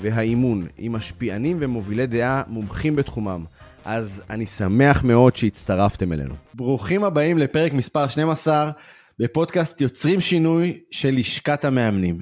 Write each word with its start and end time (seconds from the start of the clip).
והאימון, 0.00 0.66
עם 0.78 0.92
משפיענים 0.92 1.56
ומובילי 1.60 2.06
דעה 2.06 2.42
מומחים 2.48 2.96
בתחומם. 2.96 3.44
אז 3.84 4.22
אני 4.30 4.46
שמח 4.46 5.04
מאוד 5.04 5.36
שהצטרפתם 5.36 6.12
אלינו. 6.12 6.34
ברוכים 6.54 7.04
הבאים 7.04 7.38
לפרק 7.38 7.72
מספר 7.72 8.08
12 8.08 8.70
בפודקאסט 9.18 9.80
יוצרים 9.80 10.20
שינוי 10.20 10.78
של 10.90 11.14
לשכת 11.14 11.64
המאמנים. 11.64 12.18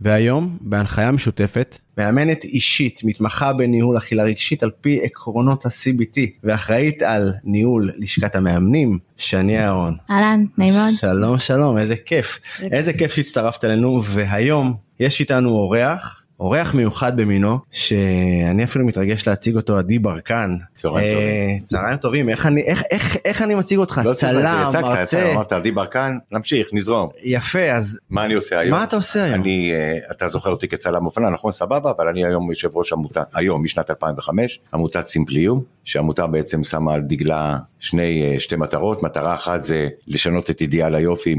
והיום, 0.00 0.56
בהנחיה 0.60 1.10
משותפת, 1.10 1.78
מאמנת 1.98 2.44
אישית, 2.44 3.00
מתמחה 3.04 3.52
בניהול 3.52 3.96
אכילה 3.96 4.22
רגשית 4.22 4.62
על 4.62 4.70
פי 4.80 5.00
עקרונות 5.02 5.66
ה-CBT, 5.66 6.20
ואחראית 6.44 7.02
על 7.02 7.32
ניהול 7.44 7.90
לשכת 7.98 8.34
המאמנים, 8.34 8.98
שני 9.16 9.58
אהרון. 9.58 9.96
אהלן, 10.10 10.44
נעים 10.58 10.74
מאוד. 10.74 10.94
שלום 10.94 11.38
שלום, 11.38 11.78
איזה 11.78 11.96
כיף. 11.96 12.38
איזה 12.62 12.92
כיף 12.92 13.12
שהצטרפת 13.12 13.64
אלינו, 13.64 14.04
והיום 14.04 14.74
יש 15.00 15.20
איתנו 15.20 15.50
אורח. 15.50 16.15
אורח 16.40 16.74
מיוחד 16.74 17.16
במינו 17.16 17.58
שאני 17.70 18.64
אפילו 18.64 18.86
מתרגש 18.86 19.28
להציג 19.28 19.56
אותו 19.56 19.78
עדי 19.78 19.98
ברקן. 19.98 20.56
צהריים 20.74 21.14
טובים. 21.14 21.60
צהריים 21.64 21.96
טובים 21.96 22.28
איך 22.28 22.46
אני 22.46 22.62
איך 22.62 22.82
איך 22.90 23.16
איך 23.24 23.42
אני 23.42 23.54
מציג 23.54 23.78
אותך 23.78 24.00
לא 24.04 24.12
צלם 24.12 24.42
מרצה 24.82 25.32
אמרת 25.32 25.52
עדי 25.52 25.70
ברקן, 25.70 26.18
נמשיך, 26.32 26.68
נזרום. 26.72 27.08
יפה 27.22 27.62
אז 27.72 27.98
מה 28.10 28.24
אני 28.24 28.34
עושה 28.34 28.58
היום? 28.58 28.78
מה 28.78 28.84
אתה 28.84 28.96
עושה 28.96 29.24
היום? 29.24 29.40
אני, 29.40 29.72
אה, 29.72 29.98
אתה 30.10 30.28
זוכר 30.28 30.50
אותי 30.50 30.68
כצלם 30.68 31.06
אופנה, 31.06 31.30
נכון, 31.30 31.52
סבבה, 31.52 31.92
אבל 31.96 32.08
אני 32.08 32.24
היום 32.24 32.50
יושב 32.50 32.76
ראש 32.76 32.92
עמותה, 32.92 33.22
היום, 33.34 33.62
משנת 33.62 33.90
2005, 33.90 34.60
עמותת 34.74 35.04
סימפליו, 35.04 35.54
שעמותה 35.86 36.26
בעצם 36.26 36.64
שמה 36.64 36.94
על 36.94 37.00
דגלה 37.00 37.58
שני, 37.80 38.22
אה, 38.22 38.40
שתי 38.40 38.56
מטרות, 38.56 39.02
מטרה 39.02 39.34
אחת 39.34 39.64
זה 39.64 39.88
לשנות 40.08 40.50
את 40.50 40.60
אידיאל 40.60 40.94
היופי 40.94 41.34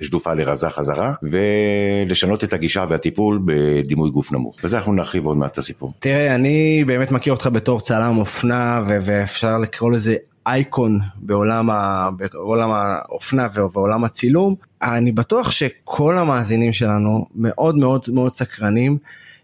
משדופה 0.00 0.34
לרזה 0.34 0.68
חזרה, 0.68 1.12
ולשנות 1.22 2.44
את 2.44 2.52
הגישה 2.52 2.84
והטיפול 2.88 3.40
בדימוי 3.44 4.10
גוף 4.10 4.32
נמוך. 4.32 4.56
וזה 4.64 4.76
אנחנו 4.76 4.92
נרחיב 4.92 5.26
עוד 5.26 5.36
מעט 5.36 5.52
את 5.52 5.58
הסיפור. 5.58 5.92
תראה 5.98 6.34
אני 6.34 6.84
באמת 6.86 7.10
מכיר 7.12 7.32
אותך 7.32 7.48
בתור 7.52 7.80
צלם 7.80 8.18
אופנה 8.18 8.82
ו- 8.88 8.98
ואפשר 9.02 9.58
לקרוא 9.58 9.92
לזה 9.92 10.16
אייקון 10.46 10.98
בעולם, 11.16 11.70
ה- 11.70 12.08
בעולם 12.32 12.70
האופנה 12.72 13.48
ובעולם 13.54 14.04
הצילום 14.04 14.54
אני 14.82 15.12
בטוח 15.12 15.50
שכל 15.50 16.18
המאזינים 16.18 16.72
שלנו 16.72 17.26
מאוד 17.34 17.76
מאוד 17.76 18.04
מאוד 18.12 18.32
סקרנים 18.32 18.98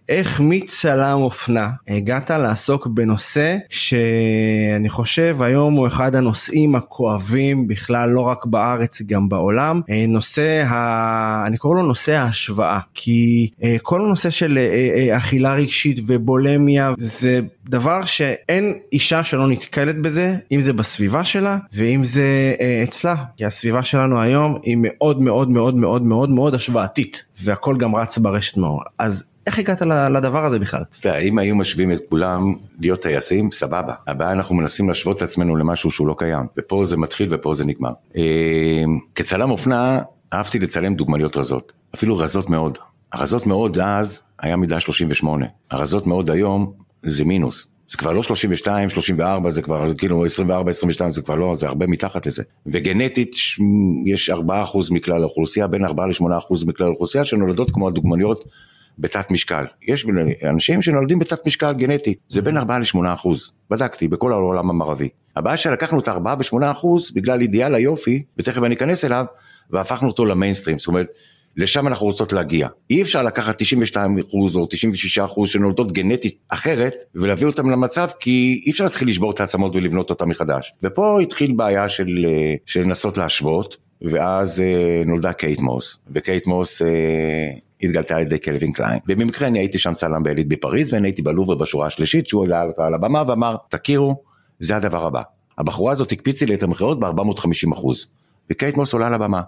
איך 0.08 0.40
מצלם 0.40 1.18
אופנה 1.22 1.70
הגעת 1.88 2.30
לעסוק 2.30 2.86
בנושא 2.86 3.56
שאני 3.68 4.88
חושב 4.88 5.36
היום 5.40 5.74
הוא 5.74 5.86
אחד 5.86 6.16
הנושאים 6.16 6.74
הכואבים 6.74 7.68
בכלל 7.68 8.10
לא 8.10 8.20
רק 8.20 8.46
בארץ 8.46 9.02
גם 9.02 9.28
בעולם. 9.28 9.80
אה, 9.90 10.04
נושא 10.08 10.64
ה... 10.66 11.46
אני 11.46 11.56
קורא 11.56 11.76
לו 11.76 11.82
נושא 11.82 12.12
ההשוואה 12.12 12.80
כי 12.94 13.50
אה, 13.62 13.76
כל 13.82 14.02
הנושא 14.02 14.30
של 14.30 14.58
אה, 14.58 15.16
אכילה 15.16 15.54
רגשית 15.54 16.00
ובולמיה 16.06 16.92
זה 16.98 17.40
דבר 17.68 18.04
שאין 18.04 18.74
אישה 18.92 19.24
שלא 19.24 19.48
נתקלת 19.48 20.02
בזה 20.02 20.36
אם 20.52 20.60
זה 20.60 20.72
בסביבה 20.72 21.24
שלה 21.24 21.58
ואם 21.72 22.04
זה 22.04 22.54
אצלה. 22.84 23.14
כי 23.36 23.44
הסביבה 23.44 23.82
שלנו 23.82 24.20
היום 24.20 24.58
היא 24.62 24.76
מאוד 24.80 25.20
מאוד 25.20 25.50
מאוד 25.50 25.74
מאוד 25.76 26.02
מאוד 26.02 26.30
מאוד 26.30 26.54
השוואתית 26.54 27.24
והכל 27.42 27.76
גם 27.76 27.96
רץ 27.96 28.18
ברשת 28.18 28.56
מאוד 28.56 28.82
אז 28.98 29.24
איך 29.46 29.58
הגעת 29.58 29.82
לדבר 30.10 30.44
הזה 30.44 30.58
בכלל? 30.58 30.82
אתה 31.00 31.08
יודע, 31.08 31.18
אם 31.18 31.38
היו 31.38 31.56
משווים 31.56 31.92
את 31.92 32.00
כולם 32.08 32.54
להיות 32.80 33.02
טייסים, 33.02 33.52
סבבה. 33.52 33.94
הבעיה 34.06 34.32
אנחנו 34.32 34.54
מנסים 34.54 34.88
להשוות 34.88 35.16
את 35.16 35.22
עצמנו 35.22 35.56
למשהו 35.56 35.90
שהוא 35.90 36.08
לא 36.08 36.14
קיים, 36.18 36.46
ופה 36.58 36.84
זה 36.84 36.96
מתחיל 36.96 37.34
ופה 37.34 37.54
זה 37.54 37.64
נגמר. 37.64 37.92
אה, 38.16 38.22
כצלם 39.14 39.50
אופנה, 39.50 40.00
אהבתי 40.32 40.58
לצלם 40.58 40.94
דוגמניות 40.94 41.36
רזות, 41.36 41.72
אפילו 41.94 42.16
רזות 42.16 42.50
מאוד. 42.50 42.78
הרזות 43.12 43.46
מאוד 43.46 43.78
אז 43.78 44.22
היה 44.42 44.56
מידה 44.56 44.80
38, 44.80 45.46
הרזות 45.70 46.06
מאוד 46.06 46.30
היום 46.30 46.72
זה 47.02 47.24
מינוס. 47.24 47.66
זה 47.88 47.96
כבר 47.96 48.12
לא 48.12 48.22
32, 48.22 48.88
34, 48.88 49.50
זה 49.50 49.62
כבר 49.62 49.94
כאילו 49.94 50.24
24, 50.24 50.70
22, 50.70 51.10
זה 51.10 51.22
כבר 51.22 51.34
לא, 51.34 51.54
זה 51.54 51.66
הרבה 51.66 51.86
מתחת 51.86 52.26
לזה. 52.26 52.42
וגנטית 52.66 53.36
יש 54.06 54.30
4% 54.30 54.34
מכלל 54.90 55.22
האוכלוסייה, 55.22 55.66
בין 55.66 55.84
4 55.84 56.06
ל-8% 56.06 56.66
מכלל 56.66 56.86
האוכלוסייה 56.86 57.24
שנולדות 57.24 57.70
כמו 57.70 57.88
הדוגמניות 57.88 58.44
בתת 58.98 59.30
משקל. 59.30 59.64
יש 59.88 60.06
אנשים 60.50 60.82
שנולדים 60.82 61.18
בתת 61.18 61.46
משקל 61.46 61.72
גנטית, 61.72 62.18
זה 62.28 62.42
בין 62.42 62.56
4 62.56 62.78
ל-8 62.78 62.98
אחוז. 63.14 63.52
בדקתי, 63.70 64.08
בכל 64.08 64.32
העולם 64.32 64.70
המערבי. 64.70 65.08
הבעיה 65.36 65.56
שלקחנו 65.56 66.00
את 66.00 66.08
ה-4 66.08 66.54
ו-8 66.54 66.70
אחוז 66.70 67.10
בגלל 67.10 67.40
אידיאל 67.40 67.74
היופי, 67.74 68.22
ותכף 68.38 68.62
אני 68.62 68.74
אכנס 68.74 69.04
אליו, 69.04 69.24
והפכנו 69.70 70.08
אותו 70.08 70.24
למיינסטרים. 70.24 70.78
זאת 70.78 70.88
אומרת, 70.88 71.08
לשם 71.56 71.86
אנחנו 71.86 72.06
רוצות 72.06 72.32
להגיע. 72.32 72.68
אי 72.90 73.02
אפשר 73.02 73.22
לקחת 73.22 73.58
92 73.58 74.18
אחוז 74.18 74.56
או 74.56 74.66
96 74.66 75.18
אחוז 75.18 75.48
שנולדות 75.48 75.92
גנטית 75.92 76.38
אחרת, 76.48 76.94
ולהביא 77.14 77.46
אותם 77.46 77.70
למצב, 77.70 78.08
כי 78.20 78.62
אי 78.66 78.70
אפשר 78.70 78.84
להתחיל 78.84 79.08
לשבור 79.08 79.30
את 79.30 79.40
העצמות 79.40 79.76
ולבנות 79.76 80.10
אותם 80.10 80.28
מחדש. 80.28 80.72
ופה 80.82 81.20
התחיל 81.22 81.52
בעיה 81.52 81.88
של, 81.88 82.26
אה, 82.28 82.54
של 82.66 82.80
לנסות 82.80 83.18
להשוות, 83.18 83.76
ואז 84.02 84.60
אה, 84.60 85.02
נולדה 85.06 85.32
קייט 85.32 85.60
מוס, 85.60 85.98
וקייט 86.14 86.46
מוס 86.46 86.82
אה, 86.82 86.88
התגלתה 87.82 88.16
על 88.16 88.22
ידי 88.22 88.38
קלווין 88.38 88.72
קליין. 88.72 88.98
במקרה 89.06 89.48
אני 89.48 89.58
הייתי 89.58 89.78
שם 89.78 89.94
צלם 89.94 90.22
ב 90.22 90.27
Elite 90.27 90.48
בפריז, 90.48 90.94
ואני 90.94 91.08
הייתי 91.08 91.22
בלובר 91.22 91.54
בשורה 91.54 91.86
השלישית, 91.86 92.26
שהוא 92.26 92.44
עלה 92.44 92.64
על 92.76 92.94
הבמה 92.94 93.22
ואמר, 93.26 93.56
תכירו, 93.68 94.22
זה 94.60 94.76
הדבר 94.76 95.06
הבא. 95.06 95.22
הבחורה 95.58 95.92
הזאת 95.92 96.12
הקפיצי 96.12 96.46
לי 96.46 96.54
את 96.54 96.62
המכירות 96.62 97.00
ב-450 97.00 97.72
אחוז, 97.72 98.06
וקייט 98.50 98.76
מוס 98.76 98.92
עולה 98.92 99.06
על 99.06 99.14
הבמה. 99.14 99.40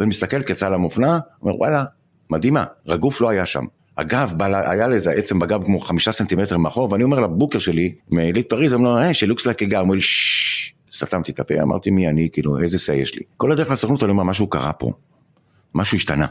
ואני 0.00 0.10
מסתכל 0.10 0.42
כצלם 0.42 0.84
אופנה, 0.84 1.18
אומר 1.42 1.56
וואלה, 1.56 1.84
מדהימה, 2.30 2.64
רק 2.86 3.00
גוף 3.00 3.20
לא 3.20 3.28
היה 3.28 3.46
שם. 3.46 3.64
הגב, 3.98 4.42
היה 4.42 4.88
לאיזה 4.88 5.10
עצם 5.10 5.38
בגב 5.38 5.64
כמו 5.64 5.80
חמישה 5.80 6.12
סנטימטר 6.12 6.58
מאחור, 6.58 6.92
ואני 6.92 7.04
אומר 7.04 7.20
ל 7.20 7.25
booker 7.25 7.58
שלי, 7.58 7.94
מ 8.10 8.16
Elite 8.16 8.48
פריז, 8.48 8.74
אומר 8.74 8.90
לו, 8.90 8.98
היי, 8.98 9.14
she 9.14 9.26
looks 9.26 9.46
לה 9.46 9.54
כגר, 9.54 9.80
אומר 9.80 9.94
לי, 9.94 10.00
ששש, 10.00 10.74
סתמתי 10.92 11.32
את 11.32 11.40
הפה, 11.40 11.62
אמרתי 11.62 11.90
מי 11.90 12.08
אני, 12.08 12.28
כאילו, 12.32 12.58
איזה 12.62 12.76
say 12.76 12.92
יש 12.92 13.14
לי. 13.14 13.22
כל 13.36 13.52
הדרך 13.52 13.70
לסוכנות 13.70 14.02
אני 14.02 14.10
אומר, 14.10 14.22
משהו 14.22 14.46
קרה 14.46 14.72
פה, 14.72 14.92
משהו 15.74 15.96
השתנה. 15.96 16.26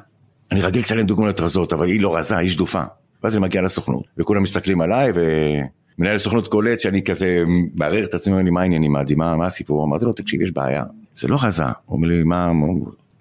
אני 0.52 0.62
רגיל 0.62 0.82
לצלם 0.82 1.06
דוגמנות 1.06 1.40
רזות, 1.40 1.74
אבל 1.74 1.88
היא 1.88 2.02
לא 2.02 2.16
רזה, 2.16 2.38
היא 2.38 2.50
שדופה. 2.50 2.84
ואז 3.24 3.36
אני 3.36 3.42
מגיע 3.42 3.62
לסוכנות, 3.62 4.04
וכולם 4.18 4.44
מסתכלים 4.44 4.82
עליי, 4.82 5.12
ומנהל 5.16 6.16
הסוכנות 6.16 6.48
קולט 6.48 6.80
שאני 6.80 7.04
כזה 7.04 7.44
מערער 7.76 8.04
את 8.04 8.14
עצמי, 8.14 8.34
אומר 8.34 8.44
לי, 8.44 8.50
מה 8.50 8.62
העניינים, 8.62 8.92
מה, 9.18 9.36
מה 9.38 9.46
הסיפור? 9.46 9.86
אמרתי 9.86 10.06
לו, 10.06 10.14
תקשיב, 10.14 10.42
יש 10.42 10.52
בעיה, 10.52 10.84
זה 11.16 11.28
לא 11.28 11.38
רזה. 11.44 11.64
הוא 11.64 11.98
אומר 11.98 12.08
לי, 12.08 12.24
מה, 12.24 12.54
מה?" 12.54 12.68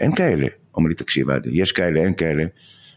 אין 0.00 0.14
כאלה. 0.14 0.46
אומר 0.76 0.88
לי, 0.88 0.94
תקשיב, 0.94 1.26
יש 1.52 1.72
כאלה, 1.72 2.00
אין 2.00 2.14
כאלה, 2.14 2.44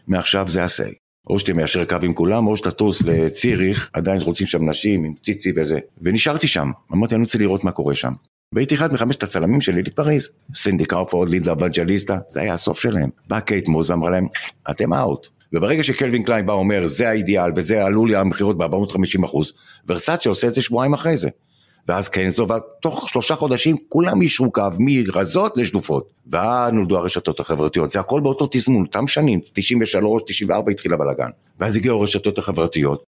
מעכשיו 0.06 0.48
זה 0.48 0.64
ה-say. 0.64 0.94
או 1.30 1.38
שאתה 1.38 1.52
מיישר 1.52 1.84
קו 1.84 1.96
עם 2.02 2.12
כולם, 2.12 2.46
או 2.46 2.56
שאתה 2.56 2.70
טוס 2.70 3.02
לציריך, 3.02 3.90
עדיין 3.92 4.20
רוצים 4.20 4.46
שם 4.46 4.70
נשים 4.70 5.04
עם 5.04 5.14
ציצי 5.22 5.52
וזה. 5.56 5.78
ונשארתי 6.02 6.46
שם, 6.46 6.70
אמרתי, 6.92 7.14
אני 7.14 7.22
רוצה 7.22 7.38
לראות 7.38 7.64
מה 7.64 7.70
קורה 7.70 7.94
שם. 7.94 8.12
והייתי 8.52 8.74
אחד 8.74 8.92
מחמשת 8.92 9.22
הצלמים 9.22 9.60
של 9.60 9.74
Elite 9.74 9.96
פריז. 9.96 10.28
סינדי 10.54 10.84
קרופורד, 10.84 11.28
לינדה 11.28 11.52
אבנג'ליסטה, 11.52 12.18
זה 12.28 12.40
היה 12.40 12.54
הסוף 12.54 12.80
שלהם. 12.80 13.10
באה 13.28 13.40
קייט 13.40 13.68
מוס 13.68 13.90
ואמרה 13.90 14.10
להם, 14.10 14.26
אתם 14.70 14.92
out. 14.94 15.28
וברגע 15.52 15.84
שקלווין 15.84 16.22
קליין 16.22 16.46
בא 16.46 16.52
אומר, 16.52 16.86
זה 16.86 17.08
האידיאל, 17.08 17.52
וזה 17.56 17.84
העלה 17.84 18.06
לי 18.06 18.16
המכירות 18.16 18.58
ב-450 18.58 19.24
אחוז, 19.24 19.52
ורסאצ'ה 19.88 20.28
עושה 20.28 20.48
את 20.48 20.54
זה 20.54 20.62
שבועיים 20.62 20.94
אחרי 20.94 21.18
זה. 21.18 21.28
ואז 21.88 22.08
קנזו, 22.08 22.46
ותוך 22.48 23.08
שלושה 23.08 23.36
חודשים 23.36 23.76
כולם 23.88 24.22
יישרו 24.22 24.52
קו 24.52 24.62
מרזות 24.78 25.56
לשדופות. 25.56 26.08
ואז 26.26 26.72
נולדו 26.72 26.98
הרשתות 26.98 27.40
החברתיות, 27.40 27.90
זה 27.90 28.00
הכל 28.00 28.20
באותו 28.20 28.48
תזמון, 28.50 28.82
אותם 28.82 29.06
שנים, 29.06 29.40
93, 29.52 30.22
94 30.26 30.70
התחיל 30.72 30.92
הבלאגן. 30.92 31.28
ואז 31.60 31.76
הגיעו 31.76 32.00
הרשתות 32.00 32.38
החברתיות, 32.38 33.04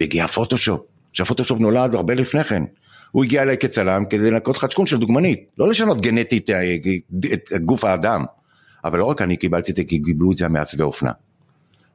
והגיע 0.00 0.24
הפוטושופ, 0.24 0.80
שהפוטושופ 1.12 1.60
נולד 1.60 1.94
הרבה 1.94 2.14
לפני 2.14 2.44
כן. 2.44 2.62
הוא 3.12 3.24
הגיע 3.24 3.42
אליי 3.42 3.58
כצלם 3.58 4.04
כדי 4.10 4.30
לנקות 4.30 4.56
חדשקון 4.56 4.86
של 4.86 4.98
דוגמנית, 4.98 5.44
לא 5.58 5.68
לשנות 5.68 6.00
גנטית 6.00 6.50
אה, 6.50 6.76
את 7.56 7.64
גוף 7.64 7.84
האדם. 7.84 8.24
אבל 8.84 8.98
לא 8.98 9.04
רק 9.04 9.22
אני 9.22 9.36
קיבלתי 9.36 9.72
את 9.72 9.76
זה, 9.76 9.84
כי 9.84 10.02
קיבלו 10.02 10.32
את 10.32 10.36
זה 10.36 10.46
המעצבי 10.46 10.82
אופנה. 10.82 11.12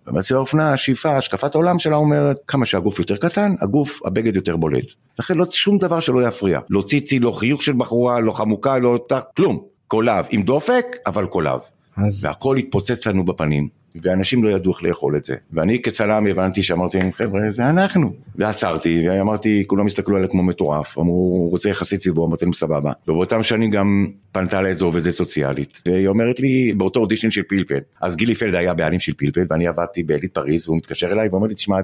ומעצבי 0.07 0.35
האופנה, 0.35 0.73
השאיפה, 0.73 1.17
השקפת 1.17 1.55
העולם 1.55 1.79
שלה 1.79 1.95
אומרת, 1.95 2.37
כמה 2.47 2.65
שהגוף 2.65 2.99
יותר 2.99 3.17
קטן, 3.17 3.55
הגוף, 3.61 3.99
הבגד 4.05 4.35
יותר 4.35 4.57
בולט. 4.57 4.85
לכן 5.19 5.37
לא 5.37 5.45
שום 5.51 5.77
דבר 5.77 5.99
שלא 5.99 6.27
יפריע. 6.27 6.59
לא 6.69 6.81
ציצי, 6.81 7.19
לא 7.19 7.31
חיוך 7.31 7.63
של 7.63 7.73
בחורה, 7.73 8.19
לא 8.19 8.31
חמוקה, 8.31 8.77
לא 8.77 8.99
תח, 9.09 9.23
כלום. 9.37 9.63
קולב, 9.87 10.25
עם 10.29 10.41
דופק, 10.41 10.85
אבל 11.05 11.25
קולב. 11.25 11.59
אז 11.97 12.25
והכל 12.25 12.57
התפוצץ 12.57 13.07
לנו 13.07 13.25
בפנים, 13.25 13.67
ואנשים 14.01 14.43
לא 14.43 14.49
ידעו 14.49 14.71
איך 14.71 14.83
לאכול 14.83 15.15
את 15.15 15.25
זה. 15.25 15.35
ואני 15.53 15.81
כצלם 15.81 16.27
הבנתי 16.27 16.63
שאמרתי 16.63 16.97
להם, 16.97 17.11
חבר'ה, 17.11 17.49
זה 17.49 17.69
אנחנו. 17.69 18.13
ועצרתי, 18.35 19.09
ואמרתי, 19.09 19.63
כולם 19.67 19.85
הסתכלו 19.85 20.17
עליי 20.17 20.29
כמו 20.29 20.43
מטורף, 20.43 20.97
אמרו, 20.97 21.13
הוא 21.13 21.51
רוצה 21.51 21.69
יחסית 21.69 21.99
ציבור, 21.99 22.27
אמרתי 22.27 22.45
להם, 22.45 22.53
סבבה. 22.53 22.91
ובאותם 23.07 23.43
שנים 23.43 23.71
גם 23.71 24.07
פנתה 24.31 24.61
לאיזו 24.61 24.85
עובדת 24.85 25.09
סוציאלית, 25.09 25.81
והיא 25.85 26.07
אומרת 26.07 26.39
לי, 26.39 26.73
באותו 26.77 26.99
אודישן 26.99 27.31
של 27.31 27.43
פלפל, 27.43 27.79
אז 28.01 28.15
גילי 28.15 28.35
פלד 28.35 28.55
היה 28.55 28.73
בעלים 28.73 28.99
של 28.99 29.13
פלפל, 29.17 29.45
ואני 29.49 29.67
עבדתי 29.67 30.03
בעלית 30.03 30.33
פריז, 30.33 30.67
והוא 30.67 30.77
מתקשר 30.77 31.11
אליי 31.11 31.27
ואומר 31.27 31.47
לי, 31.47 31.55
תשמע, 31.55 31.77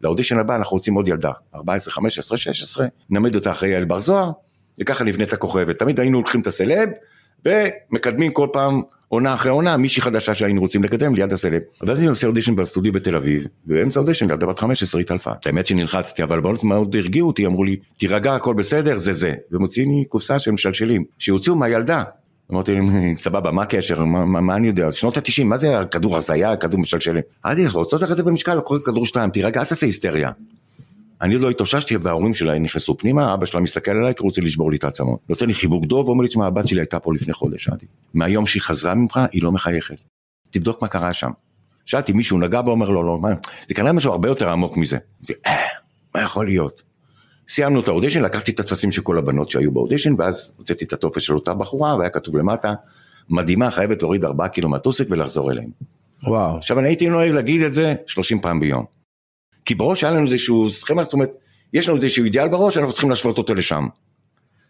לאודישן 0.00 0.38
הבא 0.38 0.56
אנחנו 0.56 0.76
רוצים 0.76 0.94
עוד 0.94 1.08
ילדה, 1.08 1.30
14, 1.54 1.92
15, 1.92 2.38
16, 2.38 2.86
נעמד 3.10 3.34
אותה 3.34 3.50
אחרי 3.50 3.68
יעל 3.68 3.84
בר 3.84 4.00
זוהר, 4.00 4.30
וככה 4.80 5.04
נבנה 5.04 5.24
את 5.24 5.32
הכוכבת. 5.32 5.78
תמיד 5.78 6.00
היינו 6.00 6.18
לוקחים 6.18 6.40
את 6.40 6.46
הסלב, 6.46 6.88
ומקדמים 7.44 8.32
כל 8.32 8.48
פעם 8.52 8.82
עונה 9.12 9.34
אחרי 9.34 9.50
עונה 9.50 9.76
מישהי 9.76 10.02
חדשה 10.02 10.34
שהיינו 10.34 10.60
רוצים 10.60 10.84
לקדם 10.84 11.14
ליד 11.14 11.32
הסלב. 11.32 11.62
ואז 11.80 12.00
אני 12.00 12.08
עושה 12.08 12.26
אודישן 12.26 12.56
בסטודיו 12.56 12.92
בתל 12.92 13.16
אביב, 13.16 13.46
ובאמצע 13.66 14.00
אודישן 14.00 14.30
ילדה 14.30 14.46
בת 14.46 14.58
15 14.58 15.00
התעלפה. 15.00 15.30
האמת 15.46 15.66
שנלחצתי, 15.66 16.22
אבל 16.22 16.40
בנות 16.40 16.64
מאוד 16.64 16.96
הרגיעו 16.96 17.28
אותי, 17.28 17.46
אמרו 17.46 17.64
לי, 17.64 17.76
תירגע, 17.98 18.34
הכל 18.34 18.54
בסדר, 18.54 18.98
זה 18.98 19.12
זה. 19.12 19.34
ומוציאים 19.50 19.90
לי 19.90 20.04
קופסה 20.04 20.38
של 20.38 20.50
משלשלים, 20.50 21.04
שהוציאו 21.18 21.56
מהילדה. 21.56 22.02
אמרתי 22.52 22.74
להם, 22.74 23.16
סבבה, 23.16 23.50
מה 23.50 23.62
הקשר, 23.62 24.04
מה, 24.04 24.24
מה, 24.24 24.40
מה 24.40 24.56
אני 24.56 24.66
יודע, 24.66 24.92
שנות 24.92 25.16
התשעים, 25.16 25.48
מה 25.48 25.56
זה 25.56 25.78
הכדור 25.78 26.16
הזיה, 26.16 26.56
כדור 26.56 26.80
משלשלים? 26.80 27.22
אמרתי, 27.46 27.66
רוצות 27.66 28.02
ללכת 28.02 28.24
במשקל, 28.24 28.60
כל 28.60 28.78
כדור 28.84 29.06
שתיים, 29.06 29.30
תירגע, 29.30 29.60
אל 29.60 29.66
תעשה 29.66 29.86
היסטריה. 29.86 30.30
אני 31.22 31.34
עוד 31.34 31.42
לא 31.42 31.50
התאוששתי 31.50 31.96
וההורים 31.96 32.34
שלה 32.34 32.58
נכנסו 32.58 32.98
פנימה, 32.98 33.34
אבא 33.34 33.46
שלה 33.46 33.60
מסתכל 33.60 33.90
עליי 33.90 34.14
כי 34.14 34.18
הוא 34.18 34.28
רוצה 34.28 34.40
לשבור 34.40 34.70
לי 34.70 34.76
את 34.76 34.84
העצמות. 34.84 35.20
נותן 35.28 35.46
לי 35.46 35.54
חיבוק 35.54 35.84
דוב 35.84 36.08
ואומר 36.08 36.22
לי, 36.22 36.28
תשמע, 36.28 36.46
הבת 36.46 36.68
שלי 36.68 36.80
הייתה 36.80 37.00
פה 37.00 37.14
לפני 37.14 37.32
חודש, 37.32 37.64
שאלתי. 37.64 37.86
מהיום 38.14 38.46
שהיא 38.46 38.62
חזרה 38.62 38.94
ממך, 38.94 39.20
היא 39.32 39.42
לא 39.42 39.52
מחייכת. 39.52 39.96
תבדוק 40.50 40.82
מה 40.82 40.88
קרה 40.88 41.12
שם. 41.12 41.30
שאלתי, 41.84 42.12
מישהו 42.12 42.38
נגע 42.38 42.60
בו, 42.60 42.70
אומר 42.70 42.90
לו, 42.90 43.02
לא, 43.02 43.18
מה, 43.18 43.28
זה 43.66 43.74
כנראה 43.74 43.92
משהו 43.92 44.12
הרבה 44.12 44.28
יותר 44.28 44.48
עמוק 44.48 44.76
מזה. 44.76 44.98
אה, 45.46 45.56
מה 46.14 46.20
יכול 46.20 46.46
להיות? 46.46 46.82
סיימנו 47.48 47.80
את 47.80 47.88
האודישן, 47.88 48.22
לקחתי 48.22 48.52
את 48.52 48.60
הטפסים 48.60 48.92
של 48.92 49.02
כל 49.02 49.18
הבנות 49.18 49.50
שהיו 49.50 49.72
באודישן, 49.72 50.14
ואז 50.18 50.52
הוצאתי 50.56 50.84
את 50.84 50.92
הטופס 50.92 51.22
של 51.22 51.34
אותה 51.34 51.54
בחורה, 51.54 51.96
והיה 51.96 52.10
כתוב 52.10 52.36
למטה, 52.36 52.74
מדהימה, 53.30 53.70
חייבת 53.70 54.02
להוריד 54.02 54.24
4 54.24 54.48
קילו 54.48 54.68
מהטוסיק 54.68 55.08
ולחזור 55.10 55.52
אליהם. 55.52 55.70
וואו. 56.22 56.56
עכשיו 56.56 56.78
אני 56.78 56.88
הייתי 56.88 57.08
נוהג 57.08 57.30
להגיד 57.30 57.62
את 57.62 57.74
זה 57.74 57.94
30 58.06 58.40
פעם 58.40 58.60
ביום. 58.60 59.01
כי 59.64 59.74
בראש 59.74 60.04
היה 60.04 60.12
לנו 60.12 60.26
איזשהו 60.26 60.70
סכמה, 60.70 61.04
זאת 61.04 61.12
אומרת, 61.12 61.30
יש 61.72 61.88
לנו 61.88 61.96
איזשהו 61.96 62.24
אידיאל 62.24 62.48
בראש, 62.48 62.76
אנחנו 62.76 62.92
צריכים 62.92 63.10
להשוות 63.10 63.38
אותו 63.38 63.54
לשם. 63.54 63.86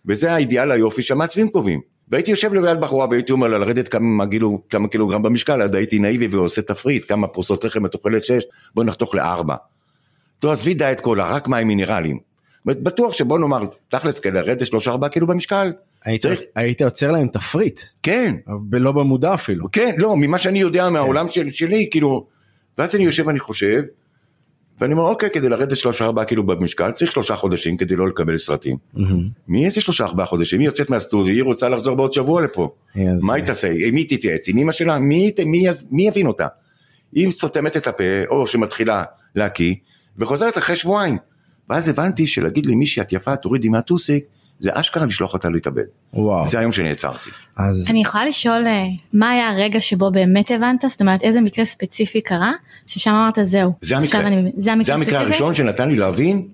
וזה 0.07 0.33
האידיאל 0.33 0.71
היופי 0.71 1.03
שהמעצבים 1.03 1.49
קובעים. 1.49 1.81
והייתי 2.09 2.31
יושב 2.31 2.55
ליד 2.55 2.81
בחורה 2.81 3.07
והייתי 3.11 3.33
אומר 3.33 3.49
לה 3.49 3.59
לרדת 3.59 3.89
כמה, 3.89 4.25
גילו, 4.25 4.63
כמה 4.71 4.89
קילוגרם 4.89 5.23
במשקל, 5.23 5.63
אז 5.63 5.75
הייתי 5.75 5.99
נאיבי 5.99 6.27
ועושה 6.27 6.63
תפריט, 6.63 7.05
כמה 7.09 7.27
פרוסות 7.27 7.65
לחם 7.65 7.87
את 7.87 7.95
אוכלת 7.95 8.25
שש, 8.25 8.45
בואי 8.75 8.87
נחתוך 8.87 9.15
לארבע. 9.15 9.55
טוב, 10.39 10.51
עזבי 10.51 10.75
דיאט 10.75 11.01
קולה, 11.01 11.27
רק 11.27 11.49
מים 11.49 11.69
מינרליים. 11.69 12.19
בטוח 12.67 13.13
שבוא 13.13 13.39
נאמר, 13.39 13.65
תכלס 13.89 14.21
כדי 14.21 14.33
לרדת 14.33 14.67
שלושה 14.67 14.91
ארבעה 14.91 15.11
קילו 15.11 15.27
במשקל. 15.27 15.73
היית, 16.05 16.23
צריך... 16.23 16.41
היית 16.55 16.81
יוצר 16.81 17.13
להם 17.13 17.29
תפריט. 17.29 17.81
כן. 18.03 18.35
ולא 18.71 18.93
במודע 18.93 19.35
אפילו. 19.35 19.67
כן, 19.73 19.95
לא, 19.99 20.17
ממה 20.17 20.39
שאני 20.39 20.61
יודע 20.61 20.91
מהעולם 20.91 21.27
כן. 21.27 21.33
של, 21.33 21.51
שלי, 21.51 21.89
כאילו, 21.91 22.27
ואז 22.79 22.97
אני 22.97 23.05
יושב 23.05 23.27
ואני 23.27 23.41
חושב, 23.41 23.83
ואני 24.83 24.93
אומר, 24.93 25.05
אוקיי, 25.05 25.31
כדי 25.31 25.49
לרדת 25.49 25.77
שלושה 25.77 26.05
ארבעה 26.05 26.25
קילו 26.25 26.47
במשקל, 26.47 26.93
צריך 26.93 27.13
שלושה 27.13 27.37
חודשים 27.37 27.77
כדי 27.77 27.97
לא 27.97 28.09
לקבל 28.09 28.37
סרטים. 28.37 28.77
מי 29.49 29.65
איזה 29.65 29.81
שלושה 29.81 30.05
ארבעה 30.05 30.27
חודשים? 30.27 30.61
היא 30.61 30.69
יוצאת 30.69 30.91
מהסטודיו, 30.91 31.35
היא 31.35 31.43
רוצה 31.43 31.69
לחזור 31.69 31.97
בעוד 31.97 32.13
שבוע 32.13 32.43
לפה. 32.43 32.71
מה 33.23 33.35
היא 33.35 33.45
תעשה? 33.45 33.69
מי 33.93 34.05
תתייעץ? 34.05 34.49
עם 34.49 34.59
אמא 34.59 34.73
שלה? 34.73 34.99
מי 34.99 35.33
יבין 35.99 36.27
אותה? 36.27 36.47
היא 37.13 37.33
סותמת 37.33 37.77
את 37.77 37.87
הפה, 37.87 38.05
או 38.29 38.47
שמתחילה 38.47 39.05
להקיא, 39.37 39.75
וחוזרת 40.19 40.59
אחרי 40.59 40.77
שבועיים. 40.77 41.19
ואז 41.71 41.89
הבנתי 41.89 42.27
שלהגיד 42.27 42.67
למישהי 42.67 43.03
את 43.03 43.13
יפה, 43.13 43.37
תורידי 43.37 43.69
מהטוסיק, 43.69 44.25
זה 44.63 44.71
אשכרה 44.75 45.07
לשלוח 45.07 45.35
אותה 45.35 45.51
להתאבד. 45.51 45.83
וואו. 46.15 46.47
זה 46.47 46.59
היום 46.59 46.73
שנעצרתי. 46.73 47.31
אז... 47.57 47.87
אני 47.91 48.01
יכולה 48.01 48.27
לשאול 48.27 48.67
אה, 48.67 48.83
מה 49.13 49.31
היה 49.31 49.49
הרגע 49.49 49.81
שבו 49.81 50.11
באמת 50.11 50.51
הבנת? 50.51 50.85
זאת 50.89 51.01
אומרת 51.01 51.23
איזה 51.23 51.41
מקרה 51.41 51.65
ספציפי 51.65 52.21
קרה? 52.21 52.53
ששם 52.87 53.11
אמרת 53.11 53.39
זהו. 53.43 53.73
זה 53.81 53.97
המקרה. 53.97 54.21
אני... 54.21 54.53
זה 54.59 54.73
המקרה, 54.73 54.85
זה 54.85 54.95
המקרה 54.95 55.21
הראשון 55.21 55.55
שנתן 55.55 55.89
לי 55.89 55.97
להבין 55.97 56.49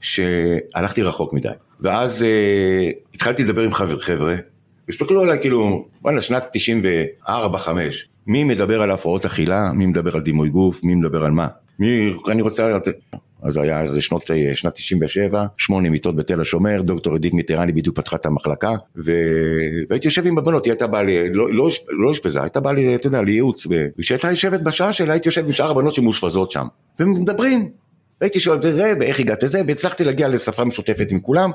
שהלכתי 0.00 1.02
רחוק 1.02 1.32
מדי. 1.32 1.48
ואז 1.80 2.24
אה, 2.24 2.90
התחלתי 3.14 3.44
לדבר 3.44 3.62
עם 3.62 3.74
חבר, 3.74 4.00
חבר'ה, 4.00 4.34
הסתכלו 4.88 5.22
עליי 5.22 5.40
כאילו, 5.40 5.88
וואלה, 6.02 6.22
שנת 6.22 6.44
94-5, 7.26 7.28
מי 8.26 8.44
מדבר 8.44 8.82
על 8.82 8.90
הפרעות 8.90 9.24
אכילה, 9.24 9.72
מי 9.72 9.86
מדבר 9.86 10.14
על 10.14 10.20
דימוי 10.20 10.48
גוף, 10.48 10.84
מי 10.84 10.94
מדבר 10.94 11.24
על 11.24 11.30
מה. 11.30 11.48
מי, 11.78 12.14
אני 12.28 12.42
רוצה 12.42 12.68
אז 13.42 13.56
היה 13.56 13.86
זה 13.86 14.02
שנות, 14.02 14.30
אה, 14.30 14.50
שנת 14.54 14.74
97, 14.74 15.46
שמונה 15.56 15.90
מיטות 15.90 16.16
בתל 16.16 16.40
השומר, 16.40 16.82
דוקטור 16.82 17.14
עדית 17.14 17.34
מיטרני 17.34 17.72
בדיוק 17.72 17.96
פתחה 17.96 18.16
את 18.16 18.26
המחלקה, 18.26 18.74
ו... 18.96 19.12
והייתי 19.90 20.08
יושב 20.08 20.26
עם 20.26 20.38
הבנות, 20.38 20.64
היא 20.64 20.72
הייתה 20.72 20.86
באה 20.86 21.02
לי, 21.02 21.32
לא, 21.32 21.54
לא, 21.54 21.68
לא 21.88 22.12
אשפזה, 22.12 22.42
הייתה 22.42 22.60
באה 22.60 22.72
לי, 22.72 22.94
אתה 22.94 23.06
יודע, 23.06 23.22
לייעוץ, 23.22 23.66
וכשהייתה 23.98 24.30
יושבת 24.30 24.60
בשעה 24.60 24.92
שלה, 24.92 25.12
הייתי 25.12 25.28
יושב 25.28 25.44
עם 25.44 25.52
שאר 25.52 25.70
הבנות 25.70 25.94
שמאושפזות 25.94 26.50
שם, 26.50 26.66
ומדברים, 27.00 27.70
הייתי 28.20 28.40
שואל 28.40 28.56
את 28.56 28.74
זה, 28.74 28.92
ואיך 29.00 29.20
הגעת 29.20 29.42
לזה, 29.42 29.62
והצלחתי 29.66 30.04
להגיע 30.04 30.28
לשפה 30.28 30.64
משותפת 30.64 31.06
עם 31.10 31.20
כולם, 31.20 31.50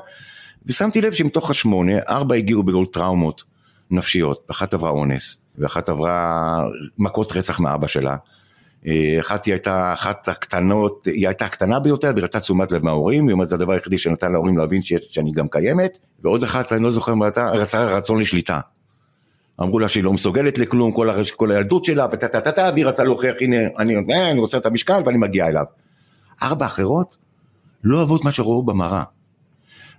ושמתי 0.66 1.00
לב 1.00 1.12
שמתוך 1.12 1.50
השמונה, 1.50 1.92
ארבע 2.08 2.34
הגיעו 2.34 2.62
בגלל 2.62 2.86
טראומות 2.92 3.42
נפשיות, 3.90 4.46
אחת 4.50 4.74
עברה 4.74 4.90
אונס, 4.90 5.40
ואחת 5.58 5.88
עברה 5.88 6.62
מכות 6.98 7.32
רצח 7.32 7.60
מאבא 7.60 7.86
שלה. 7.86 8.16
אה, 8.86 9.16
אחת 9.20 9.44
היא 9.44 9.54
הייתה 9.54 9.92
אחת 9.92 10.28
הקטנות, 10.28 11.06
היא 11.06 11.28
הייתה 11.28 11.44
הקטנה 11.44 11.80
ביותר 11.80 12.10
והיא 12.14 12.24
רצתה 12.24 12.40
תשומת 12.40 12.72
לב 12.72 12.84
מההורים, 12.84 13.28
היא 13.28 13.32
אומרת 13.32 13.48
זה 13.48 13.56
הדבר 13.56 13.72
היחידי 13.72 13.98
שנתן 13.98 14.32
להורים 14.32 14.58
להבין 14.58 14.82
שאני 14.82 15.32
גם 15.32 15.48
קיימת, 15.48 15.98
ועוד 16.22 16.42
אחת, 16.42 16.72
אני 16.72 16.82
לא 16.82 16.90
זוכר 16.90 17.14
מה 17.14 17.24
הייתה, 17.24 17.50
רצה 17.50 17.96
רצון 17.96 18.20
לשליטה. 18.20 18.60
אמרו 19.60 19.78
לה 19.78 19.88
שהיא 19.88 20.04
לא 20.04 20.12
מסוגלת 20.12 20.58
לכלום, 20.58 20.92
כל, 20.92 21.10
הרש, 21.10 21.30
כל 21.30 21.50
הילדות 21.50 21.84
שלה, 21.84 22.06
וטה 22.12 22.28
טה 22.28 22.40
טה 22.40 22.52
טה, 22.52 22.70
והיא 22.72 22.86
רצה 22.86 23.04
להוכיח, 23.04 23.34
הנה, 23.40 23.56
אני, 23.78 23.94
אה, 24.12 24.30
אני 24.30 24.40
רוצה 24.40 24.58
את 24.58 24.66
המשקל 24.66 25.02
ואני 25.04 25.18
מגיע 25.18 25.48
אליו. 25.48 25.64
ארבע 26.42 26.66
אחרות 26.66 27.16
לא 27.84 28.00
אהבו 28.00 28.16
את 28.16 28.24
מה 28.24 28.32
שראו 28.32 28.62
במראה. 28.62 29.02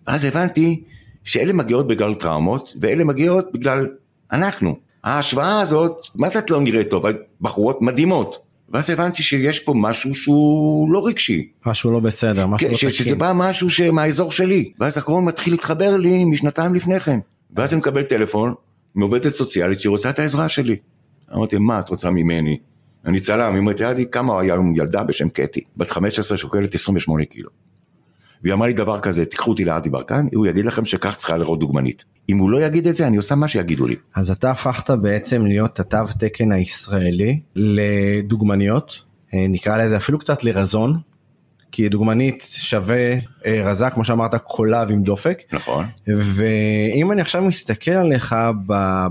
ואז 0.08 0.26
הבנתי 0.26 0.84
שאלה 1.24 1.54
מגיעות 1.54 1.88
בגלל 1.88 2.16
טראומות, 2.16 2.74
ואלה 2.82 3.04
מגיעות 3.04 3.54
בגלל 3.54 3.88
אנחנו. 4.32 4.76
ההשוואה 5.04 5.62
הזאת, 5.62 6.08
מה 6.16 6.30
זה 6.30 6.40
את 6.40 6.50
לא 6.50 6.62
נראית 6.62 6.90
טוב? 6.90 7.06
בחורות 7.42 7.82
מדהימות. 7.82 8.49
ואז 8.74 8.90
הבנתי 8.90 9.24
שיש 9.24 9.60
פה 9.60 9.74
משהו 9.76 10.16
שהוא 10.16 10.94
לא 10.94 11.08
רגשי. 11.08 11.48
משהו 11.66 11.92
לא 11.92 12.00
בסדר, 12.00 12.48
משהו 12.48 12.68
כן, 12.68 12.72
לא 12.74 12.78
תקין. 12.78 12.92
שזה 12.92 13.16
בא 13.16 13.32
משהו 13.36 13.68
מהאזור 13.94 14.32
שלי. 14.32 14.72
ואז 14.80 14.98
הקרון 14.98 15.26
מתחיל 15.26 15.54
להתחבר 15.54 15.98
לי 15.98 16.26
משנתיים 16.26 16.76
לפני 16.76 17.00
כן. 17.00 17.20
ואז 17.56 17.74
אני 17.74 17.80
מקבל 17.80 18.04
טלפון 18.04 18.54
מעובדת 18.96 19.36
סוציאלית 19.36 19.82
שרוצה 19.82 20.10
את 20.10 20.20
העזרה 20.20 20.50
שלי. 20.50 20.76
אמרתי, 21.36 21.58
מה 21.58 21.80
את 21.80 21.90
רוצה 21.90 22.10
ממני? 22.10 22.58
אני 23.06 23.20
צלם, 23.20 23.54
היא 23.54 23.60
אומרת, 23.60 23.80
לי 23.80 24.06
כמה 24.12 24.42
היה 24.42 24.54
היום 24.54 24.76
ילדה 24.76 25.04
בשם 25.04 25.30
קטי, 25.30 25.62
בת 25.78 25.92
15 25.92 26.38
שוקלת 26.38 26.76
28 26.76 27.26
קילו. 27.26 27.50
והיא 28.44 28.54
אמרה 28.54 28.68
לי 28.68 28.74
דבר 28.74 29.00
כזה, 29.00 29.26
תיקחו 29.26 29.52
אותי 29.52 29.66
לאדי 29.66 29.90
ברקן, 29.90 30.28
הוא 30.36 30.48
יגיד 30.48 30.66
לכם 30.66 30.86
שכך 30.86 31.16
צריכה 31.18 31.38
לראות 31.38 31.60
דוגמנית. 31.60 32.04
אם 32.30 32.38
הוא 32.38 32.50
לא 32.50 32.62
יגיד 32.62 32.88
את 32.88 32.96
זה, 32.96 33.08
אני 33.08 33.18
עושה 33.18 33.36
מה 33.36 33.48
שיגידו 33.48 33.88
לי. 33.88 33.96
אז 34.16 34.32
אתה 34.32 34.52
הפכת 34.52 34.90
בעצם 34.90 35.46
להיות 35.46 35.80
התו 35.80 35.98
תקן 36.20 36.52
הישראלי 36.52 37.40
לדוגמניות, 37.56 39.04
אה, 39.34 39.46
נקרא 39.50 39.78
לזה 39.78 39.98
אפילו 39.98 40.20
קצת 40.20 40.44
לרזון, 40.44 41.00
כי 41.72 41.90
דוגמנית 41.90 42.48
שווה 42.50 43.14
אה, 43.46 43.62
רזה, 43.64 43.90
כמו 43.90 44.04
שאמרת, 44.04 44.36
קולב 44.36 44.92
עם 44.92 45.04
דופק. 45.04 45.42
נכון. 45.54 45.86
ואם 46.08 47.12
אני 47.12 47.22
עכשיו 47.22 47.42
מסתכל 47.42 47.92
עליך 47.92 48.36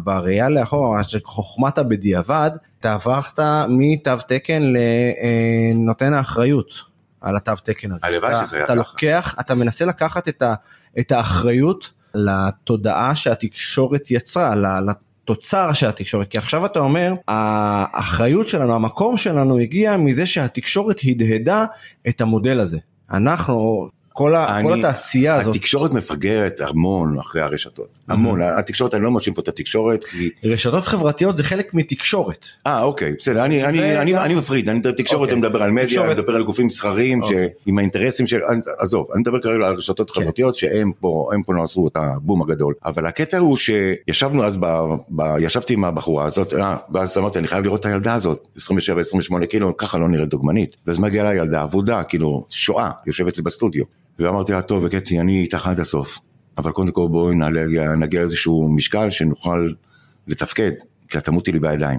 בראייה 0.05 0.49
לאחור, 0.49 0.97
חוכמת 1.25 1.79
הבדיעבד, 1.79 2.51
אתה 2.81 2.95
הפכת 2.95 3.43
מתו 3.69 4.11
תקן 4.29 4.63
לנותן 4.63 6.13
אה, 6.13 6.19
האחריות. 6.19 6.88
על 7.21 7.37
התו 7.37 7.53
תקן 7.65 7.93
הזה. 7.93 8.07
הלוואי 8.07 8.35
שזה 8.45 8.57
היה 8.57 8.65
ככה. 8.65 8.73
אתה 8.73 8.79
לוקח, 8.79 9.35
אתה 9.41 9.55
מנסה 9.55 9.85
לקחת 9.85 10.29
את, 10.29 10.43
ה, 10.43 10.55
את 10.99 11.13
האחריות 11.13 11.91
לתודעה 12.15 13.15
שהתקשורת 13.15 14.11
יצרה, 14.11 14.55
לתוצר 14.81 15.73
של 15.73 15.89
התקשורת, 15.89 16.29
כי 16.29 16.39
עכשיו 16.39 16.67
אתה 16.67 16.79
אומר, 16.79 17.15
האחריות 17.29 18.49
שלנו, 18.49 18.75
המקום 18.75 19.17
שלנו 19.17 19.59
הגיע 19.59 19.97
מזה 19.97 20.27
שהתקשורת 20.27 21.01
הדהדה 21.05 21.65
את 22.09 22.21
המודל 22.21 22.61
הזה. 22.61 22.79
אנחנו, 23.11 23.89
כל, 24.19 24.35
ה, 24.35 24.59
אני- 24.59 24.69
כל 24.69 24.79
התעשייה 24.79 25.35
הזאת, 25.35 25.55
התקשורת 25.57 25.93
מפגרת 25.93 26.61
המון 26.61 27.19
אחרי 27.19 27.43
הרשתות, 27.43 27.89
המון, 28.09 28.43
התקשורת, 28.43 28.95
אני 28.95 29.03
לא 29.03 29.11
מאשים 29.11 29.35
פה 29.35 29.43
את 29.43 29.49
התקשורת, 29.49 30.05
כי... 30.05 30.31
רשתות 30.45 30.87
חברתיות 30.87 31.37
זה 31.37 31.45
חלק 31.45 31.75
מתקשורת. 31.75 32.47
אה, 32.67 32.83
אוקיי, 32.83 33.13
בסדר, 33.19 33.45
אני, 33.45 33.65
אני, 33.65 33.79
וגם- 33.79 34.01
אני, 34.01 34.17
אני 34.19 34.35
מפריד, 34.35 34.69
אני 34.69 34.81
תקשורת, 34.97 35.21
אוקיי. 35.21 35.33
אני 35.33 35.41
מדבר 35.41 35.63
על 35.63 35.71
מדיה, 35.71 35.87
תקשורת. 35.87 36.07
אני 36.11 36.15
מדבר 36.21 36.37
על 36.37 36.43
גופים 36.43 36.67
מסחריים, 36.67 37.23
אוקיי. 37.23 37.49
שעם 37.67 37.79
האינטרסים 37.79 38.27
של, 38.27 38.41
אני- 38.49 38.61
עזוב, 38.79 39.07
אני 39.13 39.21
מדבר 39.21 39.41
כרגע 39.41 39.67
על 39.67 39.75
רשתות 39.75 40.11
כן. 40.11 40.21
חברתיות 40.21 40.55
שהם 40.57 40.93
פה, 41.01 41.31
הם 41.35 41.43
פה 41.43 41.55
לא 41.55 41.63
עשו 41.65 41.87
את 41.89 41.97
הבום 41.97 42.43
הגדול, 42.43 42.75
אבל 42.85 43.07
הקטע 43.07 43.39
הוא 43.39 43.57
שישבנו 43.57 44.45
אז, 44.45 44.57
ב, 44.61 44.67
ב, 45.11 45.23
ישבתי 45.41 45.75
עם 45.75 45.85
הבחורה 45.85 46.25
הזאת, 46.25 46.55
אה, 46.55 46.77
ואז 46.95 47.19
אמרתי, 47.19 47.39
אני 47.39 47.47
חייב 47.47 47.65
לראות 47.65 47.81
את 47.81 47.87
הילדה 47.87 48.15
הזאת, 48.15 48.49
27-28 49.43 49.47
קילו, 49.47 49.77
ככה 49.77 49.99
לא 49.99 50.09
נראית 50.09 50.29
דוגמנית, 50.29 50.77
ואז 50.87 50.99
מגיעה 50.99 51.25
לה 51.25 51.35
ילדה 51.35 51.63
אבודה, 51.63 52.03
כאילו, 52.03 52.45
שואה, 52.51 52.91
יושבת 53.07 53.37
לי 53.37 53.43
בסטודיו, 53.43 53.85
ואמרתי 54.19 54.53
לה, 54.53 54.63
טוב, 54.63 54.85
וקטי, 54.87 55.21
אני 55.21 55.43
איתך 55.43 55.67
עד 55.67 55.81
הסוף, 55.81 56.19
אבל 56.59 56.71
קודם 56.71 56.91
כל 56.91 57.09
בואי 57.11 57.37
נעלה- 57.37 57.97
נגיע 57.97 58.21
לאיזשהו 58.21 58.69
משקל 58.69 59.11
שנוכל 59.11 59.73
לתפקד, 60.27 60.73
כי 61.09 61.19
את 61.19 61.25
תמותי 61.25 61.53
לי 61.53 61.59
בידיים. 61.59 61.99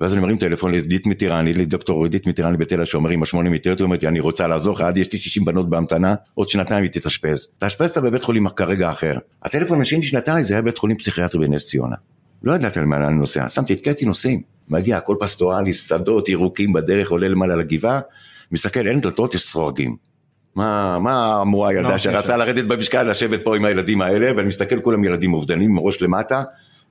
ואז 0.00 0.12
אני 0.12 0.20
מרים 0.22 0.36
טלפון 0.38 0.72
לעדית 0.72 1.06
מטירני, 1.06 1.54
לדוקטור 1.54 2.04
עדית 2.04 2.26
מטירני 2.26 2.56
בתל 2.56 2.82
השומר 2.82 3.10
עם 3.10 3.22
השמונה 3.22 3.50
מיטריות, 3.50 3.78
היא 3.78 3.84
אומרת 3.84 4.02
לי, 4.02 4.08
אני 4.08 4.20
רוצה 4.20 4.46
לעזור 4.46 4.74
לך, 4.74 4.80
עד 4.80 4.96
יש 4.96 5.12
לי 5.12 5.18
60 5.18 5.44
בנות 5.44 5.70
בהמתנה, 5.70 6.14
עוד 6.34 6.48
שנתיים 6.48 6.82
היא 6.82 6.90
תתאשפז. 6.90 7.48
תאשפז 7.58 7.88
אותה 7.88 8.00
בבית 8.00 8.24
חולים 8.24 8.48
כרגע 8.48 8.90
אחר. 8.90 9.18
הטלפון 9.42 9.80
השני 9.80 10.02
שנתן 10.02 10.34
לי 10.36 10.44
זה 10.44 10.54
היה 10.54 10.62
בית 10.62 10.78
חולים 10.78 10.96
פסיכיאטרי 10.96 11.48
בנס 11.48 11.66
ציונה. 11.66 11.96
לא 12.42 12.52
ידעתי 12.52 12.78
על 12.78 12.84
מה 12.84 12.96
אני 12.96 13.16
נוסע, 13.16 13.48
שמתי 13.48 13.72
את 13.72 13.80
קטי 13.80 14.04
נוסעים. 14.04 14.42
מגיע 14.68 14.96
הכל 14.96 15.16
פסטורלי, 15.20 15.72
שדות 15.72 16.28
ירוקים 16.28 16.72
בדרך, 16.72 17.10
עולה 17.10 17.28
למעלה 17.28 17.56
לגבעה, 17.56 18.00
מסתכל, 18.52 18.86
אין 18.86 19.00
דלתות, 19.00 19.34
יש 19.34 19.42
סורגים. 19.42 19.96
מה, 20.56 20.98
מה 20.98 21.42
אמורה 21.42 21.68
הילדה 21.68 21.92
עושים 21.92 22.12
שרצה 22.12 22.26
שם? 22.28 22.38
לרדת 22.38 22.64
במשקל, 22.64 23.02
לשבת 23.02 23.44
פה 23.44 23.56
עם 23.56 23.64
הילדים 23.64 24.02
האלה, 24.02 24.36
ואני 24.36 24.48
מסתכל, 24.48 24.80
כולם 24.80 25.04
ילדים 25.04 25.34
אובדנים, 25.34 25.70
עם 25.70 25.78
ראש 25.78 26.02
למטה, 26.02 26.42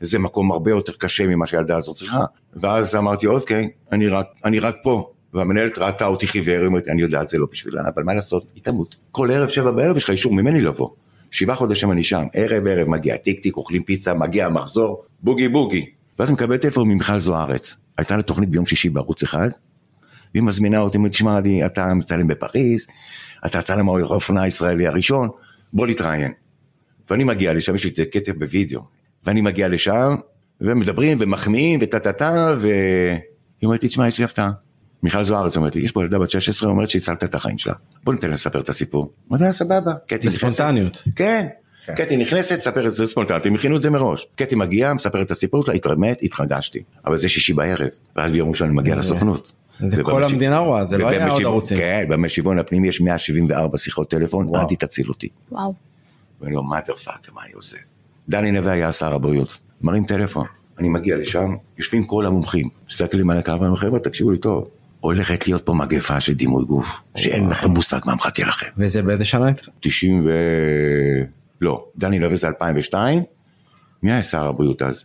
זה 0.01 0.19
מקום 0.19 0.51
הרבה 0.51 0.71
יותר 0.71 0.93
קשה 0.93 1.27
ממה 1.27 1.47
שהילדה 1.47 1.77
הזאת 1.77 1.95
צריכה. 1.95 2.25
ואז 2.55 2.95
אמרתי, 2.95 3.27
אוקיי, 3.27 3.69
אני 3.91 4.07
רק, 4.07 4.25
אני 4.45 4.59
רק 4.59 4.75
פה. 4.83 5.11
והמנהלת 5.33 5.77
ראתה 5.77 6.05
אותי 6.05 6.27
חיוור, 6.27 6.57
היא 6.57 6.67
אומרת, 6.67 6.87
אני 6.87 7.01
יודעת, 7.01 7.29
זה 7.29 7.37
לא 7.37 7.45
בשבילה, 7.51 7.81
אבל 7.95 8.03
מה 8.03 8.13
לעשות, 8.13 8.45
היא 8.55 8.63
תמות. 8.63 8.95
כל 9.11 9.31
ערב 9.31 9.49
שבע 9.49 9.71
בערב 9.71 9.97
יש 9.97 10.03
לך 10.03 10.09
אישור 10.09 10.33
ממני 10.33 10.61
לבוא. 10.61 10.89
שבעה 11.31 11.55
חודשים 11.55 11.91
אני 11.91 12.03
שם, 12.03 12.23
ערב 12.33 12.67
ערב 12.67 12.89
מגיע 12.89 13.17
טיק 13.17 13.39
טיק, 13.39 13.57
אוכלים 13.57 13.83
פיצה, 13.83 14.13
מגיע 14.13 14.45
המחזור, 14.45 15.03
בוגי 15.21 15.47
בוגי. 15.47 15.85
ואז 16.19 16.29
אני 16.29 16.33
מקבל 16.33 16.57
טלפון 16.57 16.87
ממיכל 16.87 17.17
זוארץ. 17.17 17.75
הייתה 17.97 18.17
לה 18.17 18.21
תוכנית 18.21 18.49
ביום 18.49 18.65
שישי 18.65 18.89
בערוץ 18.89 19.23
אחד, 19.23 19.49
והיא 20.35 20.43
מזמינה 20.43 20.79
אותי, 20.79 20.97
אומרת, 20.97 21.11
תשמע, 21.11 21.39
אתה 21.65 21.93
מצלם 21.93 22.27
בפריז, 22.27 22.87
אתה 23.45 23.59
הצלם 23.59 23.89
האופנה 23.89 24.41
הישראלי 24.43 24.87
הראשון, 24.87 25.29
בוא 25.73 25.87
נתראיין. 25.87 26.31
ואני 27.09 27.23
מגיע 27.23 27.53
לשם, 27.53 27.75
יש 27.75 27.83
לי 27.83 27.89
את 27.89 27.95
זה 27.95 28.05
קטע 28.05 28.31
בווידאו, 28.39 28.81
ואני 29.23 29.41
מגיע 29.41 29.67
לשם, 29.67 30.15
ומדברים 30.61 31.17
ומחמיאים 31.21 31.79
וטה 31.83 31.99
טה 31.99 32.11
טה, 32.13 32.55
והיא 32.59 33.17
אומרת 33.63 33.83
לי, 33.83 33.89
תשמע, 33.89 34.07
יש 34.07 34.17
לי 34.17 34.23
הפתעה. 34.23 34.51
מיכל 35.03 35.23
זוארץ 35.23 35.57
אומרת 35.57 35.75
לי, 35.75 35.81
יש 35.81 35.91
פה 35.91 36.03
ילדה 36.03 36.19
בת 36.19 36.29
16, 36.29 36.69
אומרת 36.69 36.89
שהצלת 36.89 37.23
את 37.23 37.35
החיים 37.35 37.57
שלה. 37.57 37.73
בוא 38.03 38.13
ניתן 38.13 38.27
לה 38.27 38.33
לספר 38.33 38.59
את 38.59 38.69
הסיפור. 38.69 39.11
אמרתי 39.31 39.53
סבבה. 39.53 39.93
קטי 40.07 40.15
נכנסת. 40.27 40.45
בספונטניות. 40.45 41.03
כן. 41.15 41.47
כן. 41.85 41.95
קטי 41.95 42.17
נכנסת, 42.17 42.61
ספרת 42.61 42.85
את 42.85 42.93
זה 42.93 43.05
ספונטנטי, 43.05 43.49
הם 43.49 43.55
הכינו 43.55 43.77
את 43.77 43.81
זה 43.81 43.89
מראש. 43.89 44.27
קטי 44.35 44.55
מגיעה, 44.55 44.93
מספרת 44.93 45.25
את 45.25 45.31
הסיפור 45.31 45.63
שלה, 45.63 45.73
התרמת, 45.73 46.19
התרגשתי. 46.23 46.83
אבל 47.05 47.17
זה 47.17 47.29
שישי 47.29 47.53
בערב, 47.53 47.87
ואז 48.15 48.31
ביום 48.31 48.49
ראשון 48.49 48.67
אני 48.67 48.75
מגיע 48.77 48.93
זה- 48.95 48.99
לסוכנות. 48.99 49.53
זה 49.79 50.03
כל 50.03 50.11
ובמשיב- 50.11 50.31
המדינה 50.31 50.57
רואה, 50.57 50.85
זה 50.85 50.97
לא 50.97 51.07
היה 51.07 51.27
עוד 51.27 51.41
ערוצים. 51.43 51.77
כן, 51.77 52.05
במשיבון 52.09 52.59
הפנימי 52.59 52.87
יש 52.87 53.01
174 53.01 53.77
שיחות 53.77 54.09
טלפון, 54.09 54.45
וואו. 54.49 54.61
עדי 54.61 54.75
תציל 54.75 55.09
אותי. 55.09 55.29
וואו. 55.51 55.73
ואני 56.41 56.55
אומר, 56.55 56.69
מאדר 56.75 56.95
פאקר, 56.95 57.31
מה 57.33 57.41
אני 57.45 57.53
עושה? 57.53 57.77
דני 58.29 58.51
נווה 58.51 58.71
היה 58.71 58.91
שר 58.91 59.13
הבריאות, 59.13 59.57
מרים 59.81 60.03
טלפון, 60.05 60.45
אני 60.79 60.89
מגיע 60.89 61.17
לשם, 61.17 61.55
יושבים 61.77 62.03
כל 62.03 62.25
המומחים, 62.25 62.69
מסתכלים 62.89 63.29
על 63.29 63.37
הקו, 63.37 63.51
ואומרים, 63.51 63.75
חבר'ה, 63.75 63.99
תקשיבו 63.99 64.31
לי 64.31 64.37
טוב, 64.37 64.67
הולכת 64.99 65.47
להיות 65.47 65.65
פה 65.65 65.73
מגפה 65.73 66.19
של 66.19 66.33
דימוי 66.33 66.65
גוף, 66.65 67.01
שאין. 67.15 67.49
לכם 67.49 67.69
מושג 67.69 67.99
מה 68.05 68.15
מחכה 68.15 68.43
לכם. 68.43 68.67
וזה 68.77 69.01
באיזה 69.01 69.25
שנה? 69.25 69.51
90 69.79 70.21
ו... 70.25 70.29
לא, 71.61 71.85
דני 71.97 72.19
נווה 72.19 72.35
זה 72.35 72.47
2002, 72.47 73.23
מי 74.03 74.11
היה 74.11 74.23
שר 74.23 74.47
הבריאות 74.47 74.81
אז? 74.81 75.03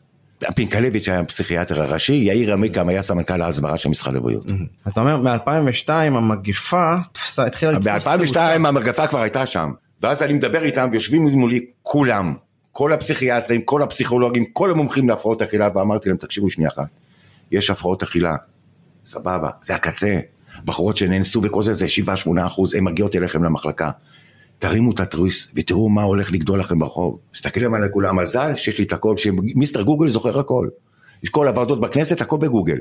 פינקלביץ' 0.55 1.09
היה 1.09 1.21
הפסיכיאטר 1.21 1.83
הראשי, 1.83 2.13
יאיר 2.13 2.53
עמיקם 2.53 2.89
היה 2.89 3.03
סמנכ"ל 3.03 3.43
ההסברה 3.43 3.79
של 3.79 3.89
משרד 3.89 4.17
הבריאות. 4.17 4.47
אז 4.85 4.93
אתה 4.93 5.01
אומר, 5.01 5.17
מ-2002 5.17 5.89
המגיפה 5.89 6.95
תפסה, 7.13 7.47
התחילה 7.47 7.73
לתפוס 7.73 8.07
ב-2002 8.07 8.39
המגפה 8.39 9.07
כבר 9.07 9.21
הייתה 9.21 9.47
שם, 9.47 9.73
ואז 10.03 10.23
אני 10.23 10.33
מדבר 10.33 10.63
איתם 10.63 10.89
ויושבים 10.93 11.23
מולי 11.23 11.67
כולם, 11.83 12.35
כל 12.73 12.93
הפסיכיאטרים, 12.93 13.63
כל 13.63 13.83
הפסיכולוגים, 13.83 14.45
כל 14.53 14.71
המומחים 14.71 15.09
להפרעות 15.09 15.43
אכילה, 15.43 15.69
ואמרתי 15.75 16.09
להם, 16.09 16.19
תקשיבו 16.19 16.51
שנייה 16.51 16.71
אחת, 16.71 16.87
יש 17.53 17.71
הפרעות 17.71 18.03
אכילה, 18.03 18.37
סבבה, 19.07 19.49
זה 19.61 19.75
הקצה, 19.75 20.21
בחורות 20.65 20.97
שנאנסו 20.97 21.41
וכל 21.43 21.63
זה, 21.63 21.75
זה 21.75 21.87
7-8 22.07 22.47
אחוז, 22.47 22.75
הן 22.75 22.85
מגיעות 22.85 23.17
אליכם 23.17 23.45
למחלקה. 23.45 23.91
תרימו 24.61 24.93
את 24.93 25.01
התריס 25.01 25.49
ותראו 25.55 25.89
מה 25.89 26.03
הולך 26.03 26.33
לגדול 26.33 26.61
לכם 26.61 26.79
ברחוב. 26.79 27.19
מסתכלים 27.35 27.75
עליי 27.75 27.89
כולם, 27.93 28.17
מזל 28.17 28.57
שיש 28.57 28.79
לי 28.79 28.85
את 28.85 28.93
הכל, 28.93 29.17
שמיסטר 29.17 29.83
גוגל 29.83 30.09
זוכר 30.09 30.39
הכל. 30.39 30.69
יש 31.23 31.31
כל 31.31 31.49
הוועדות 31.49 31.81
בכנסת, 31.81 32.21
הכל 32.21 32.39
בגוגל. 32.39 32.79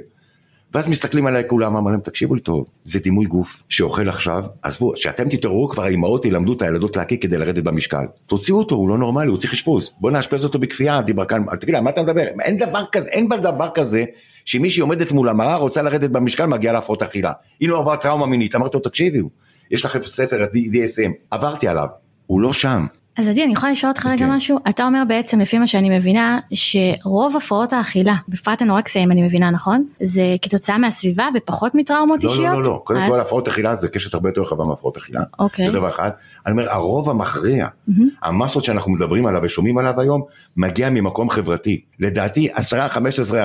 ואז 0.73 0.87
מסתכלים 0.87 1.27
עליי 1.27 1.43
כולם, 1.47 1.75
אמר 1.75 1.91
להם, 1.91 1.99
תקשיבו 1.99 2.35
לי 2.35 2.41
טוב, 2.41 2.65
זה 2.83 2.99
דימוי 2.99 3.25
גוף 3.25 3.63
שאוכל 3.69 4.09
עכשיו, 4.09 4.45
עזבו, 4.61 4.95
שאתם 4.95 5.29
תתעוררו, 5.29 5.69
כבר 5.69 5.83
האימהות 5.83 6.25
ילמדו 6.25 6.53
את 6.53 6.61
הילדות 6.61 6.97
להקיא 6.97 7.17
כדי 7.17 7.37
לרדת 7.37 7.63
במשקל. 7.63 8.05
תוציאו 8.25 8.57
אותו, 8.57 8.75
הוא 8.75 8.89
לא 8.89 8.97
נורמלי, 8.97 9.29
הוא 9.29 9.37
צריך 9.37 9.53
אשפוז. 9.53 9.91
בוא 9.99 10.11
נאשפז 10.11 10.45
אותו 10.45 10.59
בכפייה, 10.59 11.01
דיבר 11.01 11.25
כאן, 11.25 11.43
תגיד 11.59 11.73
לה, 11.73 11.77
על 11.77 11.83
מה 11.83 11.89
אתה 11.89 12.03
מדבר? 12.03 12.21
אין 12.41 12.57
דבר 12.57 12.83
כזה, 12.91 13.09
אין 13.09 13.29
דבר 13.29 13.69
כזה, 13.73 14.03
שמישהי 14.45 14.81
עומדת 14.81 15.11
מול 15.11 15.29
המראה, 15.29 15.55
רוצה 15.55 15.81
לרדת 15.81 16.09
במשקל, 16.09 16.45
מגיעה 16.45 16.73
להפרעות 16.73 17.03
אכילה. 17.03 17.31
היא 17.59 17.69
לא 17.69 17.79
עברה 17.79 17.97
טראומה 17.97 18.25
מינית, 18.25 18.55
אמרתי 18.55 18.77
לו, 18.77 18.81
תקשיבו, 18.81 19.29
יש 19.71 19.85
לכם 19.85 19.99
ספר 20.03 20.43
ה-DSM, 20.43 21.11
עברתי 21.31 21.67
עליו, 21.67 21.87
הוא 22.27 22.41
לא 22.41 22.53
שם. 22.53 22.85
אז 23.17 23.27
עדי 23.27 23.43
אני 23.43 23.53
יכולה 23.53 23.71
לשאול 23.71 23.91
אותך 23.91 24.05
רגע 24.05 24.25
כן. 24.25 24.31
משהו? 24.31 24.59
אתה 24.69 24.85
אומר 24.85 25.03
בעצם 25.07 25.39
לפי 25.39 25.57
מה 25.57 25.67
שאני 25.67 25.97
מבינה 25.97 26.39
שרוב 26.53 27.35
הפרעות 27.37 27.73
האכילה, 27.73 28.15
בפרט 28.27 28.61
אנורקסיה 28.61 29.03
אם 29.03 29.11
אני 29.11 29.21
מבינה 29.21 29.51
נכון, 29.51 29.85
זה 30.03 30.21
כתוצאה 30.41 30.77
מהסביבה 30.77 31.27
ופחות 31.35 31.75
מטראומות 31.75 32.23
לא, 32.23 32.29
אישיות? 32.29 32.47
לא, 32.49 32.61
לא, 32.63 32.69
לא, 32.69 32.81
קודם 32.83 32.99
אז- 32.99 33.09
כל 33.11 33.19
הפרעות 33.19 33.47
אכילה 33.47 33.75
זה 33.75 33.87
קשת 33.87 34.13
הרבה 34.13 34.29
יותר 34.29 34.41
רחבה 34.41 34.63
מהפרעות 34.65 34.97
אכילה. 34.97 35.21
אוקיי. 35.39 35.65
זה 35.65 35.71
דבר 35.71 35.87
אחד. 35.87 36.09
אני 36.45 36.51
אומר, 36.51 36.69
הרוב 36.69 37.09
המכריע, 37.09 37.67
מהמם. 37.87 38.09
המסות 38.21 38.63
שאנחנו 38.63 38.91
מדברים 38.91 39.25
עליו 39.25 39.41
ושומעים 39.43 39.77
עליו 39.77 39.99
היום, 40.01 40.21
מגיע 40.57 40.89
ממקום 40.89 41.29
חברתי. 41.29 41.81
לדעתי 41.99 42.49
10-15 42.53 42.57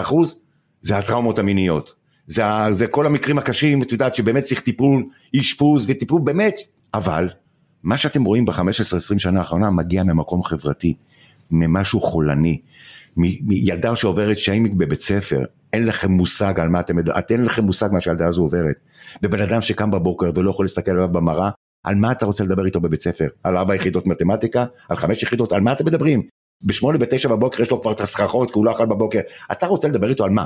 אחוז 0.00 0.40
זה 0.82 0.96
הטראומות 0.98 1.38
המיניות. 1.38 1.94
זה, 2.26 2.42
זה 2.70 2.86
כל 2.86 3.06
המקרים 3.06 3.38
הקשים, 3.38 3.82
את 3.82 3.92
יודעת, 3.92 4.14
שבאמת 4.14 4.42
צריך 4.44 4.60
טיפול, 4.60 5.04
אשפוז 5.40 5.86
וטיפול 5.90 6.20
באמת, 6.24 6.54
אבל 6.94 7.28
מה 7.82 7.96
שאתם 7.96 8.24
רואים 8.24 8.44
ב-15-20 8.44 8.58
שנה 9.18 9.38
האחרונה 9.38 9.70
מגיע 9.70 10.02
ממקום 10.04 10.42
חברתי, 10.42 10.94
ממשהו 11.50 12.00
חולני, 12.00 12.60
מילדה 13.16 13.96
שעוברת 13.96 14.36
שיימינג 14.36 14.78
בבית 14.78 15.00
ספר, 15.00 15.44
אין 15.72 15.86
לכם 15.86 16.12
מושג 16.12 16.60
על 16.60 16.68
מה 16.68 16.80
אתם, 16.80 16.98
את- 16.98 17.30
אין 17.30 17.44
לכם 17.44 17.64
מושג 17.64 17.88
מה 17.92 18.00
שהילדה 18.00 18.26
הזו 18.26 18.42
עוברת. 18.42 18.76
ובן 19.22 19.40
אדם 19.40 19.60
שקם 19.62 19.90
בבוקר 19.90 20.30
ולא 20.34 20.50
יכול 20.50 20.64
להסתכל 20.64 20.90
עליו 20.90 21.08
במראה, 21.08 21.50
על 21.84 21.94
מה 21.94 22.12
אתה 22.12 22.26
רוצה 22.26 22.44
לדבר 22.44 22.66
איתו 22.66 22.80
בבית 22.80 23.00
ספר? 23.00 23.26
על 23.42 23.56
ארבע 23.56 23.74
יחידות 23.74 24.06
מתמטיקה? 24.06 24.64
על 24.88 24.96
חמש 24.96 25.22
יחידות? 25.22 25.52
על 25.52 25.60
מה 25.60 25.72
אתם 25.72 25.86
מדברים? 25.86 26.22
בשמונה, 26.62 26.98
בתשע 26.98 27.28
בבוקר 27.28 27.62
יש 27.62 27.70
לו 27.70 27.82
כבר 27.82 27.92
את 27.92 28.00
הסככות, 28.00 28.50
כי 28.50 28.58
הוא 28.58 28.66
לא 28.66 28.70
אכל 28.70 28.86
בבוקר. 28.86 29.20
אתה 29.52 29.66
רוצה 29.66 29.88
לדבר 29.88 30.08
איתו 30.08 30.24
על 30.24 30.30
מה? 30.30 30.44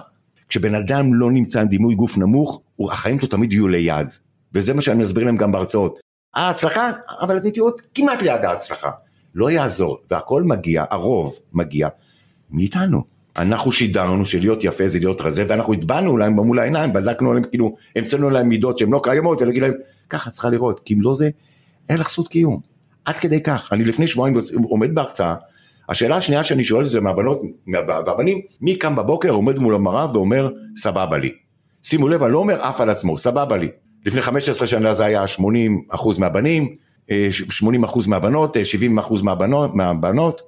כשבן 0.49 0.75
אדם 0.75 1.15
לא 1.15 1.31
נמצא 1.31 1.61
עם 1.61 1.69
דימוי 1.69 1.95
גוף 1.95 2.19
נמוך, 2.19 2.61
החיים 2.81 3.21
שלו 3.21 3.29
תמיד 3.29 3.53
יהיו 3.53 3.69
ליד. 3.69 4.09
וזה 4.55 4.75
מה 4.75 4.83
שאני 4.83 5.03
מסביר 5.03 5.25
להם 5.25 5.37
גם 5.37 5.53
בהרצאות. 5.53 5.99
ההצלחה, 6.35 6.91
אבל 7.21 7.37
אתם 7.37 7.51
תראו 7.51 7.69
כמעט 7.95 8.23
ליד 8.23 8.45
ההצלחה. 8.45 8.91
לא 9.35 9.51
יעזור, 9.51 9.99
והכל 10.11 10.43
מגיע, 10.43 10.85
הרוב 10.91 11.39
מגיע 11.53 11.89
מאיתנו. 12.51 13.05
אנחנו 13.37 13.73
שידרנו 13.73 14.27
שלהיות 14.27 14.65
יפה 14.65 14.89
זה 14.89 14.99
להיות 14.99 15.21
רזה, 15.21 15.45
ואנחנו 15.49 15.73
הטבענו 15.73 16.17
להם 16.17 16.33
מול 16.33 16.59
העיניים, 16.59 16.93
בדקנו 16.93 17.33
להם, 17.33 17.43
כאילו, 17.45 17.77
המצאנו 17.97 18.31
להם 18.31 18.49
מידות 18.49 18.79
שהן 18.79 18.91
לא 18.91 19.01
קיימות, 19.03 19.43
ולהגיד 19.43 19.63
להם, 19.63 19.75
ככה 20.11 20.31
צריכה 20.31 20.51
לראות, 20.51 20.81
כי 20.85 20.95
אם 20.95 21.03
לא 21.03 21.15
זה, 21.15 21.31
אין 21.89 21.99
לך 21.99 22.11
זכות 22.11 22.29
קיום. 22.29 22.61
עד 23.05 23.15
כדי 23.15 23.43
כך. 23.43 23.69
אני 23.73 23.85
לפני 23.85 24.07
שבועיים 24.07 24.37
עומד 24.65 24.95
בהרצאה, 24.95 25.35
השאלה 25.89 26.17
השנייה 26.17 26.45
שאני 26.45 26.65
שואל 26.65 26.85
זה 26.87 27.01
מהבנות 27.01 27.41
מה- 27.67 27.79
והבנים, 27.89 28.41
מי 28.61 28.77
קם 28.77 28.97
בבוקר, 28.97 29.31
עומד 29.31 29.59
מול 29.59 29.75
המראה 29.75 30.13
ואומר, 30.13 30.51
סבבה 30.77 31.19
לי. 31.19 31.33
שימו 31.83 32.09
לב, 32.09 32.23
אני 32.23 32.33
לא 32.33 32.39
אומר 32.39 32.63
עף 32.63 32.81
על 32.81 32.91
עצמו, 32.91 33.19
סבבה 33.19 33.57
לי. 33.57 33.69
לפני 34.07 34.23
15 34.23 34.67
שנה 34.67 34.95
זה 34.95 35.05
היה 35.05 35.27
80 35.27 35.83
אחוז 35.91 36.19
מהבנים, 36.19 36.77
אה, 37.11 37.29
80 37.31 37.85
אחוז 37.85 38.07
מהבנות, 38.07 38.57
אה, 38.57 38.65
70 38.65 38.99
אחוז 38.99 39.23
מהבנות, 39.23 39.75
מהבנות, 39.75 40.41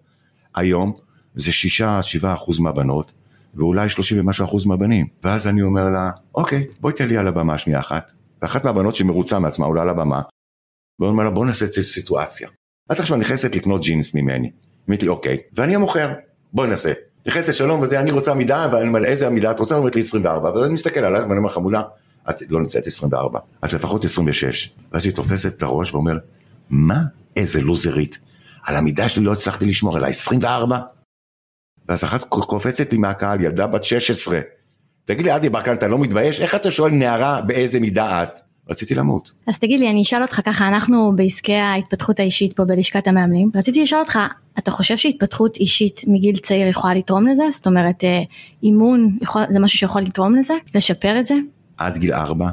היום 0.54 0.92
זה 1.34 1.52
6-7 1.52 2.34
אחוז 2.34 2.58
מהבנות, 2.58 3.12
ואולי 3.54 3.88
30 3.88 4.20
ומשהו 4.20 4.44
אחוז 4.44 4.66
מהבנים. 4.66 5.06
ואז 5.24 5.48
אני 5.48 5.62
אומר 5.62 5.88
לה, 5.88 6.10
אוקיי, 6.34 6.66
בואי 6.80 6.94
תן 6.94 7.08
לי 7.08 7.16
על 7.16 7.28
הבמה 7.28 7.58
שנייה 7.58 7.80
אחת. 7.80 8.10
ואחת 8.42 8.64
מהבנות 8.64 8.94
שמרוצה 8.94 9.38
מעצמה 9.38 9.66
עולה 9.66 9.82
על 9.82 9.88
הבמה, 9.88 10.22
והוא 10.98 11.10
אומר 11.10 11.24
לה, 11.24 11.30
בוא 11.30 11.46
נעשה 11.46 11.64
את 11.64 11.70
סיטואציה. 11.70 12.48
את 12.92 13.00
עכשיו 13.00 13.16
נכנסת 13.16 13.54
לקנות 13.56 13.82
ג'ינס 13.82 14.14
ממני. 14.14 14.50
אמרתי 14.90 15.04
לי, 15.04 15.08
אוקיי, 15.08 15.36
ואני 15.52 15.74
המוכר, 15.74 16.12
בוא 16.52 16.66
נעשה. 16.66 16.92
נכנסת 17.26 17.54
שלום 17.54 17.80
וזה, 17.80 18.00
אני 18.00 18.10
רוצה 18.10 18.34
מידה, 18.34 18.82
אומר, 18.82 19.04
איזה 19.04 19.26
המידה 19.26 19.50
את 19.50 19.58
רוצה? 19.58 19.76
אומרת 19.76 19.94
לי 19.94 20.00
24, 20.00 20.50
ואז 20.50 20.64
אני 20.64 20.74
מסתכל 20.74 21.00
עלייך 21.00 21.24
ואני 21.24 21.38
אומר, 21.38 21.48
חמודה, 21.48 21.82
את 22.30 22.42
לא 22.48 22.60
נמצאת 22.60 22.86
24, 22.86 23.38
את 23.64 23.72
לפחות 23.72 24.04
26. 24.04 24.70
ואז 24.92 25.06
היא 25.06 25.14
תופסת 25.14 25.56
את 25.56 25.62
הראש 25.62 25.94
ואומר, 25.94 26.18
מה? 26.70 27.00
איזה 27.36 27.60
לוזרית. 27.60 28.18
על 28.64 28.76
המידה 28.76 29.08
שלי 29.08 29.24
לא 29.24 29.32
הצלחתי 29.32 29.66
לשמור, 29.66 29.96
על 29.96 30.04
ה-24? 30.04 30.72
ואז 31.88 32.04
אחת 32.04 32.24
קופצת 32.24 32.92
לי 32.92 32.98
מהקהל, 32.98 33.40
ילדה 33.40 33.66
בת 33.66 33.84
16. 33.84 34.40
תגיד 35.04 35.24
לי, 35.24 35.30
עדי 35.30 35.48
ברקן, 35.48 35.74
אתה 35.74 35.88
לא 35.88 35.98
מתבייש? 35.98 36.40
איך 36.40 36.54
אתה 36.54 36.70
שואל 36.70 36.92
נערה 36.92 37.40
באיזה 37.40 37.80
מידה 37.80 38.22
את? 38.22 38.49
רציתי 38.70 38.94
למות. 38.94 39.32
אז 39.46 39.58
תגיד 39.58 39.80
לי, 39.80 39.90
אני 39.90 40.02
אשאל 40.02 40.22
אותך 40.22 40.40
ככה, 40.44 40.68
אנחנו 40.68 41.12
בעסקי 41.16 41.54
ההתפתחות 41.54 42.20
האישית 42.20 42.52
פה 42.52 42.64
בלשכת 42.64 43.08
המאמנים, 43.08 43.50
רציתי 43.54 43.82
לשאול 43.82 44.00
אותך, 44.00 44.18
אתה 44.58 44.70
חושב 44.70 44.96
שהתפתחות 44.96 45.56
אישית 45.56 46.00
מגיל 46.06 46.36
צעיר 46.36 46.68
יכולה 46.68 46.94
לתרום 46.94 47.26
לזה? 47.26 47.42
זאת 47.52 47.66
אומרת, 47.66 48.04
אה, 48.04 48.22
אימון 48.62 49.18
יכול, 49.22 49.42
זה 49.50 49.58
משהו 49.58 49.78
שיכול 49.78 50.02
לתרום 50.02 50.36
לזה? 50.36 50.54
לשפר 50.74 51.20
את 51.20 51.26
זה? 51.26 51.34
עד 51.76 51.98
גיל 51.98 52.12
ארבע, 52.12 52.50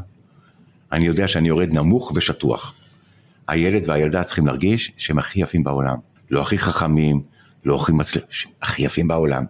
אני 0.91 1.05
יודע 1.05 1.27
שאני 1.27 1.47
יורד 1.47 1.73
נמוך 1.73 2.11
ושטוח. 2.15 2.73
הילד 3.47 3.89
והילדה 3.89 4.23
צריכים 4.23 4.45
להרגיש 4.45 4.91
שהם 4.97 5.19
הכי 5.19 5.41
יפים 5.41 5.63
בעולם. 5.63 5.97
לא 6.31 6.41
הכי 6.41 6.57
חכמים, 6.57 7.21
לא 7.65 7.75
הכי 7.75 7.91
מצליחים, 7.91 8.51
הכי 8.61 8.83
יפים 8.83 9.07
בעולם. 9.07 9.43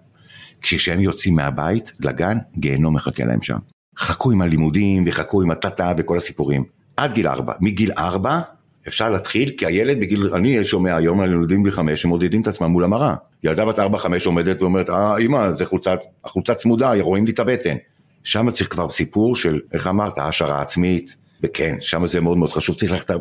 כשהם 0.62 1.00
יוצאים 1.00 1.36
מהבית 1.36 1.92
לגן, 2.00 2.38
גיהנום 2.58 2.96
מחכה 2.96 3.26
להם 3.26 3.42
שם. 3.42 3.58
חכו 3.98 4.32
עם 4.32 4.42
הלימודים 4.42 5.04
וחכו 5.08 5.42
עם 5.42 5.51
הטאטה 5.51 5.94
וכל 5.98 6.18
הסיפורים. 6.18 6.63
עד 6.98 7.13
גיל 7.13 7.27
ארבע. 7.27 7.54
מגיל 7.60 7.92
ארבע 7.98 8.39
אפשר 8.88 9.10
להתחיל, 9.10 9.51
כי 9.58 9.66
הילד 9.66 10.00
בגיל, 10.00 10.30
אני 10.34 10.66
שומע 10.66 10.96
היום 10.96 11.22
על 11.22 11.34
ילדים 11.34 11.63
בגיל 11.63 11.75
חמש 11.75 12.01
שמודדים 12.01 12.42
את 12.42 12.48
עצמם 12.48 12.68
מול 12.68 12.84
המראה. 12.84 13.16
ילדה 13.44 13.66
בת 13.66 13.80
ארבע 13.80 13.98
חמש 13.98 14.25
עומדת 14.25 14.62
ואומרת, 14.62 14.89
אה 14.89 15.18
אמא, 15.18 15.51
זה 15.51 15.66
חולצת, 15.66 16.00
החולצה 16.25 16.56
צמודה, 16.56 16.94
רואים 17.01 17.25
לי 17.25 17.32
את 17.32 17.39
הבטן. 17.39 17.75
שם 18.24 18.51
צריך 18.51 18.72
כבר 18.72 18.89
סיפור 18.89 19.36
של, 19.36 19.60
איך 19.74 19.88
אמרת, 19.88 20.18
העשרה 20.18 20.62
עצמית, 20.62 21.18
וכן, 21.44 21.75
שם 21.80 22.08
זה 22.08 22.22
מאוד 22.22 22.38
מאוד 22.38 22.51
חשוב, 22.51 22.75
צריך 22.75 22.92
ללכת, 22.92 23.12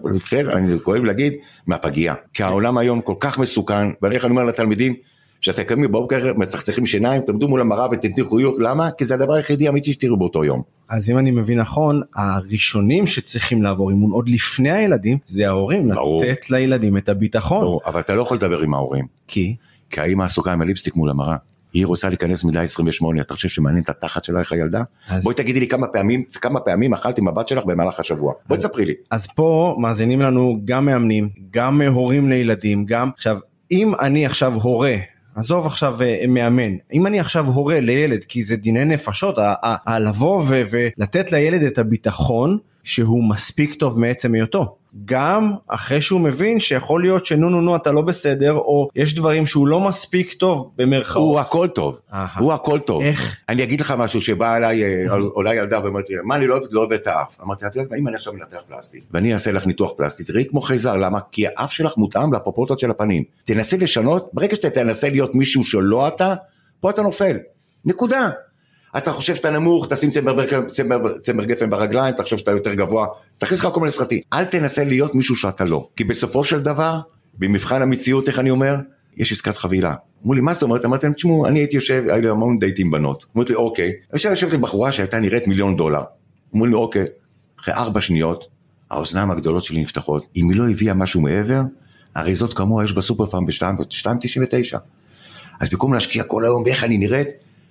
אני 0.52 0.80
כואב 0.82 1.04
להגיד, 1.04 1.32
מהפגייה. 1.66 2.14
כי 2.34 2.42
העולם 2.42 2.78
היום 2.78 3.00
כל 3.00 3.14
כך 3.20 3.38
מסוכן, 3.38 3.88
ואני 4.02 4.18
אומר 4.24 4.44
לתלמידים, 4.44 4.94
שאתם 5.40 5.62
קמים 5.62 5.88
בבוקר, 5.88 6.32
מצחצחים 6.36 6.86
שיניים, 6.86 7.22
תעמדו 7.22 7.48
מול 7.48 7.60
המראה 7.60 7.86
ותתנו 7.90 8.30
חיוך, 8.30 8.56
למה? 8.58 8.90
כי 8.90 9.04
זה 9.04 9.14
הדבר 9.14 9.32
היחידי 9.32 9.66
האמיתי 9.66 9.92
שתראו 9.92 10.16
באותו 10.16 10.44
יום. 10.44 10.62
אז 10.88 11.10
אם 11.10 11.18
אני 11.18 11.30
מבין 11.30 11.60
נכון, 11.60 12.02
הראשונים 12.16 13.06
שצריכים 13.06 13.62
לעבור 13.62 13.90
אימון 13.90 14.10
עוד 14.10 14.28
לפני 14.28 14.70
הילדים, 14.70 15.18
זה 15.26 15.46
ההורים, 15.46 15.88
ברור. 15.88 16.24
לתת 16.24 16.50
לילדים 16.50 16.96
את 16.96 17.08
הביטחון. 17.08 17.60
ברור, 17.60 17.80
אבל 17.86 18.00
אתה 18.00 18.14
לא 18.14 18.22
יכול 18.22 18.36
לדבר 18.36 18.60
עם 18.60 18.74
ההורים. 18.74 19.04
כי? 19.26 19.56
כי 19.90 20.00
האמא 20.00 20.24
עסוקה 20.24 20.52
עם 20.52 20.62
הליפסטיק 20.62 20.96
מול 20.96 21.10
המראה. 21.10 21.36
היא 21.72 21.86
רוצה 21.86 22.08
להיכנס 22.08 22.44
מידה 22.44 22.62
28, 22.62 23.20
אתה 23.20 23.34
חושב 23.34 23.48
שמעניין 23.48 23.82
את 23.84 23.88
התחת 23.88 24.24
שלה 24.24 24.40
איך 24.40 24.52
הילדה? 24.52 24.82
אז... 25.08 25.24
בואי 25.24 25.34
תגידי 25.34 25.60
לי 25.60 25.68
כמה 25.68 25.86
פעמים, 25.86 26.24
כמה 26.40 26.60
פעמים 26.60 26.94
אכלת 26.94 27.18
עם 27.18 27.28
הבת 27.28 27.48
שלך 27.48 27.64
במהלך 27.64 28.00
השבוע. 28.00 28.32
בואי 28.48 28.60
תספרי 28.60 28.84
לי. 28.84 28.94
אז 29.10 29.26
פה 29.26 29.76
מאזינים 29.78 30.20
לנו 30.20 30.60
גם 30.64 30.86
מאמנים, 30.86 31.28
גם 31.50 31.82
הורים 31.82 32.28
לילדים, 32.28 32.84
גם... 32.84 33.10
עכשיו, 33.16 33.38
אם 33.70 33.92
אני 34.00 34.26
עכשיו 34.26 34.54
הורה 34.54 34.96
עזוב 35.36 35.66
עכשיו 35.66 36.02
אה, 36.02 36.24
מאמן, 36.28 36.72
אם 36.92 37.06
אני 37.06 37.20
עכשיו 37.20 37.46
הורה 37.46 37.80
לילד, 37.80 38.24
כי 38.24 38.44
זה 38.44 38.56
דיני 38.56 38.84
נפשות, 38.84 39.38
לבוא 40.00 40.44
ולתת 40.46 41.32
לילד 41.32 41.62
את 41.62 41.78
הביטחון 41.78 42.58
שהוא 42.84 43.24
מספיק 43.24 43.74
טוב 43.74 44.00
מעצם 44.00 44.34
היותו. 44.34 44.76
גם 45.04 45.52
אחרי 45.68 46.00
שהוא 46.00 46.20
מבין 46.20 46.60
שיכול 46.60 47.02
להיות 47.02 47.26
שנו 47.26 47.50
נו 47.50 47.60
נו 47.60 47.76
אתה 47.76 47.92
לא 47.92 48.02
בסדר 48.02 48.52
או 48.52 48.88
יש 48.96 49.14
דברים 49.14 49.46
שהוא 49.46 49.68
לא 49.68 49.80
מספיק 49.80 50.32
טוב 50.32 50.70
במרכאות. 50.76 51.22
הוא 51.22 51.40
הכל 51.40 51.68
טוב, 51.68 52.00
הוא 52.38 52.52
הכל 52.52 52.78
טוב. 52.78 53.02
איך? 53.02 53.36
אני 53.48 53.62
אגיד 53.62 53.80
לך 53.80 53.94
משהו 53.98 54.20
שבא 54.20 54.56
אליי 54.56 54.84
אה, 54.84 55.12
עולה 55.12 55.54
ילדה 55.54 55.80
ואומרת 55.84 56.10
לי 56.10 56.16
מה 56.24 56.34
אני 56.34 56.46
לא, 56.46 56.60
לא 56.70 56.80
אוהב 56.80 56.92
את 56.92 57.06
האף. 57.06 57.40
אמרתי 57.40 57.66
את 57.66 57.76
יודעת 57.76 57.90
מה 57.90 57.96
אם 57.96 58.08
אני 58.08 58.16
עכשיו 58.16 58.32
מנתח 58.32 58.62
פלסטי 58.68 59.00
ואני 59.10 59.32
אעשה 59.32 59.52
לך 59.52 59.66
ניתוח 59.66 59.92
פלסטי 59.96 60.24
תראי 60.24 60.44
כמו 60.48 60.60
חייזר 60.60 60.96
למה? 60.96 61.18
כי 61.30 61.46
האף 61.46 61.72
שלך 61.72 61.96
מותאם 61.96 62.34
לפרופורציות 62.34 62.78
של 62.78 62.90
הפנים. 62.90 63.24
תנסי 63.44 63.78
לשנות 63.78 64.30
ברגע 64.32 64.56
שאתה 64.56 64.70
תנסה 64.70 65.10
להיות 65.10 65.34
מישהו 65.34 65.64
שלא 65.64 66.08
אתה 66.08 66.34
פה 66.80 66.90
אתה 66.90 67.02
נופל. 67.02 67.36
נקודה. 67.84 68.30
אתה 68.96 69.12
חושב 69.12 69.34
שאתה 69.34 69.50
נמוך, 69.50 69.86
תשים 69.88 70.10
צמר, 70.10 70.64
צמר, 70.66 71.18
צמר 71.18 71.44
גפן 71.44 71.70
ברגליים, 71.70 72.14
אתה 72.14 72.22
חושב 72.22 72.36
שאתה 72.36 72.50
יותר 72.50 72.74
גבוה, 72.74 73.06
תכניס 73.38 73.60
לך 73.60 73.68
כל 73.72 73.80
מיני 73.80 73.92
סרטים. 73.92 74.20
אל 74.32 74.44
תנסה 74.44 74.84
להיות 74.84 75.14
מישהו 75.14 75.36
שאתה 75.36 75.64
לא. 75.64 75.88
כי 75.96 76.04
בסופו 76.04 76.44
של 76.44 76.62
דבר, 76.62 77.00
במבחן 77.38 77.82
המציאות, 77.82 78.28
איך 78.28 78.38
אני 78.38 78.50
אומר, 78.50 78.76
יש 79.16 79.32
עסקת 79.32 79.56
חבילה. 79.56 79.94
אמרו 80.22 80.34
לי, 80.34 80.40
מה 80.40 80.54
זאת 80.54 80.62
אומרת? 80.62 80.84
אמרתי 80.84 81.06
להם, 81.06 81.14
תשמעו, 81.14 81.46
אני 81.46 81.58
הייתי 81.58 81.76
יושב, 81.76 82.04
היה 82.06 82.16
לי 82.16 82.28
המון 82.28 82.58
דייטים 82.58 82.90
בנות. 82.90 83.26
אמרתי 83.36 83.52
לי, 83.52 83.56
אוקיי. 83.56 83.92
עכשיו 84.12 84.30
יושבת 84.30 84.52
עם 84.52 84.60
בחורה 84.60 84.92
שהייתה 84.92 85.18
נראית 85.18 85.46
מיליון 85.46 85.76
דולר. 85.76 86.02
אמרו 86.54 86.66
לי, 86.66 86.74
אוקיי. 86.74 87.04
אחרי 87.60 87.74
ארבע 87.74 88.00
שניות, 88.00 88.46
האוזניים 88.90 89.30
הגדולות 89.30 89.62
שלי 89.62 89.80
נפתחות. 89.80 90.26
אם 90.36 90.50
היא 90.50 90.58
לא 90.58 90.70
הביאה 90.70 90.94
משהו 90.94 91.20
מעבר, 91.20 91.60
הרי 92.14 92.34
זאת 92.34 92.54
כמוה 92.54 92.84
יש 92.84 92.92
בסופר 92.92 93.26
פארם 93.26 93.46
ב-2.99. 93.46 94.78
אז 95.60 95.70
במקום 95.70 95.94
להשקיע 95.94 96.22
כל 96.22 96.44
היום 96.44 96.64
באיך 96.64 96.84
אני 96.84 96.98
נראית, 96.98 97.28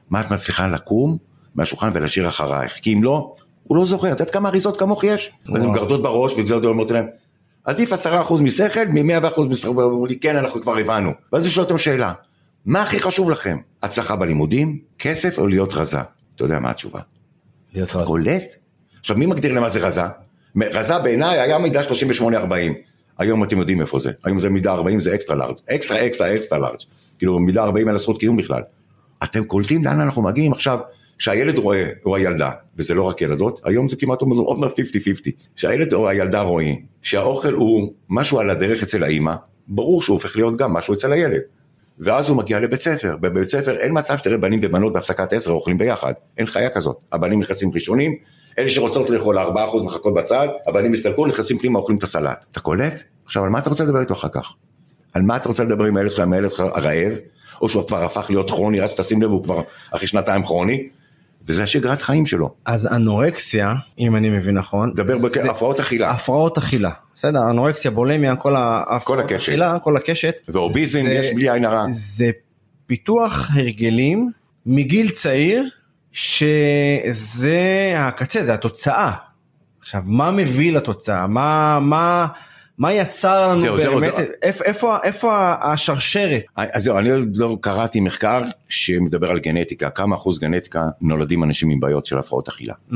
מה 0.10 0.22
את 0.22 0.32
מצליחה 0.32 0.68
לקום 0.68 1.18
מהשולחן 1.56 1.90
ולשיר 1.94 2.28
אחרייך? 2.28 2.74
כי 2.82 2.94
אם 2.94 3.04
לא, 3.04 3.36
הוא 3.64 3.78
לא 3.78 3.86
זוכר, 3.86 4.08
את 4.08 4.20
יודעת 4.20 4.34
כמה 4.34 4.50
אריזות 4.50 4.80
כמוך 4.80 5.04
יש? 5.04 5.32
אז 5.56 5.64
הן 5.64 5.72
גרדות 5.72 6.02
בראש 6.02 6.34
וזה 6.38 6.54
עוד 6.54 6.66
אומרות 6.66 6.92
להם, 6.92 7.06
עדיף 7.64 7.94
עשרה 7.94 8.22
אחוז 8.22 8.42
משכל 8.42 8.88
ממאה 8.90 9.28
אחוז 9.28 9.48
משכל, 9.48 9.70
ואמרו 9.70 10.06
לי 10.06 10.20
כן 10.20 10.36
אנחנו 10.36 10.62
כבר 10.62 10.78
הבנו. 10.78 11.12
ואז 11.34 11.44
אני 11.44 11.52
שואל 11.52 11.66
אותם 11.66 11.78
שאלה, 11.78 12.14
מה 12.66 12.82
הכי 12.82 13.00
חשוב 13.00 13.30
לכם? 13.30 13.58
הצלחה 13.84 14.16
בלימודים, 14.16 14.80
כסף 15.00 15.40
או 15.40 15.48
להיות 15.48 15.74
רזה? 15.74 16.00
אתה 16.36 16.44
יודע 16.44 16.60
מה 16.60 16.70
התשובה. 16.70 17.00
להיות 17.74 17.96
רזה. 17.96 18.06
קולט? 18.06 18.56
עכשיו 19.00 19.18
מי 19.18 19.26
מגדיר 19.26 19.54
למה 19.54 19.70
זה 19.70 19.88
רזה? 19.88 20.02
רזה 20.74 21.00
בעיניי 21.00 21.40
היה 21.40 21.58
מידה 21.58 21.82
38-40. 21.82 22.24
היום 23.18 23.44
אתם 23.44 23.60
יודעים 23.60 23.82
איפה 23.82 24.00
זה. 24.00 24.12
היום 24.24 24.40
זה 24.40 24.50
מידה 24.50 24.74
40 24.74 25.00
זה 25.00 25.16
extra 25.16 25.36
large. 25.36 25.56
extra 25.70 26.06
extra 26.06 26.36
extra 26.36 26.60
large. 26.60 26.80
כאילו 27.18 27.40
מידה 27.40 27.64
40 27.64 27.88
אין 27.88 27.94
לה 27.94 27.98
זכות 27.98 28.20
קיום 28.20 28.38
בכלל. 28.38 28.62
אתם 29.24 29.44
קולטים 29.44 29.84
לאן 29.84 30.00
אנחנו 30.00 30.22
מגיעים 30.22 30.52
עכשיו, 30.52 30.80
שהילד 31.18 31.58
רואה, 31.58 31.90
או 32.06 32.16
הילדה, 32.16 32.52
וזה 32.78 32.94
לא 32.94 33.04
רק 33.04 33.22
ילדות, 33.22 33.62
היום 33.64 33.88
זה 33.88 33.96
כמעט 33.96 34.22
אומר 34.22 34.36
עוד 34.36 34.60
מעט 34.60 34.80
50-50, 34.80 34.84
שהילד 35.56 35.94
או 35.94 36.10
הילדה 36.10 36.42
רואים 36.42 36.82
שהאוכל 37.02 37.54
הוא 37.54 37.94
משהו 38.10 38.40
על 38.40 38.50
הדרך 38.50 38.84
אצל 38.84 39.04
האימא, 39.04 39.36
ברור 39.68 40.02
שהוא 40.02 40.14
הופך 40.14 40.36
להיות 40.36 40.58
גם 40.58 40.74
משהו 40.74 40.94
אצל 40.94 41.14
הילד. 41.14 41.42
ואז 42.00 42.30
הוא 42.30 42.38
מגיע 42.38 42.60
לבית 42.60 42.82
ספר, 42.82 43.18
בבית 43.22 43.50
ספר 43.50 43.76
אין 43.76 43.98
מצב 43.98 44.18
שתראה 44.18 44.38
בנים 44.38 44.60
ובנות 44.64 44.94
בהפסקת 44.94 45.34
עשר 45.34 45.52
אוכלים 45.52 45.78
ביחד, 45.78 46.14
אין 46.38 46.46
חיה 46.46 46.70
כזאת, 46.70 46.98
הבנים 47.12 47.40
נכנסים 47.40 47.72
ראשונים, 47.74 48.16
אלה 48.60 48.70
שרוצות 48.70 49.10
לאכול 49.10 49.40
4% 49.40 49.42
מחכות 49.84 50.14
בצד, 50.14 50.48
הבנים 50.68 50.92
מסתלקו, 50.92 51.26
נכנסים 51.26 51.58
פנימה, 51.58 51.80
אוכלים 51.80 51.98
את 51.98 52.04
הסלט. 52.04 52.46
אתה 52.52 52.60
קולט? 52.60 53.04
עכשיו, 53.26 53.44
על 53.44 53.50
מה 53.50 53.60
אתה 53.60 53.70
רוצה 53.70 53.84
לדבר 53.84 54.00
איתו 54.00 54.14
אחר 54.14 54.28
כך? 54.30 54.54
על 55.14 55.22
מה 55.22 55.36
אתה 55.36 55.50
רוצה 55.50 55.64
לדבר 55.64 55.84
עם 55.84 55.98
הילד 55.98 56.12
שלך, 56.12 56.20
עם 56.20 56.34
הילד 56.34 56.50
שלך 56.50 56.60
הרעב, 56.60 57.14
או 57.62 57.70
שהוא 57.70 57.88
כבר 57.88 58.04
הפך 58.04 58.26
להיות 58.30 58.50
כרוני, 58.50 58.80
רק 58.80 58.92
שתשים 58.92 59.22
לב, 59.22 59.30
הוא 59.30 59.44
כבר 59.44 59.62
אחרי 59.92 60.08
שנתיים 60.08 60.44
כרוני, 60.44 60.88
וזה 61.48 61.64
השגרת 61.64 62.02
חיים 62.02 62.26
שלו. 62.26 62.54
אז 62.66 62.88
אנורקסיה, 62.88 63.74
אם 64.00 64.16
אני 64.16 64.30
מבין 64.30 64.58
נכון, 64.58 64.94
דבר 64.94 65.18
בהפרעות 65.44 65.80
אכילה. 65.80 66.12
הפרעות 66.12 66.58
אכילה. 66.58 66.92
בסדר, 67.16 67.40
אנורקסיה, 67.50 67.92
בולמיה, 67.92 68.36
כל 68.36 68.56
ההפרעות 68.56 69.32
אכילה, 69.32 69.80
כל 69.80 69.98
הקשת. 69.98 70.36
ואוביזם 70.48 71.06
יש 71.08 71.32
בלי 71.32 71.50
עין 71.50 71.66
הרע. 71.66 71.86
זה 71.90 72.32
פיתוח 72.88 73.50
הרגלים 73.54 74.32
מגיל 74.66 75.10
צעיר, 75.10 75.64
שזה 76.12 77.94
הקצה, 77.96 78.44
זה 78.44 78.54
התוצאה. 78.54 79.12
עכשיו, 79.82 80.02
מה 80.08 80.32
מביא 80.32 80.72
לתוצאה? 80.72 81.28
מה, 81.28 81.80
מה, 81.80 82.28
מה 82.78 82.94
יצר 82.94 83.50
לנו 83.50 83.60
זהו, 83.60 83.76
באמת, 84.00 84.14
זהו, 84.18 84.26
איפה, 84.42 84.64
איפה, 84.64 84.98
איפה 85.04 85.54
השרשרת? 85.62 86.44
אז 86.56 86.84
זהו, 86.84 86.98
אני 86.98 87.12
עוד 87.12 87.38
לא 87.38 87.58
קראתי 87.62 88.00
מחקר 88.00 88.42
שמדבר 88.70 89.32
על 89.32 89.40
גנטיקה, 89.40 89.90
כמה 89.90 90.16
אחוז 90.16 90.40
גנטיקה 90.40 90.86
נולדים 91.02 91.44
אנשים 91.44 91.70
עם 91.70 91.80
בעיות 91.80 92.06
של 92.06 92.18
הפרעות 92.18 92.48
אכילה. 92.48 92.74
Mm-hmm. 92.92 92.96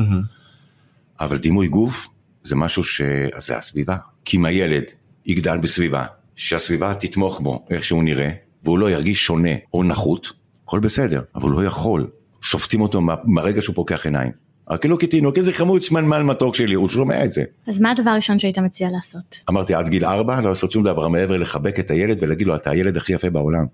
אבל 1.19 1.37
דימוי 1.37 1.67
גוף 1.67 2.07
זה 2.43 2.55
משהו 2.55 2.83
ש... 2.83 3.01
זה 3.39 3.57
הסביבה. 3.57 3.97
כי 4.25 4.37
אם 4.37 4.45
הילד 4.45 4.83
יגדל 5.25 5.57
בסביבה, 5.57 6.05
שהסביבה 6.35 6.93
תתמוך 6.93 7.39
בו 7.39 7.65
איך 7.69 7.83
שהוא 7.83 8.03
נראה, 8.03 8.29
והוא 8.63 8.79
לא 8.79 8.91
ירגיש 8.91 9.25
שונה 9.25 9.49
או 9.73 9.83
נחות, 9.83 10.33
הכל 10.63 10.79
בסדר, 10.79 11.21
אבל 11.35 11.49
הוא 11.49 11.61
לא 11.61 11.67
יכול. 11.67 12.07
שופטים 12.41 12.81
אותו 12.81 13.01
מהרגע 13.23 13.61
שהוא 13.61 13.75
פוקח 13.75 14.05
עיניים. 14.05 14.31
כאילו 14.77 14.97
כתינוק, 14.97 15.37
איזה 15.37 15.53
חמוד 15.53 15.81
שמנמן 15.81 16.23
מתוק 16.23 16.55
שלי, 16.55 16.73
הוא 16.73 16.89
שומע 16.89 17.25
את 17.25 17.33
זה. 17.33 17.43
אז 17.67 17.81
מה 17.81 17.91
הדבר 17.91 18.09
הראשון 18.09 18.39
שהיית 18.39 18.57
מציע 18.57 18.89
לעשות? 18.91 19.39
אמרתי 19.49 19.73
עד 19.73 19.89
גיל 19.89 20.05
ארבע 20.05 20.41
לא 20.41 20.49
לעשות 20.49 20.71
שום 20.71 20.83
דבר 20.83 21.07
מעבר 21.07 21.37
לחבק 21.37 21.79
את 21.79 21.91
הילד 21.91 22.17
ולהגיד 22.23 22.47
לו 22.47 22.55
אתה 22.55 22.71
הילד 22.71 22.97
הכי 22.97 23.13
יפה 23.13 23.29
בעולם. 23.29 23.65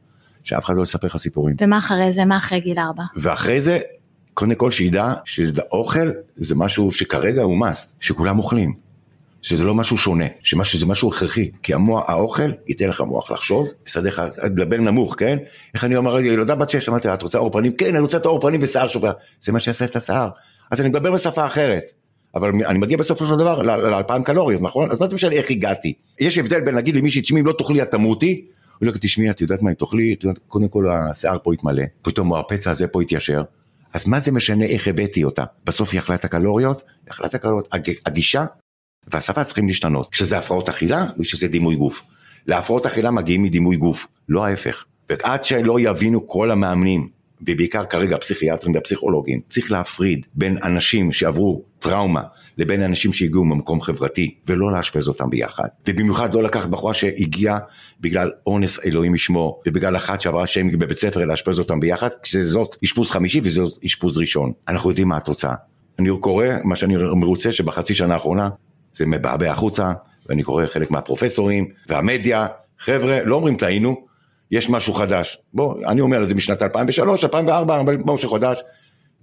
שאף 0.43 0.65
אחד 0.65 0.75
לא 0.75 0.83
יספר 0.83 1.07
לך 1.07 1.17
סיפורים. 1.17 1.55
ומה 1.61 1.77
אחרי 1.77 2.11
זה? 2.11 2.25
מה 2.25 2.37
אחרי 2.37 2.59
גיל 2.59 2.79
ארבע? 2.79 3.03
ואחרי 3.15 3.61
זה, 3.61 3.79
קודם 4.33 4.55
כל 4.55 4.71
שידע 4.71 5.13
שאוכל 5.25 6.11
זה 6.35 6.55
משהו 6.55 6.91
שכרגע 6.91 7.41
הוא 7.41 7.65
must, 7.65 7.93
שכולם 7.99 8.39
אוכלים. 8.39 8.85
שזה 9.41 9.63
לא 9.63 9.75
משהו 9.75 9.97
שונה, 9.97 10.25
שזה 10.43 10.85
משהו 10.85 11.09
הכרחי, 11.09 11.51
כי 11.63 11.73
המוח, 11.73 12.03
האוכל 12.07 12.51
ייתן 12.67 12.87
לך 12.87 13.01
מוח 13.01 13.31
לחשוב, 13.31 13.67
יסדר 13.87 14.09
לך, 14.09 14.21
לדבר 14.43 14.77
נמוך, 14.77 15.15
כן? 15.17 15.37
איך 15.73 15.83
אני 15.83 15.95
אומר, 15.95 16.19
ילדה 16.19 16.55
בת 16.55 16.69
שש, 16.69 16.89
אמרתי 16.89 17.07
לה, 17.07 17.13
את 17.13 17.21
רוצה 17.21 17.37
עור 17.37 17.51
פנים? 17.51 17.73
כן, 17.73 17.89
אני 17.89 17.99
רוצה 17.99 18.17
את 18.17 18.25
העור 18.25 18.41
פנים 18.41 18.59
ושיער 18.63 18.87
שובר, 18.87 19.11
זה 19.41 19.51
מה 19.51 19.59
שיעשה 19.59 19.85
את 19.85 19.95
השיער. 19.95 20.29
אז 20.71 20.81
אני 20.81 20.89
מדבר 20.89 21.11
בשפה 21.11 21.45
אחרת, 21.45 21.91
אבל 22.35 22.49
אני 22.65 22.77
מגיע 22.77 22.97
בסופו 22.97 23.25
של 23.25 23.35
דבר 23.35 23.61
לאלפיים 23.61 24.23
קלוריות, 24.23 24.61
נכון? 24.61 24.91
אז 24.91 24.99
מה 24.99 25.07
זה 25.07 25.15
משנה 25.15 25.31
איך 25.31 25.51
הגעתי? 25.51 25.93
יש 26.19 26.37
הבדל 26.37 26.59
בין 26.59 26.75
להגיד 26.75 26.95
למישהי, 26.95 27.21
תשמעי, 27.21 27.41
אם 27.41 27.47
לא 27.47 27.53
תאכלי 27.57 27.81
את 27.81 27.91
תמותי, 27.91 28.45
הוא 28.79 28.87
אומר, 28.87 28.97
תשמעי, 29.01 29.29
את 29.29 29.41
יודעת 29.41 29.61
מה, 29.61 29.69
אם 29.69 29.75
תאכלי, 29.75 30.15
קודם 30.47 30.67
כל 30.67 30.89
השיער 30.89 31.37
פה 31.43 31.53
יתמלא, 31.53 31.83
פתאום 32.01 32.33
הפצע 32.33 32.71
הזה 32.71 32.87
פה 32.87 33.03
יתיישר, 33.03 33.43
אז 33.93 34.07
מה 34.07 34.19
זה 34.19 34.31
משנה 34.31 34.65
איך 34.65 34.87
הבאתי 34.87 35.23
אותה? 35.23 35.43
בסוף 35.65 35.89
היא 35.91 35.99
אכלה 35.99 36.15
את 36.15 36.25
הקלוריות, 36.25 36.83
היא 37.05 37.11
אכלה 37.11 37.27
את 37.27 37.35
הקלוריות, 37.35 37.67
הגישה 38.05 38.45
והשפה 39.07 39.43
צריכים 39.43 39.67
להשתנות, 39.67 40.09
כשזה 40.11 40.37
הפרעות 40.37 40.69
אכילה 40.69 41.05
ושזה 41.19 41.47
דימוי 41.47 41.75
גוף. 41.75 42.01
להפרעות 42.47 42.85
אכילה 42.85 43.11
מגיעים 43.11 43.43
מדימוי 43.43 43.77
גוף, 43.77 44.07
לא 44.29 44.45
ההפך. 44.45 44.85
ועד 45.09 45.43
שלא 45.43 45.79
יבינו 45.79 46.27
כל 46.27 46.51
המאמנים, 46.51 47.09
ובעיקר 47.47 47.85
כרגע 47.85 48.15
הפסיכיאטרים 48.15 48.75
והפסיכולוגים, 48.75 49.39
צריך 49.49 49.71
להפריד 49.71 50.25
בין 50.33 50.57
אנשים 50.63 51.11
שעברו 51.11 51.63
טראומה 51.79 52.21
לבין 52.57 52.81
אנשים 52.81 53.13
שהגיעו 53.13 53.45
ממקום 53.45 53.81
חברתי, 53.81 54.35
ולא 54.47 54.71
לאשפז 54.71 55.07
אותם 55.07 55.29
ביחד. 55.29 55.67
ובמיוחד 55.87 56.33
לא 56.33 56.43
לקחת 56.43 56.69
בחורה 56.69 56.93
שהגיעה 56.93 57.57
בגלל 57.99 58.31
אונס 58.47 58.79
אלוהים 58.85 59.15
ישמור, 59.15 59.61
ובגלל 59.67 59.97
אחת 59.97 60.21
שעברה 60.21 60.47
שיימינג 60.47 60.75
בבית 60.75 60.97
ספר, 60.97 61.25
לאשפז 61.25 61.59
אותם 61.59 61.79
ביחד, 61.79 62.09
כשזאת 62.23 62.75
אשפוז 62.83 63.11
חמישי 63.11 63.41
וזאת 63.43 63.83
אשפוז 63.85 64.17
ראשון. 64.17 64.51
אנחנו 64.67 64.89
יודעים 64.89 65.07
מה 65.07 65.17
התוצאה. 65.17 65.53
אני 65.99 66.09
קורא, 66.19 66.45
מה 66.63 66.75
שאני 66.75 66.95
מרוצה 66.97 67.51
שבחצי 67.51 67.95
שנה 67.95 68.13
האחרונה 68.13 68.49
זה 68.93 69.05
מבעבע 69.05 69.51
החוצה, 69.51 69.91
ואני 70.29 70.43
קורא 70.43 70.65
חלק 70.65 70.91
מהפרופסורים 70.91 71.67
והמדיה, 71.87 72.47
חבר'ה, 72.79 73.23
לא 73.23 73.35
אומרים 73.35 73.57
טעינו, 73.57 74.05
יש 74.51 74.69
משהו 74.69 74.93
חדש. 74.93 75.37
בוא, 75.53 75.75
אני 75.85 76.01
אומר 76.01 76.23
את 76.23 76.29
זה 76.29 76.35
משנת 76.35 76.61
2003, 76.61 77.23
2004, 77.23 77.79
אבל 77.79 77.97
משהו 78.05 78.29
חדש. 78.29 78.61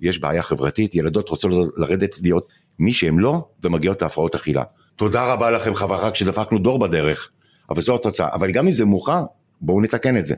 יש 0.00 0.18
בעיה 0.18 0.42
חברתית, 0.42 0.94
ילדות 0.94 1.28
רוצות 1.28 1.52
לרדת 1.76 2.18
להיות 2.22 2.48
מי 2.78 2.92
שהם 2.92 3.18
לא, 3.18 3.44
ומגיעות 3.64 4.02
להפרעות 4.02 4.35
אכילה. 4.35 4.62
תודה 4.96 5.32
רבה 5.32 5.50
לכם 5.50 5.74
חברה, 5.74 6.11
כשדפקנו 6.11 6.58
דור 6.58 6.78
בדרך, 6.78 7.30
אבל 7.70 7.82
זו 7.82 7.94
התוצאה. 7.94 8.28
אבל 8.32 8.50
גם 8.50 8.66
אם 8.66 8.72
זה 8.72 8.85
מאוחר, 8.85 9.24
בואו 9.61 9.80
נתקן 9.80 10.16
את 10.16 10.26
זה. 10.26 10.35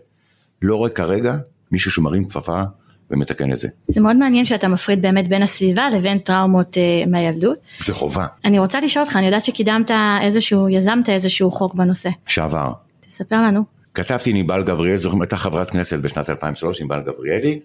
לא 0.63 0.77
רואה 0.77 0.91
כרגע 0.91 1.37
מישהו 1.73 1.91
שמרים 1.91 2.25
כפפה 2.25 2.63
ומתקן 3.11 3.53
את 3.53 3.59
זה. 3.59 3.69
זה 3.89 4.01
מאוד 4.01 4.17
מעניין 4.17 4.45
שאתה 4.45 4.69
מפריד 4.69 5.03
באמת 5.03 5.29
בין 5.29 5.43
הסביבה 5.43 5.91
לבין 5.91 6.19
טראומות 6.19 6.77
uh, 6.77 7.11
מהילדות. 7.11 7.59
זה 7.79 7.95
חובה. 7.95 8.27
אני 8.45 8.59
רוצה 8.59 8.81
לשאול 8.81 9.05
אותך, 9.05 9.17
אני 9.17 9.27
יודעת 9.27 9.45
שקידמת 9.45 9.91
איזשהו, 10.23 10.69
יזמת 10.69 11.09
איזשהו 11.09 11.51
חוק 11.51 11.75
בנושא. 11.75 12.11
שעבר. 12.27 12.73
תספר 13.09 13.37
לנו. 13.37 13.74
כתבתי 13.95 14.31
עם 14.31 14.37
ענבל 14.37 14.63
גבריאל, 14.63 14.97
זוכרים, 14.97 15.23
הייתה 15.23 15.37
חברת 15.37 15.71
כנסת 15.71 15.99
בשנת 15.99 16.31
2003 16.31 16.81
עם 16.81 16.93
ענבל 16.93 17.13
גבריאלי, 17.13 17.61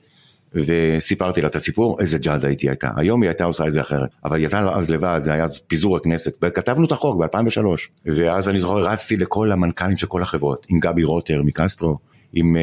וסיפרתי 0.53 1.41
לה 1.41 1.47
את 1.47 1.55
הסיפור, 1.55 1.99
איזה 1.99 2.17
ג'אדה 2.17 2.47
הייתי 2.47 2.69
הייתה. 2.69 2.89
היום 2.95 3.21
היא 3.21 3.29
הייתה 3.29 3.43
עושה 3.43 3.67
את 3.67 3.71
זה 3.71 3.81
אחרת, 3.81 4.09
אבל 4.25 4.37
היא 4.37 4.45
הייתה 4.45 4.69
אז 4.75 4.89
לבד, 4.89 5.21
זה 5.23 5.33
היה 5.33 5.47
פיזור 5.67 5.97
הכנסת, 5.97 6.37
וכתבנו 6.41 6.85
את 6.85 6.91
החוק 6.91 7.17
ב-2003. 7.17 7.65
ואז 8.05 8.49
אני 8.49 8.59
זוכר, 8.59 8.83
רצתי 8.83 9.17
לכל 9.17 9.51
המנכ"לים 9.51 9.97
של 9.97 10.07
כל 10.07 10.21
החברות, 10.21 10.67
עם 10.69 10.79
גבי 10.79 11.03
רוטר 11.03 11.41
מקסטרו, 11.43 11.97
עם, 12.33 12.57
אה, 12.57 12.61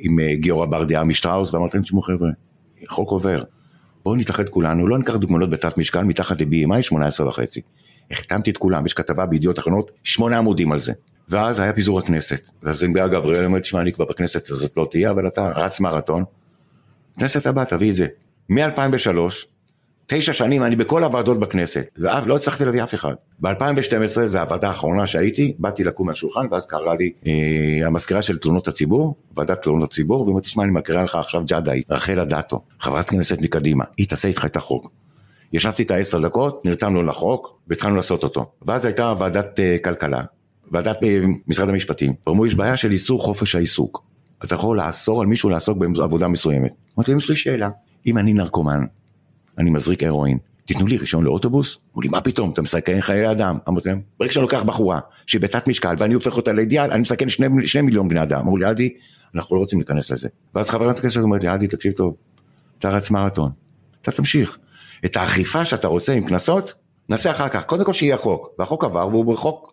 עם 0.00 0.20
אה, 0.20 0.34
גיורא 0.34 0.66
ברדיה 0.66 1.04
משטראוס, 1.04 1.54
ואמרתי 1.54 1.76
להם, 1.76 1.84
תשמעו 1.84 2.02
חבר'ה, 2.02 2.30
חוק 2.88 3.10
עובר, 3.10 3.42
בואו 4.04 4.14
נתאחד 4.16 4.48
כולנו, 4.48 4.86
לא 4.88 4.98
ניקח 4.98 5.14
דוגמנות 5.14 5.50
בתת 5.50 5.78
משקל 5.78 6.02
מתחת 6.02 6.40
ל-BMI 6.40 6.82
18 6.82 7.28
וחצי. 7.28 7.60
החתמתי 8.10 8.50
את 8.50 8.56
כולם, 8.56 8.86
יש 8.86 8.94
כתבה 8.94 9.26
בידיעות 9.26 9.58
אחרונות, 9.58 9.90
שמונה 10.02 10.38
עמודים 10.38 10.72
על 10.72 10.78
זה. 10.78 10.92
ואז 11.30 11.58
היה 11.58 11.72
פיזור 11.72 11.98
הכנסת, 11.98 12.50
ואז 12.62 12.76
זנביה 12.76 13.08
גבריאל 13.08 13.44
אומר, 13.44 13.58
תשמע, 13.58 13.80
אני 13.80 13.92
כבר 13.92 14.04
בכנסת 14.04 14.50
הזאת 14.50 14.76
לא 14.76 14.86
תהיה, 14.90 15.10
אבל 15.10 15.26
אתה 15.26 15.52
רץ 15.56 15.80
מרתון, 15.80 16.24
כנסת 17.18 17.46
הבאה 17.46 17.64
תביא 17.64 17.90
את 17.90 17.94
זה. 17.94 18.06
מ-2003 18.48 19.16
תשע 20.12 20.32
שנים 20.32 20.62
אני 20.62 20.76
בכל 20.76 21.04
הוועדות 21.04 21.40
בכנסת, 21.40 21.88
ואף 21.98 22.26
לא 22.26 22.36
הצלחתי 22.36 22.64
להביא 22.64 22.82
אף 22.82 22.94
אחד. 22.94 23.14
ב-2012, 23.40 24.26
זו 24.26 24.38
הוועדה 24.38 24.68
האחרונה 24.68 25.06
שהייתי, 25.06 25.54
באתי 25.58 25.84
לקום 25.84 26.06
מהשולחן, 26.06 26.46
ואז 26.50 26.66
קראה 26.66 26.94
לי 26.94 27.12
אה, 27.26 27.86
המזכירה 27.86 28.22
של 28.22 28.38
תלונות 28.38 28.68
הציבור, 28.68 29.14
ועדת 29.36 29.62
תלונות 29.62 29.90
הציבור, 29.90 30.20
והיא 30.20 30.30
אומרת, 30.30 30.42
תשמע, 30.42 30.64
אני 30.64 30.72
מקריאה 30.72 31.02
לך 31.02 31.14
עכשיו 31.14 31.42
ג'אדאי, 31.46 31.82
רחל 31.90 32.20
אדטו, 32.20 32.60
חברת 32.80 33.10
כנסת 33.10 33.38
מקדימה, 33.40 33.84
היא 33.96 34.08
תעשה 34.08 34.28
איתך 34.28 34.44
את 34.44 34.56
החוק. 34.56 34.90
ישבתי 35.52 35.82
איתה 35.82 35.96
עשר 35.96 36.20
דקות, 36.20 36.64
נרתמנו 36.64 37.02
לחוק, 37.02 37.58
והתחלנו 37.68 37.96
לעשות 37.96 38.22
אותו. 38.22 38.50
ואז 38.62 38.84
הייתה 38.84 39.14
ועדת 39.18 39.60
אה, 39.60 39.76
כלכלה, 39.84 40.22
ועדת 40.70 40.98
משרד 41.46 41.68
המשפטים, 41.68 42.12
ואמרו, 42.26 42.46
יש 42.46 42.54
בעיה 42.54 42.76
של 42.76 42.90
איסור 42.90 43.22
חופש 43.22 43.54
העיסוק. 43.54 44.04
אתה 44.44 44.54
יכול 44.54 44.78
לאסור 44.78 45.20
על 45.20 45.26
מישהו 45.26 45.48
לעסוק 45.48 45.78
בעבודה 45.78 46.28
מסוימת. 46.28 46.72
אמרתי 46.96 47.10
להם, 47.10 47.18
יש 47.18 47.28
לי 47.28 47.36
שאלה, 47.36 47.70
אם 48.06 48.18
אני 48.18 48.32
נרקומן, 48.32 48.84
אני 49.58 49.70
מזריק 49.70 50.02
הרואין. 50.02 50.38
תיתנו 50.64 50.86
לי 50.86 50.96
רישיון 50.96 51.24
לאוטובוס? 51.24 51.78
אמרו 51.90 52.00
לי, 52.00 52.08
מה 52.08 52.20
פתאום, 52.20 52.50
אתה 52.50 52.62
מסכן 52.62 53.00
חיי 53.00 53.30
אדם. 53.30 53.58
אמרתי 53.68 53.88
להם, 53.88 54.00
ברגע 54.18 54.32
שאני 54.32 54.42
לוקח 54.42 54.62
בחורה 54.62 55.00
שהיא 55.26 55.40
בתת 55.40 55.68
משקל 55.68 55.94
ואני 55.98 56.14
הופך 56.14 56.36
אותה 56.36 56.52
לאידיאל, 56.52 56.90
אני 56.90 57.00
מסכן 57.00 57.28
שני, 57.28 57.66
שני 57.66 57.82
מיליון 57.82 58.08
בני 58.08 58.22
אדם. 58.22 58.40
אמרו 58.40 58.56
לי, 58.56 58.64
עדי, 58.64 58.94
אנחנו 59.34 59.56
לא 59.56 59.60
רוצים 59.60 59.78
להיכנס 59.78 60.10
לזה. 60.10 60.28
ואז 60.54 60.70
חברת 60.70 60.98
הכנסת 60.98 61.20
אומרת 61.20 61.42
לי, 61.42 61.48
עדי, 61.48 61.66
תקשיב 61.66 61.92
טוב, 61.92 62.16
אתה 62.78 62.90
רץ 62.90 63.10
מרתון, 63.10 63.50
אתה 64.02 64.12
תמשיך. 64.12 64.58
את 65.04 65.16
האכיפה 65.16 65.64
שאתה 65.64 65.88
רוצה 65.88 66.12
עם 66.12 66.28
קנסות, 66.28 66.74
נעשה 67.08 67.30
אחר 67.30 67.48
כך. 67.48 67.64
קודם 67.64 67.84
כל 67.84 67.92
שיהיה 67.92 68.16
חוק, 68.16 68.48
והחוק 68.58 68.84
עבר 68.84 69.08
והוא 69.08 69.34
בחוק. 69.34 69.69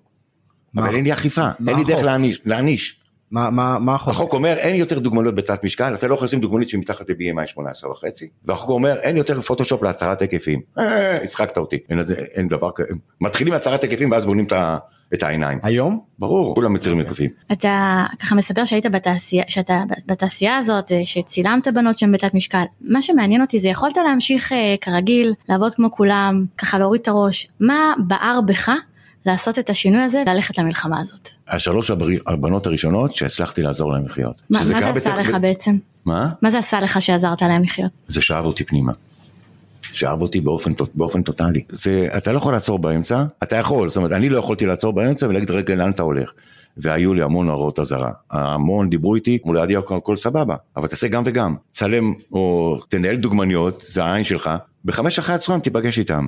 אבל 0.75 0.95
אין 0.95 1.03
לי 1.03 1.13
אכיפה, 1.13 1.47
אין 1.67 1.77
לי 1.77 1.84
דרך 1.84 2.03
להעניש. 2.45 2.99
מה, 3.32 3.49
מה, 3.49 3.80
מה 3.80 3.95
החוק? 3.95 4.10
החוק 4.10 4.34
אומר 4.34 4.53
אין 4.58 4.75
יותר 4.75 4.99
דוגמניות 4.99 5.36
בתת 5.36 5.63
משקל, 5.63 5.93
אתה 5.93 6.08
לא 6.08 6.13
יכול 6.13 6.25
לשים 6.25 6.39
דוגמנית 6.39 6.69
שמתחת 6.69 7.10
ל-BMI 7.10 7.47
18 7.47 7.91
וחצי, 7.91 8.27
והחוק 8.45 8.69
אומר 8.69 8.95
אין 8.99 9.17
יותר 9.17 9.41
פוטושופ 9.41 9.84
להצהרת 9.84 10.21
היקפים. 10.21 10.62
אה, 10.80 11.23
הצחקת 11.23 11.58
אותי, 11.58 11.77
אין, 11.89 11.99
אין 12.34 12.47
דבר 12.47 12.69
כזה, 12.75 12.88
מתחילים 13.21 13.53
מהצהרת 13.53 13.84
היקפים 13.84 14.12
ואז 14.12 14.25
בונים 14.25 14.47
את 15.13 15.23
העיניים. 15.23 15.60
היום? 15.63 15.99
ברור, 16.19 16.56
כולם 16.56 16.73
מצהירים 16.73 16.99
היקפים. 16.99 17.30
אתה 17.51 18.06
ככה 18.19 18.36
מספר 18.36 18.65
שהיית 18.65 18.86
בתעשייה, 18.86 19.43
שאתה 19.47 19.84
בתעשייה 20.06 20.58
הזאת, 20.58 20.91
אה, 20.91 21.01
שצילמת 21.06 21.67
בנות 21.67 21.97
שהן 21.97 22.12
בתת 22.12 22.34
משקל. 22.34 22.63
מה 22.82 23.01
שמעניין 23.01 23.41
אותי 23.41 23.60
זה 23.60 23.69
יכולת 23.69 23.97
להמשיך 23.97 24.53
אה, 24.53 24.75
כרגיל, 24.82 25.34
לעבוד 25.49 25.75
כמו 25.75 25.91
כולם, 25.91 26.45
ככה 26.58 26.80
להוריד 26.80 27.01
את 27.01 27.08
הראש. 27.08 27.47
מה 27.60 27.93
בער 28.08 28.41
בך 28.41 28.71
לעשות 29.25 29.60
את 29.60 29.69
השינוי 29.69 30.01
הזה, 30.01 30.23
ללכת 30.27 30.58
למלחמה 30.58 31.01
הזאת? 31.01 31.30
השלוש 31.47 31.91
הבנות 32.27 32.65
הראשונות 32.65 33.15
שהצלחתי 33.15 33.62
לעזור 33.62 33.93
להם 33.93 34.06
לחיות. 34.06 34.41
מה, 34.49 34.60
מה 34.60 34.65
זה 34.65 34.77
עשה 34.77 34.91
בתק... 34.91 35.17
לך 35.17 35.38
בעצם? 35.41 35.77
מה? 36.06 36.30
מה 36.41 36.51
זה 36.51 36.60
עשה 36.60 36.80
לך 36.80 37.01
שעזרת 37.01 37.41
להם 37.41 37.63
לחיות? 37.63 37.91
זה 38.08 38.21
שאב 38.21 38.45
אותי 38.45 38.63
פנימה. 38.63 38.91
שאב 39.82 40.21
אותי 40.21 40.41
באופן, 40.41 40.71
באופן 40.95 41.21
טוטאלי. 41.21 41.63
זה, 41.69 42.08
אתה 42.17 42.32
לא 42.32 42.38
יכול 42.38 42.53
לעצור 42.53 42.80
באמצע, 42.80 43.23
אתה 43.43 43.56
יכול, 43.56 43.89
זאת 43.89 43.97
אומרת, 43.97 44.12
אני 44.12 44.30
לא 44.30 44.38
יכולתי 44.38 44.65
לעצור 44.65 44.93
באמצע 44.93 45.27
ולהגיד 45.27 45.51
רגע 45.51 45.75
לאן 45.75 45.89
אתה 45.89 46.03
הולך. 46.03 46.34
והיו 46.77 47.13
לי 47.13 47.21
המון 47.21 47.49
הוראות 47.49 47.80
אזהרה. 47.80 48.12
המון 48.32 48.89
דיברו 48.89 49.15
איתי, 49.15 49.38
אמרו 49.43 49.53
לי 49.53 49.62
עדי 49.62 49.75
הכל 49.75 50.15
סבבה, 50.15 50.56
אבל 50.77 50.88
תעשה 50.88 51.08
גם 51.08 51.23
וגם. 51.25 51.56
צלם 51.71 52.13
או 52.32 52.77
תנהל 52.89 53.15
דוגמניות, 53.15 53.84
זה 53.88 54.03
העין 54.03 54.23
שלך, 54.23 54.49
בחמש 54.86 55.19
אחרי 55.19 55.36
הצהריים 55.36 55.62
תיפגש 55.62 55.99
איתם. 55.99 56.27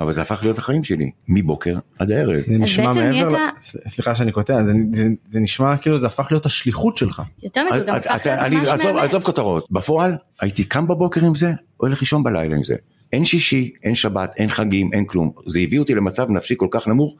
אבל 0.00 0.12
זה 0.12 0.22
הפך 0.22 0.42
להיות 0.42 0.58
החיים 0.58 0.84
שלי, 0.84 1.10
מבוקר 1.28 1.74
עד 1.98 2.12
הערב. 2.12 2.42
זה 2.48 2.58
נשמע 2.58 2.92
מעבר, 2.92 3.28
ל... 3.28 3.36
סליחה 3.60 4.14
שאני 4.14 4.32
קוטע, 4.32 4.64
זה, 4.64 4.72
זה, 4.92 5.08
זה 5.30 5.40
נשמע 5.40 5.76
כאילו 5.76 5.98
זה 5.98 6.06
הפך 6.06 6.28
להיות 6.30 6.46
השליחות 6.46 6.98
שלך. 6.98 7.22
יותר 7.42 7.64
מזה, 7.64 7.84
גם 7.84 7.94
הפך 7.94 8.26
להיות 8.26 8.52
ממש 8.52 8.68
עזוב, 8.68 8.96
עזוב 8.96 9.22
כותרות, 9.22 9.66
בפועל 9.70 10.16
הייתי 10.40 10.64
קם 10.64 10.88
בבוקר 10.88 11.24
עם 11.24 11.34
זה, 11.34 11.52
הולך 11.76 12.00
לישון 12.00 12.22
בלילה 12.22 12.56
עם 12.56 12.64
זה. 12.64 12.74
אין 13.12 13.24
שישי, 13.24 13.72
אין 13.82 13.94
שבת, 13.94 14.34
אין 14.36 14.48
חגים, 14.50 14.90
אין 14.92 15.04
כלום. 15.04 15.30
זה 15.46 15.60
הביא 15.60 15.78
אותי 15.78 15.94
למצב 15.94 16.30
נפשי 16.30 16.54
כל 16.56 16.68
כך 16.70 16.88
נמוך, 16.88 17.16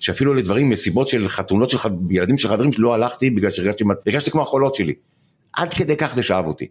שאפילו 0.00 0.34
לדברים, 0.34 0.70
מסיבות 0.70 1.08
של 1.08 1.28
חתונות 1.28 1.70
של 1.70 1.78
ילדים 2.10 2.38
של 2.38 2.48
חברים 2.48 2.72
שלא 2.72 2.94
הלכתי 2.94 3.30
בגלל 3.30 3.50
שהרגשתי 3.50 4.30
כמו 4.30 4.42
החולות 4.42 4.74
שלי. 4.74 4.92
עד 5.52 5.74
כדי 5.74 5.96
כך 5.96 6.14
זה 6.14 6.22
שאב 6.22 6.46
אותי. 6.46 6.66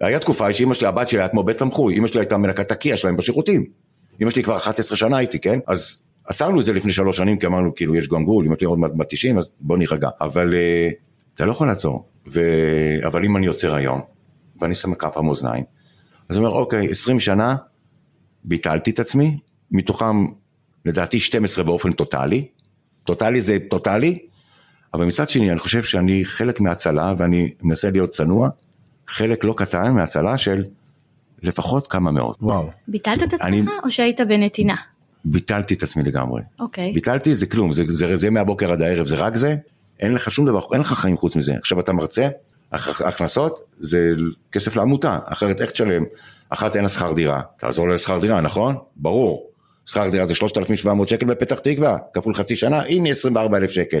היה 0.00 0.18
תקופה 0.18 0.52
שאמא 0.52 0.74
שלי, 0.74 0.86
הבת 0.86 1.08
שלי 1.08 1.18
היה 1.20 1.28
כמו 1.28 1.42
בית 1.42 1.58
תמחוי, 1.58 1.98
אמא 1.98 2.06
שלי 2.06 2.20
הייתה 2.20 2.36
מנקת 2.36 2.72
הקיע 2.72 2.96
שלהם 2.96 3.16
בשירותים. 3.16 3.64
אמא 4.22 4.30
שלי 4.30 4.42
כבר 4.42 4.56
11 4.56 4.96
שנה 4.96 5.18
איתי, 5.18 5.38
כן? 5.38 5.58
אז 5.66 6.00
עצרנו 6.24 6.60
את 6.60 6.64
זה 6.64 6.72
לפני 6.72 6.92
שלוש 6.92 7.16
שנים, 7.16 7.38
כי 7.38 7.46
אמרנו, 7.46 7.74
כאילו, 7.74 7.96
יש 7.96 8.08
גמגול, 8.08 8.46
אמא 8.46 8.54
שלי 8.58 8.66
עוד 8.66 8.78
מעט 8.78 8.90
בת 8.96 9.06
90, 9.08 9.38
אז 9.38 9.50
בוא 9.60 9.78
נירגע. 9.78 10.08
אבל 10.20 10.54
uh, 10.54 10.94
אתה 11.34 11.46
לא 11.46 11.50
יכול 11.50 11.66
לעצור. 11.66 12.04
ו... 12.26 12.40
אבל 13.06 13.24
אם 13.24 13.36
אני 13.36 13.46
עוצר 13.46 13.74
היום, 13.74 14.00
ואני 14.60 14.74
שם 14.74 14.94
כף 14.94 15.16
המאזניים, 15.16 15.64
אז 16.28 16.36
אני 16.36 16.44
אומר, 16.44 16.56
אוקיי, 16.56 16.90
20 16.90 17.20
שנה, 17.20 17.56
ביטלתי 18.44 18.90
את 18.90 18.98
עצמי, 18.98 19.38
מתוכם, 19.70 20.26
לדעתי, 20.84 21.20
12 21.20 21.64
באופן 21.64 21.92
טוטאלי. 21.92 22.48
טוטאלי 23.04 23.40
זה 23.40 23.58
טוטאלי, 23.70 24.18
אבל 24.94 25.04
מצד 25.04 25.30
שני, 25.30 25.50
אני 25.50 25.58
חושב 25.58 25.82
שאני 25.82 26.24
חלק 26.24 26.60
מהצלה, 26.60 27.14
ואני 27.18 27.50
מנסה 27.62 27.90
להיות 27.90 28.10
צנוע, 28.10 28.48
חלק 29.06 29.44
לא 29.44 29.54
קטן 29.56 29.92
מהצלה 29.92 30.38
של 30.38 30.64
לפחות 31.42 31.86
כמה 31.86 32.10
מאות. 32.10 32.36
וואו. 32.40 32.70
ביטלת 32.88 33.22
את 33.22 33.32
עצמך 33.32 33.46
אני... 33.46 33.62
או 33.84 33.90
שהיית 33.90 34.20
בנתינה? 34.20 34.76
ביטלתי 35.24 35.74
את 35.74 35.82
עצמי 35.82 36.02
לגמרי. 36.02 36.42
אוקיי. 36.60 36.92
ביטלתי 36.92 37.34
זה 37.34 37.46
כלום, 37.46 37.72
זה, 37.72 37.82
זה, 37.88 38.16
זה 38.16 38.30
מהבוקר 38.30 38.72
עד 38.72 38.82
הערב, 38.82 39.06
זה 39.06 39.16
רק 39.16 39.36
זה, 39.36 39.56
אין 40.00 40.12
לך 40.14 40.32
שום 40.32 40.46
דבר, 40.46 40.60
אין 40.72 40.80
לך 40.80 40.92
חיים 40.92 41.16
חוץ 41.16 41.36
מזה. 41.36 41.54
עכשיו 41.54 41.80
אתה 41.80 41.92
מרצה, 41.92 42.28
הכ- 42.74 43.04
הכנסות 43.06 43.60
זה 43.72 44.10
כסף 44.52 44.76
לעמותה, 44.76 45.18
אחרת 45.24 45.60
איך 45.60 45.70
תשלם? 45.70 46.04
אחת 46.50 46.74
אין 46.76 46.82
לה 46.82 46.88
שכר 46.88 47.12
דירה, 47.12 47.40
תעזור 47.58 47.88
לה 47.88 47.94
לשכר 47.94 48.18
דירה, 48.18 48.40
נכון? 48.40 48.76
ברור. 48.96 49.50
שכר 49.86 50.08
דירה 50.08 50.26
זה 50.26 50.34
3,700 50.34 51.08
שקל 51.08 51.26
בפתח 51.26 51.58
תקווה, 51.58 51.96
כפול 52.14 52.34
חצי 52.34 52.56
שנה, 52.56 52.82
הנה 52.82 53.10
24,000 53.10 53.70
שקל. 53.70 54.00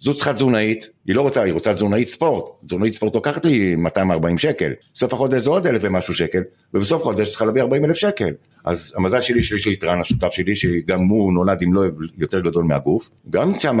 זו 0.00 0.14
צריכה 0.14 0.32
תזונאית, 0.32 0.90
היא 1.06 1.16
לא 1.16 1.22
רוצה, 1.22 1.42
היא 1.42 1.52
רוצה 1.52 1.74
תזונאית 1.74 2.08
ספורט, 2.08 2.50
תזונאית 2.66 2.94
ספורט 2.94 3.14
לוקחת 3.14 3.44
לי 3.44 3.76
240 3.76 4.38
שקל, 4.38 4.72
סוף 4.94 5.12
החודש 5.12 5.42
זה 5.42 5.50
עוד 5.50 5.66
אלף 5.66 5.82
ומשהו 5.84 6.14
שקל, 6.14 6.42
ובסוף 6.74 7.02
החודש 7.02 7.30
צריכה 7.30 7.44
להביא 7.44 7.62
40 7.62 7.84
אלף 7.84 7.96
שקל. 7.96 8.30
אז 8.64 8.92
המזל 8.96 9.20
שלי 9.20 9.42
שיש 9.42 9.66
לי 9.66 9.74
את 9.74 9.84
השותף 10.00 10.30
שלי, 10.30 10.56
שגם 10.56 11.04
הוא 11.04 11.32
נולד 11.32 11.62
עם 11.62 11.74
לב 11.74 11.94
יותר 12.18 12.40
גדול 12.40 12.64
מהגוף, 12.64 13.10
גם 13.30 13.58
שם 13.58 13.78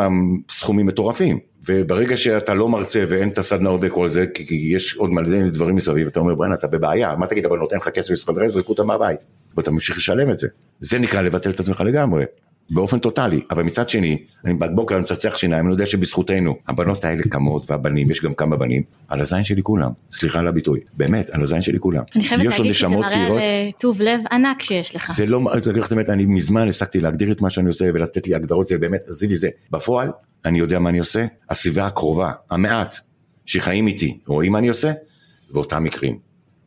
סכומים 0.50 0.86
מטורפים, 0.86 1.38
וברגע 1.68 2.16
שאתה 2.16 2.54
לא 2.54 2.68
מרצה 2.68 3.04
ואין 3.08 3.28
את 3.28 3.38
הסדנאות 3.38 3.80
וכל 3.82 4.08
זה, 4.08 4.24
כי 4.34 4.70
יש 4.74 4.96
עוד 4.96 5.10
מלא 5.10 5.48
דברים 5.48 5.76
מסביב, 5.76 6.06
אתה 6.06 6.20
אומר 6.20 6.34
ברן 6.34 6.52
אתה 6.52 6.66
בבעיה, 6.66 7.16
מה 7.16 7.26
תגיד 7.26 7.46
אבל 7.46 7.58
נותן 7.58 7.76
לך 7.76 7.88
כסף 7.88 8.10
לשכר 8.10 8.42
יזרקו 8.44 8.72
אותם 8.72 8.86
מהבית, 8.86 9.20
ואתה 9.56 9.70
ממשיך 9.70 9.96
לשלם 9.96 10.30
את 10.30 10.38
זה, 10.38 10.48
זה 10.80 10.98
נקרא 10.98 11.20
לבטל 11.20 11.50
את 11.50 11.60
עצמך 11.60 11.80
לגמרי. 11.80 12.24
באופן 12.70 12.98
טוטאלי, 12.98 13.40
אבל 13.50 13.62
מצד 13.62 13.88
שני, 13.88 14.18
אני 14.44 14.54
בבוקר 14.54 14.94
אני 14.94 15.02
מצחצח 15.02 15.36
שיניים, 15.36 15.64
אני 15.64 15.72
יודע 15.72 15.86
שבזכותנו, 15.86 16.56
הבנות 16.68 17.04
האלה 17.04 17.22
קמות 17.22 17.70
והבנים, 17.70 18.10
יש 18.10 18.22
גם 18.22 18.34
כמה 18.34 18.56
בנים, 18.56 18.82
על 19.08 19.20
הזין 19.20 19.44
שלי 19.44 19.62
כולם, 19.62 19.90
סליחה 20.12 20.38
על 20.38 20.48
הביטוי, 20.48 20.80
באמת, 20.96 21.30
על 21.30 21.42
הזין 21.42 21.62
שלי 21.62 21.78
כולם. 21.78 22.02
אני 22.16 22.24
חייבת 22.24 22.44
להגיד 22.44 22.72
שזה 22.72 22.88
מראה 22.88 23.08
צעירות, 23.08 23.36
על 23.36 23.42
אה, 23.42 23.70
טוב 23.78 24.00
לב 24.00 24.20
ענק 24.32 24.62
שיש 24.62 24.96
לך. 24.96 25.12
זה 25.12 25.26
לא, 25.26 25.40
את 25.56 25.66
באמת, 25.90 26.10
אני 26.10 26.24
מזמן 26.24 26.68
הפסקתי 26.68 27.00
להגדיר 27.00 27.32
את 27.32 27.40
מה 27.40 27.50
שאני 27.50 27.68
עושה 27.68 27.84
ולתת 27.94 28.26
לי 28.26 28.34
הגדרות, 28.34 28.66
זה 28.66 28.78
באמת, 28.78 29.00
עזבי 29.08 29.34
זה. 29.34 29.48
בפועל, 29.70 30.10
אני 30.44 30.58
יודע 30.58 30.78
מה 30.78 30.90
אני 30.90 30.98
עושה, 30.98 31.26
הסביבה 31.50 31.86
הקרובה, 31.86 32.32
המעט, 32.50 32.96
שחיים 33.46 33.86
איתי, 33.86 34.18
רואים 34.26 34.52
מה 34.52 34.58
אני 34.58 34.68
עושה, 34.68 34.92
ואותם 35.52 35.84
מקרים, 35.84 36.18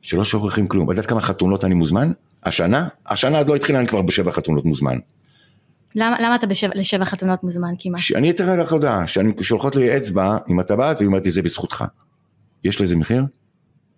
שלא 0.01 0.25
שוכחים 0.25 0.67
כלום. 0.67 0.91
את 0.91 0.95
יודעת 0.95 1.05
כמה 1.05 1.21
חתונות 1.21 1.65
אני 1.65 1.73
מוזמן? 1.73 2.11
השנה? 2.43 2.87
השנה 3.07 3.37
עוד 3.37 3.47
לא 3.47 3.55
התחילה, 3.55 3.79
אני 3.79 3.87
כבר 3.87 4.01
בשבע 4.01 4.31
חתונות 4.31 4.65
מוזמן. 4.65 4.97
למה 5.95 6.15
למה 6.21 6.35
אתה 6.35 6.47
בשבע- 6.47 6.75
לשבע 6.75 7.05
חתונות 7.05 7.43
מוזמן 7.43 7.73
כמעט? 7.79 8.01
שאני 8.01 8.29
אתן 8.31 8.59
לך 8.59 8.71
הודעה, 8.71 9.03
שולחות 9.41 9.75
לי 9.75 9.97
אצבע 9.97 10.37
עם 10.47 10.59
הטבעת, 10.59 10.97
והיא 10.97 11.07
אומרת 11.07 11.25
לי 11.25 11.31
זה 11.31 11.41
בזכותך. 11.41 11.83
יש 12.63 12.81
לזה 12.81 12.95
מחיר? 12.95 13.23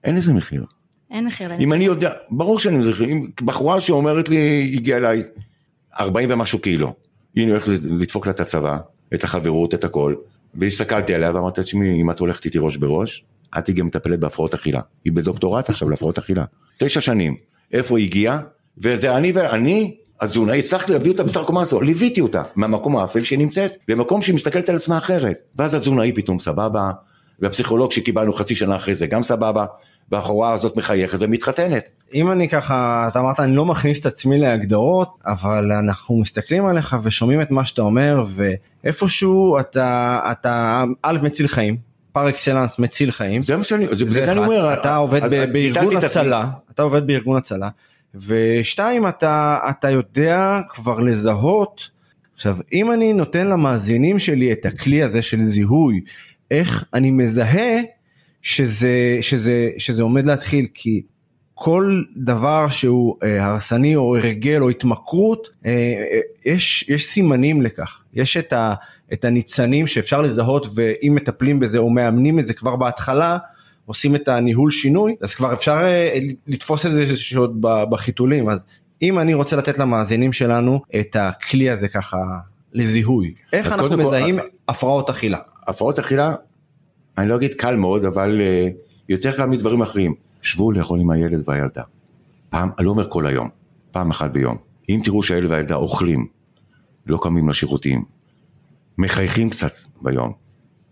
אין 0.04 0.16
לזה 0.16 0.34
מחיר. 0.34 0.66
אין 1.12 1.26
מחיר. 1.26 1.52
אם 1.60 1.74
אני 1.74 1.86
יודע, 1.86 2.12
ברור 2.30 2.60
שאני 2.60 2.78
מזכיר, 2.78 3.06
אם 3.10 3.28
בחורה 3.42 3.82
שאומרת 3.82 4.30
לי, 4.30 4.72
הגיעה 4.76 4.98
אליי 4.98 5.24
40 6.00 6.30
ומשהו 6.32 6.60
קילו, 6.60 6.94
היא 7.36 7.50
הולכת 7.52 7.68
לדפוק 7.84 8.26
לה 8.28 8.34
את 8.34 8.40
הצבא, 8.40 8.78
את 9.14 9.24
החברות, 9.24 9.74
את 9.74 9.84
הכל, 9.84 10.16
והסתכלתי 10.56 11.14
עליה 11.14 11.32
ואמרתי, 11.36 11.62
תשמעי, 11.64 12.02
אם 12.02 12.12
את 12.12 12.20
הולכת 12.20 12.46
איתי 12.46 12.58
ראש 12.58 12.78
בראש, 12.78 13.24
את 13.58 13.66
תהיי 13.66 13.76
גם 13.76 13.86
מטפלת 13.88 14.20
בהפרעות 14.20 14.54
אכילה. 14.54 14.82
היא 15.06 15.14
בדוקטורט 15.14 15.70
עכשיו 15.70 15.90
להפרעות 15.90 16.18
אכילה. 16.18 16.46
תשע 16.78 17.02
שנים. 17.02 17.36
איפה 17.74 17.98
היא 17.98 18.06
הגיעה? 18.06 18.40
וזה 18.78 19.18
אני 19.18 19.32
ואני, 19.32 19.96
התזונאי, 20.22 20.60
הצלחתי 20.60 20.92
להביא 20.92 21.12
אותה 21.12 21.24
בסך 21.24 21.40
הכל 21.42 21.54
מה 21.54 21.60
לעשות, 21.60 21.84
ליוויתי 21.84 22.22
אותה 22.22 22.44
מהמקום 22.56 22.98
האפל 22.98 23.24
שהיא 23.24 23.40
נמצאת, 23.40 23.72
למקום 23.88 24.22
שהיא 24.22 24.36
מסתכלת 24.36 24.70
על 24.70 24.76
עצמה 24.76 24.98
אחרת. 24.98 25.36
ואז 25.56 25.74
התזונאי 25.74 26.12
פתאום 26.16 26.40
סבבה, 26.40 26.90
והפסיכולוג 27.40 27.92
שקיבלנו 27.92 28.34
חצי 28.34 28.56
שנה 28.56 28.76
אחרי 28.76 28.96
זה 28.96 29.08
גם 29.08 29.24
סבבה, 29.24 29.66
והחורה 30.12 30.52
הזאת 30.52 30.78
מחייכת 30.78 31.18
ומתחתנת. 31.22 31.90
אם 32.14 32.32
אני 32.32 32.50
ככה, 32.50 33.08
אתה 33.08 33.20
אמרת 33.20 33.40
אני 33.40 33.56
לא 33.56 33.66
מכניס 33.66 34.00
את 34.00 34.06
עצמי 34.06 34.38
להגדרות, 34.40 35.10
אבל 35.26 35.72
אנחנו 35.72 36.18
מסתכלים 36.20 36.66
עליך 36.66 36.96
ושומעים 37.04 37.42
את 37.42 37.52
מה 37.52 37.66
שאתה 37.66 37.82
אומר, 37.82 38.24
ואיפשהו 38.84 39.60
אתה, 39.60 40.20
אתה 40.32 40.84
א' 41.02 41.18
מציל 41.22 41.48
חיים, 41.48 41.78
פר 42.12 42.30
אקסלנס 42.30 42.80
מציל 42.80 43.12
חיים. 43.12 43.42
זה 43.42 43.58
מה 43.58 43.64
שאני, 43.64 43.88
זה, 43.88 43.96
זה, 43.96 44.06
זה 44.06 44.32
אני. 44.32 44.40
אומר. 44.40 44.74
אתה 44.74 44.96
עובד 44.96 45.22
בארגון. 45.54 45.98
הצלה, 45.98 46.46
אתה 46.72 46.82
עובד 46.84 47.08
בארגון 47.08 47.38
הצלה, 47.38 47.70
ושתיים, 48.16 49.08
אתה, 49.08 49.60
אתה 49.70 49.90
יודע 49.90 50.62
כבר 50.70 51.00
לזהות, 51.00 51.90
עכשיו 52.34 52.58
אם 52.74 52.92
אני 52.92 53.14
נותן 53.14 53.48
למאזינים 53.48 54.20
שלי 54.20 54.52
את 54.52 54.66
הכלי 54.66 55.04
הזה 55.04 55.22
של 55.22 55.42
זיהוי, 55.42 56.02
איך 56.52 56.86
אני 56.94 57.12
מזהה 57.12 57.82
שזה, 58.42 59.18
שזה, 59.22 59.70
שזה 59.78 60.04
עומד 60.04 60.26
להתחיל, 60.26 60.68
כי 60.74 61.02
כל 61.54 62.02
דבר 62.18 62.68
שהוא 62.68 63.16
אה, 63.24 63.46
הרסני 63.46 63.96
או 63.96 64.18
הרגל 64.18 64.62
או 64.62 64.70
התמכרות, 64.70 65.50
אה, 65.66 65.72
אה, 65.72 66.20
יש, 66.46 66.86
יש 66.90 67.06
סימנים 67.06 67.62
לכך, 67.62 68.02
יש 68.14 68.38
את, 68.38 68.54
ה, 68.54 68.74
את 69.14 69.26
הניצנים 69.26 69.88
שאפשר 69.88 70.22
לזהות 70.22 70.68
ואם 70.76 71.16
מטפלים 71.16 71.60
בזה 71.60 71.78
או 71.78 71.90
מאמנים 71.90 72.40
את 72.40 72.48
זה 72.48 72.54
כבר 72.54 72.76
בהתחלה, 72.76 73.38
עושים 73.86 74.16
את 74.16 74.28
הניהול 74.28 74.72
שינוי, 74.72 75.16
אז 75.22 75.36
כבר 75.36 75.54
אפשר 75.54 75.78
אה, 75.84 76.20
לתפוס 76.48 76.86
את 76.86 76.94
זה 76.94 77.16
שעוד 77.16 77.58
בחיתולים, 77.62 78.50
אז 78.50 78.66
אם 79.02 79.20
אני 79.20 79.34
רוצה 79.34 79.56
לתת 79.56 79.80
למאזינים 79.80 80.34
שלנו 80.34 80.82
את 81.00 81.16
הכלי 81.20 81.70
הזה 81.70 81.88
ככה 81.88 82.18
לזיהוי, 82.74 83.34
איך 83.54 83.68
אנחנו 83.68 83.90
כל, 83.90 83.96
מזהים 83.96 84.40
אה, 84.40 84.44
הפרעות 84.68 85.10
אכילה? 85.10 85.38
הפרעות 85.68 86.00
אכילה, 86.00 86.36
אני 87.18 87.30
לא 87.30 87.36
אגיד 87.36 87.54
קל 87.54 87.76
מאוד, 87.76 88.06
אבל 88.06 88.42
אה, 88.42 88.68
יותר 89.10 89.32
קל 89.32 89.46
מדברים 89.46 89.82
אחרים. 89.82 90.16
שבו 90.42 90.72
לאכול 90.72 91.00
עם 91.00 91.12
הילד 91.12 91.50
והילדה. 91.50 91.84
פעם, 92.50 92.70
אני 92.78 92.86
לא 92.86 92.92
אומר 92.92 93.10
כל 93.10 93.28
היום, 93.28 93.50
פעם 93.92 94.10
אחת 94.10 94.32
ביום. 94.32 94.58
אם 94.90 95.02
תראו 95.04 95.24
שהילד 95.24 95.52
והילדה 95.52 95.76
אוכלים, 95.76 96.28
לא 97.06 97.20
קמים 97.22 97.50
לשירותים, 97.50 98.06
מחייכים 98.98 99.50
קצת 99.50 99.72
ביום, 100.02 100.34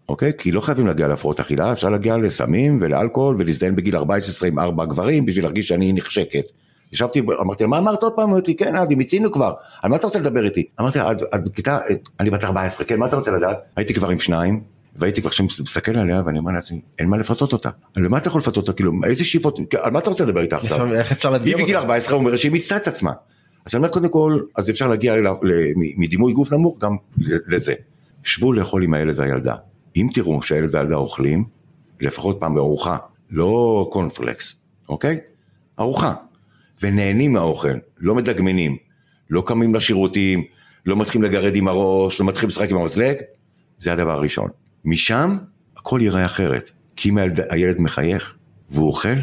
אוקיי? 0.09 0.31
כי 0.37 0.51
לא 0.51 0.61
חייבים 0.61 0.87
להגיע 0.87 1.07
להפרעות 1.07 1.39
אכילה, 1.39 1.71
אפשר 1.71 1.89
להגיע 1.89 2.17
לסמים 2.17 2.77
ולאלכוהול 2.81 3.35
ולהזדיין 3.39 3.75
בגיל 3.75 3.95
14 3.95 4.47
עם 4.49 4.59
ארבע 4.59 4.85
גברים 4.85 5.25
בשביל 5.25 5.43
להרגיש 5.45 5.67
שאני 5.67 5.93
נחשקת. 5.93 6.43
ישבתי, 6.93 7.21
אמרתי 7.41 7.63
לה, 7.63 7.69
מה 7.69 7.77
אמרת 7.77 8.03
עוד 8.03 8.13
פעם? 8.13 8.29
אמרתי, 8.29 8.57
כן, 8.57 8.75
עדי, 8.75 8.95
מיצינו 8.95 9.31
כבר. 9.31 9.53
על 9.81 9.89
מה 9.89 9.95
אתה 9.95 10.07
רוצה 10.07 10.19
לדבר 10.19 10.45
איתי? 10.45 10.65
אמרתי 10.79 10.99
לה, 10.99 11.11
"את- 11.11 11.43
בכיתה, 11.45 11.79
אני 12.19 12.29
בת 12.29 12.43
14, 12.43 12.85
כן, 12.85 12.99
מה 12.99 13.07
אתה 13.07 13.15
רוצה 13.15 13.31
לדעת? 13.31 13.57
הייתי 13.75 13.93
כבר 13.93 14.09
עם 14.09 14.19
שניים, 14.19 14.61
והייתי 14.95 15.21
כבר 15.21 15.29
מסתכל 15.63 15.97
עליה 15.97 16.21
ואני 16.25 16.39
אומר 16.39 16.51
לעצמי, 16.51 16.81
אין 16.99 17.07
מה 17.09 17.17
לפתות 17.17 17.53
אותה. 17.53 17.69
על 17.95 18.07
מה 18.07 18.17
אתה 18.17 18.27
יכול 18.27 18.39
לפתות 18.41 18.57
אותה? 18.57 18.73
כאילו, 18.73 18.91
איזה 19.03 19.23
שאיפות, 19.25 19.59
על 19.81 19.91
מה 19.91 19.99
אתה 19.99 20.09
רוצה 20.09 20.25
לדבר 20.25 20.41
איתה 20.41 20.55
עכשיו? 20.55 20.93
איך 20.93 21.11
אפשר 21.11 21.29
היא 21.29 21.37
להדגים 21.37 21.57
בגיל 21.57 21.75
אותה? 21.75 21.79
14 21.87 22.15
אומרת 22.15 22.39
שהיא 22.39 22.51
מיצתה 22.51 22.77
את 22.77 22.87
עצמה. 22.87 23.11
אז 23.65 23.75
אני 23.75 23.79
אומר 23.79 23.89
קודם 23.89 24.09
כל, 24.09 24.39
אז 24.57 24.69
אפשר 24.69 24.87
להגיע 24.87 25.15
מדימוי 25.97 26.33
גוף 26.33 26.51
נמוך 26.53 26.77
גם 26.79 26.95
לזה. 27.47 27.73
שבו 28.23 28.53
לאכול 28.53 28.83
עם 28.83 28.93
הילד 28.93 29.19
והילדה. 29.19 29.55
אם 29.95 30.08
תראו 30.13 30.41
שהילד 30.41 30.75
והילדה 30.75 30.95
אוכלים, 30.95 31.43
לפחות 32.02 32.38
פעם 32.39 32.56
בארוחה, 32.56 32.97
לא 33.30 33.89
קורנפלקס, 33.91 34.56
אוקיי? 34.89 35.19
ארוחה. 35.80 36.13
ונהנים 36.82 37.34
מהאוכל, 37.34 37.78
לא 37.97 38.15
מדגמנים, 38.15 38.78
לא 39.30 39.43
קמים 39.45 39.75
לשירותים, 39.75 40.43
לא 40.86 40.95
מתחילים 40.95 41.32
לגרד 41.32 41.56
עם 41.56 41.67
הראש, 41.67 42.19
לא 42.19 42.25
מתחילים 42.25 42.47
לשחק 42.47 42.69
עם 42.69 42.78
המזלג, 42.78 43.15
זה 43.78 43.93
הדבר 43.93 44.12
הראשון. 44.12 44.49
משם 44.86 45.38
הכל 45.78 45.99
ייראה 46.04 46.25
אחרת. 46.25 46.71
כי 46.95 47.10
אם 47.10 47.17
הילד, 47.17 47.39
הילד 47.49 47.82
מחייך 47.82 48.36
והוא 48.69 48.88
אוכל, 48.88 49.15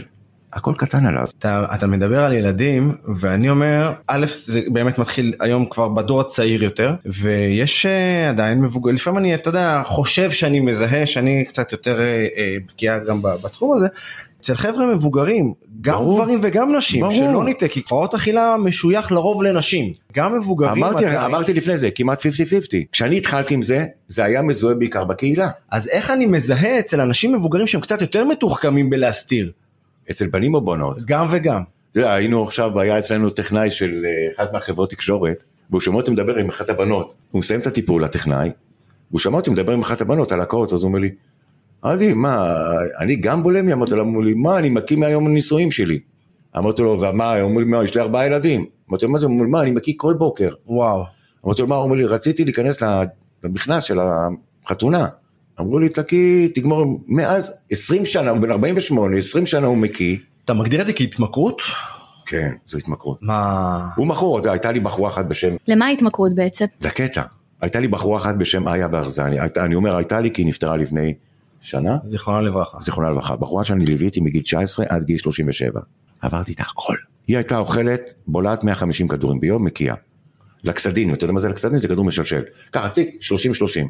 הכל 0.56 0.72
קטן 0.76 1.06
עליו. 1.06 1.24
אתה, 1.38 1.66
אתה 1.74 1.86
מדבר 1.86 2.24
על 2.24 2.32
ילדים 2.32 2.94
ואני 3.20 3.50
אומר 3.50 3.92
א' 4.06 4.26
זה 4.32 4.60
באמת 4.72 4.98
מתחיל 4.98 5.32
היום 5.40 5.66
כבר 5.70 5.88
בדור 5.88 6.20
הצעיר 6.20 6.64
יותר 6.64 6.94
ויש 7.06 7.86
אה, 7.86 8.28
עדיין 8.28 8.60
מבוגר 8.60 8.92
לפעמים 8.92 9.18
אני 9.18 9.34
אתה 9.34 9.48
יודע 9.48 9.82
חושב 9.84 10.30
שאני 10.30 10.60
מזהה 10.60 11.06
שאני 11.06 11.44
קצת 11.44 11.72
יותר 11.72 12.00
אה, 12.00 12.26
אה, 12.36 12.56
בקיאה 12.68 12.98
גם 12.98 13.22
בתחום 13.22 13.76
הזה. 13.76 13.86
אצל 14.40 14.54
חבר'ה 14.54 14.86
מבוגרים 14.86 15.52
גם 15.80 15.94
ברור. 15.94 16.18
גברים 16.18 16.38
וגם 16.42 16.76
נשים 16.76 17.00
ברור. 17.00 17.12
שלא 17.12 17.44
נטעה 17.44 17.68
כי 17.68 17.80
הפרעות 17.80 18.14
אכילה 18.14 18.56
משוייך 18.56 19.12
לרוב 19.12 19.42
לנשים 19.42 19.92
גם 20.12 20.36
מבוגרים 20.38 20.72
אמרתי, 20.72 21.06
עדיין. 21.06 21.20
אמרתי 21.20 21.54
לפני 21.54 21.78
זה, 21.78 21.90
כמעט 21.90 22.26
50-50. 22.26 22.26
כשאני 22.92 23.16
התחלתי 23.16 23.54
עם 23.54 23.62
זה, 23.62 23.86
זה 24.08 24.24
היה 24.24 24.42
מזוהה 24.42 24.74
בעיקר 24.74 25.04
בקהילה. 25.04 25.48
אז 25.70 25.88
איך 25.88 26.10
אני 26.10 26.26
מזהה 26.26 26.78
אצל 26.78 27.00
אנשים 27.00 27.32
מבוגרים 27.32 27.66
שהם 27.66 27.80
קצת 27.80 28.00
יותר 28.00 28.24
מתוחכמים 28.24 28.90
בלהסתיר 28.90 29.52
אצל 30.10 30.26
בנים 30.26 30.54
או 30.54 30.64
בנות. 30.64 30.96
גם 31.06 31.26
וגם. 31.30 31.62
אתה 31.90 32.00
יודע, 32.00 32.14
היינו 32.14 32.44
עכשיו, 32.44 32.80
היה 32.80 32.98
אצלנו 32.98 33.30
טכנאי 33.30 33.70
של 33.70 34.04
אה, 34.04 34.44
אחת 34.44 34.52
מהחברות 34.52 34.90
תקשורת, 34.90 35.44
והוא 35.70 35.80
שמע 35.80 35.96
אותי 35.96 36.10
מדבר 36.10 36.36
עם 36.36 36.48
אחת 36.48 36.70
הבנות. 36.70 37.14
הוא 37.30 37.38
מסיים 37.38 37.60
את 37.60 37.66
הטיפול, 37.66 38.04
הטכנאי, 38.04 38.50
והוא 39.10 39.20
שמע 39.20 39.36
אותי 39.36 39.50
מדבר 39.50 39.72
עם 39.72 39.80
אחת 39.80 40.00
הבנות 40.00 40.32
על 40.32 40.40
הקאות, 40.40 40.72
אז 40.72 40.82
הוא 40.82 40.88
אומר 40.88 40.98
לי, 40.98 41.10
עדי, 41.82 42.12
מה, 42.14 42.54
אני 42.98 43.16
גם 43.16 43.42
בולמי? 43.42 43.72
אמרתי 43.72 43.94
לו, 43.94 44.02
אמרו 44.02 44.22
לי, 44.22 44.34
מה, 44.34 44.58
אני 44.58 44.70
מקיא 44.70 44.96
מהיום 44.96 45.26
הנישואים 45.26 45.70
שלי. 45.70 45.98
אמרתי 46.58 46.82
לו, 46.82 47.00
ומה, 47.00 47.40
אומר 47.40 47.58
לי, 47.58 47.64
מה, 47.64 47.84
יש 47.84 47.94
לי 47.94 48.00
ארבעה 48.00 48.26
ילדים. 48.26 48.66
אמרתי 48.90 49.06
לו, 49.06 49.12
מה 49.12 49.18
זה? 49.18 49.28
מה, 49.28 49.62
אני 49.62 49.70
מקיא 49.70 49.94
כל 49.96 50.14
בוקר. 50.14 50.52
וואו. 50.66 51.04
אמרתי 51.46 51.62
לו, 51.62 51.68
מה, 51.68 51.76
הוא 51.76 51.84
אומר 51.84 51.96
לי, 51.96 52.04
רציתי 52.04 52.44
להיכנס 52.44 52.82
למכנס 53.44 53.84
של 53.84 53.98
החתונה. 54.64 55.06
אמרו 55.60 55.78
לי, 55.78 55.88
תקיא, 55.88 56.48
תגמור, 56.54 57.00
מאז 57.06 57.52
20 57.70 58.04
שנה, 58.04 58.30
הוא 58.30 58.38
בן 58.38 58.50
48, 58.50 59.16
20 59.16 59.46
שנה 59.46 59.66
הוא 59.66 59.76
מקיא. 59.76 60.16
אתה 60.44 60.54
מגדיר 60.54 60.80
את 60.80 60.86
זה 60.86 60.92
כהתמכרות? 60.92 61.62
כן, 62.26 62.52
זו 62.66 62.78
התמכרות. 62.78 63.18
מה... 63.22 63.88
הוא 63.96 64.06
מכור, 64.06 64.38
אתה 64.38 64.52
הייתה 64.52 64.72
לי 64.72 64.80
בחורה 64.80 65.10
אחת 65.10 65.24
בשם, 65.24 65.56
למה 65.68 65.86
ההתמכרות 65.86 66.34
בעצם? 66.34 66.64
לקטע, 66.80 67.22
הייתה 67.60 67.80
לי 67.80 67.88
בחורה 67.88 68.18
אחת 68.18 68.34
בשם 68.34 68.68
איה 68.68 68.88
ברזני, 68.88 69.36
אני 69.56 69.74
אומר 69.74 69.96
הייתה 69.96 70.20
לי 70.20 70.30
כי 70.30 70.42
היא 70.42 70.48
נפטרה 70.48 70.76
לפני 70.76 71.14
שנה, 71.60 71.96
זיכרונו 72.04 72.40
לברכה. 72.40 72.78
זיכרונה 72.80 73.10
לברכה, 73.10 73.36
בחורה 73.36 73.64
שאני 73.64 73.86
ליוויתי 73.86 74.20
מגיל 74.20 74.42
19 74.42 74.86
עד 74.88 75.04
גיל 75.04 75.16
37, 75.16 75.80
עברתי 76.20 76.52
את 76.52 76.60
הכל. 76.60 76.96
היא 77.26 77.36
הייתה 77.36 77.58
אוכלת, 77.58 78.14
בולעת 78.26 78.64
150 78.64 79.08
כדורים 79.08 79.40
ביום, 79.40 79.64
מקיאה. 79.64 79.94
לקסדין, 80.64 81.14
אתה 81.14 81.24
יודע 81.24 81.32
מה 81.32 81.40
זה 81.40 81.48
לקסדין? 81.48 81.78
זה 81.78 81.88
כדור 81.88 82.04
משלשל. 82.04 82.42
ככה, 82.72 82.88
תיק, 82.88 83.08
30-30. 83.22 83.86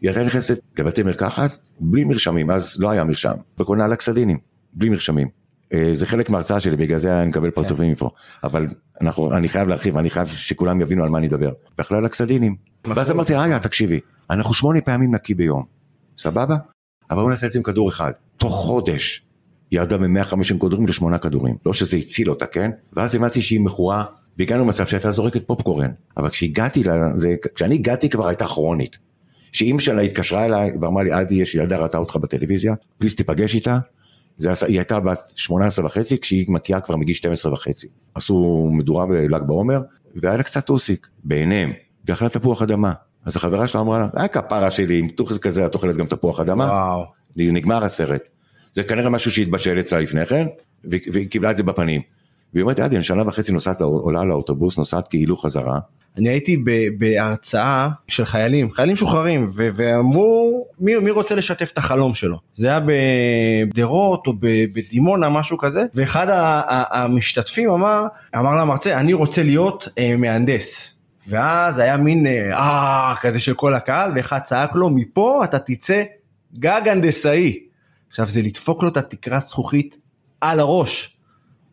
היא 0.00 0.10
הייתה 0.10 0.22
נכנסת 0.22 0.60
לבתי 0.78 1.02
מרקחת 1.02 1.58
בלי 1.80 2.04
מרשמים, 2.04 2.50
אז 2.50 2.76
לא 2.80 2.90
היה 2.90 3.04
מרשם, 3.04 3.34
וקונה 3.58 3.86
לקסדינים, 3.86 4.38
בלי 4.72 4.88
מרשמים. 4.88 5.28
אה, 5.72 5.90
זה 5.92 6.06
חלק 6.06 6.30
מההרצאה 6.30 6.60
שלי, 6.60 6.76
בגלל 6.76 6.98
זה 6.98 7.20
אני 7.20 7.28
מקבל 7.28 7.50
פרצופים 7.50 7.92
מפה. 7.92 8.10
אבל 8.44 8.66
אנחנו, 9.00 9.36
אני 9.36 9.48
חייב 9.48 9.68
להרחיב, 9.68 9.96
אני 9.96 10.10
חייב 10.10 10.26
שכולם 10.28 10.80
יבינו 10.80 11.04
על 11.04 11.10
מה 11.10 11.18
אני 11.18 11.26
מדבר. 11.26 11.52
ואכלה 11.78 12.00
לקסדינים. 12.00 12.56
ואז 12.84 13.10
אמרתי, 13.10 13.36
איה, 13.36 13.58
תקשיבי, 13.58 14.00
אנחנו 14.30 14.54
שמונה 14.54 14.80
פעמים 14.80 15.14
נקי 15.14 15.34
ביום, 15.34 15.62
סבבה? 16.18 16.56
אבל 17.10 17.18
בואו 17.18 17.30
נעשה 17.30 17.46
את 17.46 17.52
זה 17.52 17.58
עם 17.58 17.62
כדור 17.62 17.88
אחד. 17.88 18.12
תוך 18.36 18.54
חודש 18.54 19.26
ירדה 19.72 19.98
מ-150 19.98 20.58
כדורים 20.60 20.86
לשמונה 20.86 21.18
כדורים. 21.18 21.56
לא 21.66 21.72
שזה 21.72 21.96
הציל 21.96 22.30
אותה, 22.30 22.46
כן? 22.46 22.70
ואז 22.92 23.14
הבנתי 23.14 23.42
שהיא 23.42 23.60
מכורה, 23.60 24.04
והגענו 24.38 24.64
למצב 24.64 24.86
שהייתה 24.86 25.10
זורקת 25.10 25.46
פופקורן. 25.46 25.90
אבל 26.16 26.28
כשהגעתי 26.28 26.84
לזה, 26.84 27.34
כשאני 27.54 27.74
הגעתי 27.74 28.08
כבר 28.08 28.26
הייתה 28.28 28.46
כרונית. 28.46 28.98
שאימא 29.54 29.80
שלה 29.80 30.02
התקשרה 30.02 30.44
אליי 30.44 30.70
ואמרה 30.80 31.02
לי, 31.02 31.12
עדי, 31.12 31.34
יש 31.34 31.54
ילדה 31.54 31.76
ראתה 31.76 31.98
אותך 31.98 32.16
בטלוויזיה, 32.16 32.74
פליז 32.98 33.14
תיפגש 33.14 33.54
איתה. 33.54 33.78
זה 34.38 34.50
היא 34.66 34.78
הייתה 34.78 35.00
בת 35.00 35.32
18 35.36 35.86
וחצי, 35.86 36.18
כשהיא 36.18 36.46
מקיאה 36.48 36.80
כבר 36.80 36.96
מגיל 36.96 37.14
12 37.14 37.52
וחצי. 37.52 37.86
עשו 38.14 38.68
מדורה 38.72 39.06
בל"ג 39.06 39.42
בעומר, 39.42 39.80
והיה 40.16 40.36
לה 40.36 40.42
קצת 40.42 40.66
טוסיק, 40.66 41.08
בעיניהם, 41.24 41.72
ואכלה 42.04 42.28
תפוח 42.28 42.62
אדמה. 42.62 42.92
אז 43.24 43.36
החברה 43.36 43.68
שלה 43.68 43.80
אמרה 43.80 43.98
לה, 43.98 44.08
אה 44.16 44.28
כפרה 44.28 44.70
שלי, 44.70 44.98
עם 44.98 45.08
טוחס 45.08 45.38
כזה 45.38 45.66
את 45.66 45.74
אוכלת 45.74 45.96
גם 45.96 46.06
תפוח 46.06 46.40
אדמה? 46.40 46.64
וואו. 46.64 47.04
נגמר 47.36 47.84
הסרט. 47.84 48.28
זה 48.72 48.82
כנראה 48.82 49.10
משהו 49.10 49.30
שהתבשל 49.30 49.80
אצלה 49.80 50.00
לפני 50.00 50.26
כן, 50.26 50.46
והיא 50.84 51.28
קיבלה 51.28 51.50
את 51.50 51.56
זה 51.56 51.62
בפנים. 51.62 52.00
והיא 52.54 52.62
אומרת, 52.62 52.78
עדי, 52.78 52.96
אני 52.96 53.04
שנה 53.04 53.22
וחצי 53.26 53.52
נוסעת, 53.52 53.80
עולה 53.80 54.24
לאוטובוס, 54.24 54.78
נוסעת 54.78 55.08
כאילו 55.08 55.36
חזרה. 55.36 55.78
אני 56.18 56.28
הייתי 56.28 56.64
בהרצאה 56.98 57.88
של 58.08 58.24
חיילים, 58.24 58.72
חיילים 58.72 58.92
משוחררים, 58.92 59.48
ו- 59.54 59.68
ואמרו, 59.74 60.66
מי, 60.80 60.96
מי 60.96 61.10
רוצה 61.10 61.34
לשתף 61.34 61.70
את 61.72 61.78
החלום 61.78 62.14
שלו? 62.14 62.38
זה 62.54 62.68
היה 62.68 62.80
בגדרות 62.86 64.26
או 64.26 64.32
בדימונה, 64.40 65.28
משהו 65.28 65.58
כזה, 65.58 65.84
ואחד 65.94 66.26
המשתתפים 66.90 67.70
אמר, 67.70 68.06
אמר 68.36 68.56
למרצה, 68.56 69.00
אני 69.00 69.12
רוצה 69.12 69.42
להיות 69.42 69.88
אה, 69.98 70.16
מהנדס. 70.16 70.94
ואז 71.28 71.78
היה 71.78 71.96
מין 71.96 72.26
אה, 72.26 72.58
אה 72.58 73.14
כזה 73.20 73.40
של 73.40 73.54
כל 73.54 73.74
הקהל, 73.74 74.12
ואחד 74.16 74.38
צעק 74.38 74.74
לו, 74.74 74.90
מפה 74.90 75.44
אתה 75.44 75.58
תצא 75.58 76.02
גג 76.58 76.82
הנדסאי. 76.86 77.58
עכשיו 78.10 78.26
זה 78.26 78.42
לדפוק 78.42 78.82
לו 78.82 78.88
את 78.88 78.96
התקרת 78.96 79.46
זכוכית 79.46 79.96
על 80.40 80.60
הראש. 80.60 81.16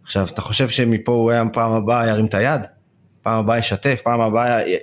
עכשיו 0.04 0.28
אתה 0.28 0.42
חושב 0.42 0.68
שמפה 0.68 1.12
הוא 1.12 1.32
היה 1.32 1.44
פעם 1.54 1.72
הבאה 1.72 2.08
ירים 2.08 2.26
את 2.26 2.34
היד? 2.34 2.62
פעם 3.24 3.40
הבאה 3.40 3.58
ישתף, 3.58 4.02
פעם 4.04 4.22
הבאה 4.22 4.68
י- 4.70 4.78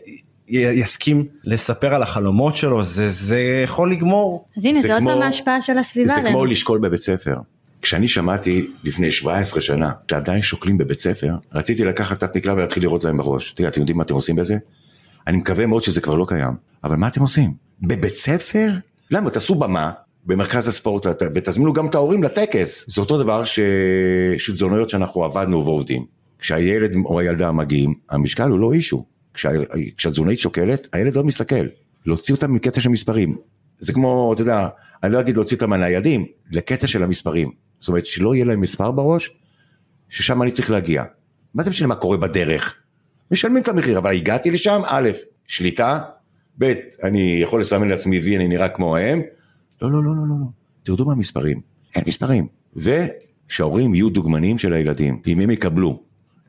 י- 0.48 0.58
יסכים 0.58 1.24
לספר 1.44 1.94
על 1.94 2.02
החלומות 2.02 2.56
שלו, 2.56 2.84
זה, 2.84 3.10
זה 3.10 3.40
יכול 3.64 3.92
לגמור. 3.92 4.44
אז 4.56 4.64
הנה, 4.64 4.80
זה 4.80 4.88
זה 4.88 4.92
עוד 4.94 5.00
כמו- 5.02 5.10
פעם 5.10 5.22
ההשפעה 5.22 5.62
של 5.62 5.78
הסביבה. 5.78 6.06
זה 6.08 6.14
עלינו. 6.14 6.30
כמו 6.30 6.44
לשקול 6.46 6.78
בבית 6.78 7.00
ספר. 7.02 7.36
כשאני 7.82 8.08
שמעתי 8.08 8.66
לפני 8.84 9.10
17 9.10 9.60
שנה 9.60 9.90
שעדיין 10.10 10.42
שוקלים 10.42 10.78
בבית 10.78 10.98
ספר, 11.00 11.34
רציתי 11.52 11.84
לקחת 11.84 12.20
תת 12.24 12.36
מקלע 12.36 12.52
ולהתחיל 12.52 12.82
לראות 12.82 13.04
להם 13.04 13.16
בראש. 13.16 13.52
תראה, 13.52 13.68
אתם 13.68 13.80
יודעים 13.80 13.96
מה 13.96 14.02
אתם 14.04 14.14
עושים 14.14 14.36
בזה? 14.36 14.56
אני 15.26 15.36
מקווה 15.36 15.66
מאוד 15.66 15.82
שזה 15.82 16.00
כבר 16.00 16.14
לא 16.14 16.24
קיים. 16.28 16.52
אבל 16.84 16.96
מה 16.96 17.08
אתם 17.08 17.20
עושים? 17.22 17.52
בבית 17.82 18.14
ספר? 18.14 18.72
למה? 19.10 19.30
תעשו 19.30 19.54
במה 19.54 19.90
במרכז 20.26 20.68
הספורט 20.68 21.06
ות- 21.06 21.22
ותזמינו 21.34 21.72
גם 21.72 21.86
את 21.86 21.94
ההורים 21.94 22.22
לטקס. 22.22 22.84
זה 22.88 23.00
אותו 23.00 23.22
דבר 23.22 23.44
ש... 23.44 23.60
שתזוניות 24.38 24.90
שאנחנו 24.90 25.24
עבדנו 25.24 25.64
ועובדים. 25.64 26.04
כשהילד 26.38 26.94
או 27.04 27.20
הילדה 27.20 27.52
מגיעים, 27.52 27.94
המשקל 28.10 28.50
הוא 28.50 28.58
לא 28.58 28.72
אישו. 28.72 29.04
כשה... 29.34 29.50
כשהתזונאית 29.96 30.38
שוקלת, 30.38 30.88
הילד 30.92 31.16
לא 31.16 31.24
מסתכל. 31.24 31.66
להוציא 32.06 32.34
אותם 32.34 32.54
מקטע 32.54 32.80
של 32.80 32.88
מספרים. 32.88 33.36
זה 33.78 33.92
כמו, 33.92 34.32
אתה 34.32 34.42
יודע, 34.42 34.68
אני 35.02 35.12
לא 35.12 35.20
אגיד 35.20 35.36
להוציא 35.36 35.56
אותם 35.56 35.70
מהניידים, 35.70 36.26
לקטע 36.50 36.86
של 36.86 37.02
המספרים. 37.02 37.50
זאת 37.80 37.88
אומרת, 37.88 38.06
שלא 38.06 38.34
יהיה 38.34 38.44
להם 38.44 38.60
מספר 38.60 38.90
בראש, 38.90 39.30
ששם 40.08 40.42
אני 40.42 40.50
צריך 40.50 40.70
להגיע. 40.70 41.04
מה 41.54 41.62
זה 41.62 41.70
משנה 41.70 41.88
מה 41.88 41.94
קורה 41.94 42.16
בדרך? 42.16 42.76
משלמים 43.30 43.62
את 43.62 43.68
המחיר, 43.68 43.98
אבל 43.98 44.12
הגעתי 44.12 44.50
לשם, 44.50 44.80
א', 44.86 45.10
שליטה, 45.46 46.00
ב', 46.58 46.72
אני 47.02 47.38
יכול 47.42 47.60
לסמן 47.60 47.88
לעצמי 47.88 48.18
וי, 48.18 48.36
אני 48.36 48.48
נראה 48.48 48.68
כמוהם. 48.68 49.22
לא, 49.82 49.92
לא, 49.92 50.04
לא, 50.04 50.10
לא, 50.10 50.22
לא, 50.28 50.34
לא. 50.40 50.46
תרדו 50.82 51.04
מהמספרים. 51.04 51.60
אין 51.94 52.04
מספרים. 52.06 52.46
ושההורים 52.76 53.94
יהיו 53.94 54.10
דוגמנים 54.10 54.58
של 54.58 54.72
הילדים. 54.72 55.20
אם 55.26 55.40
הם 55.40 55.50
יקבלו 55.50 56.02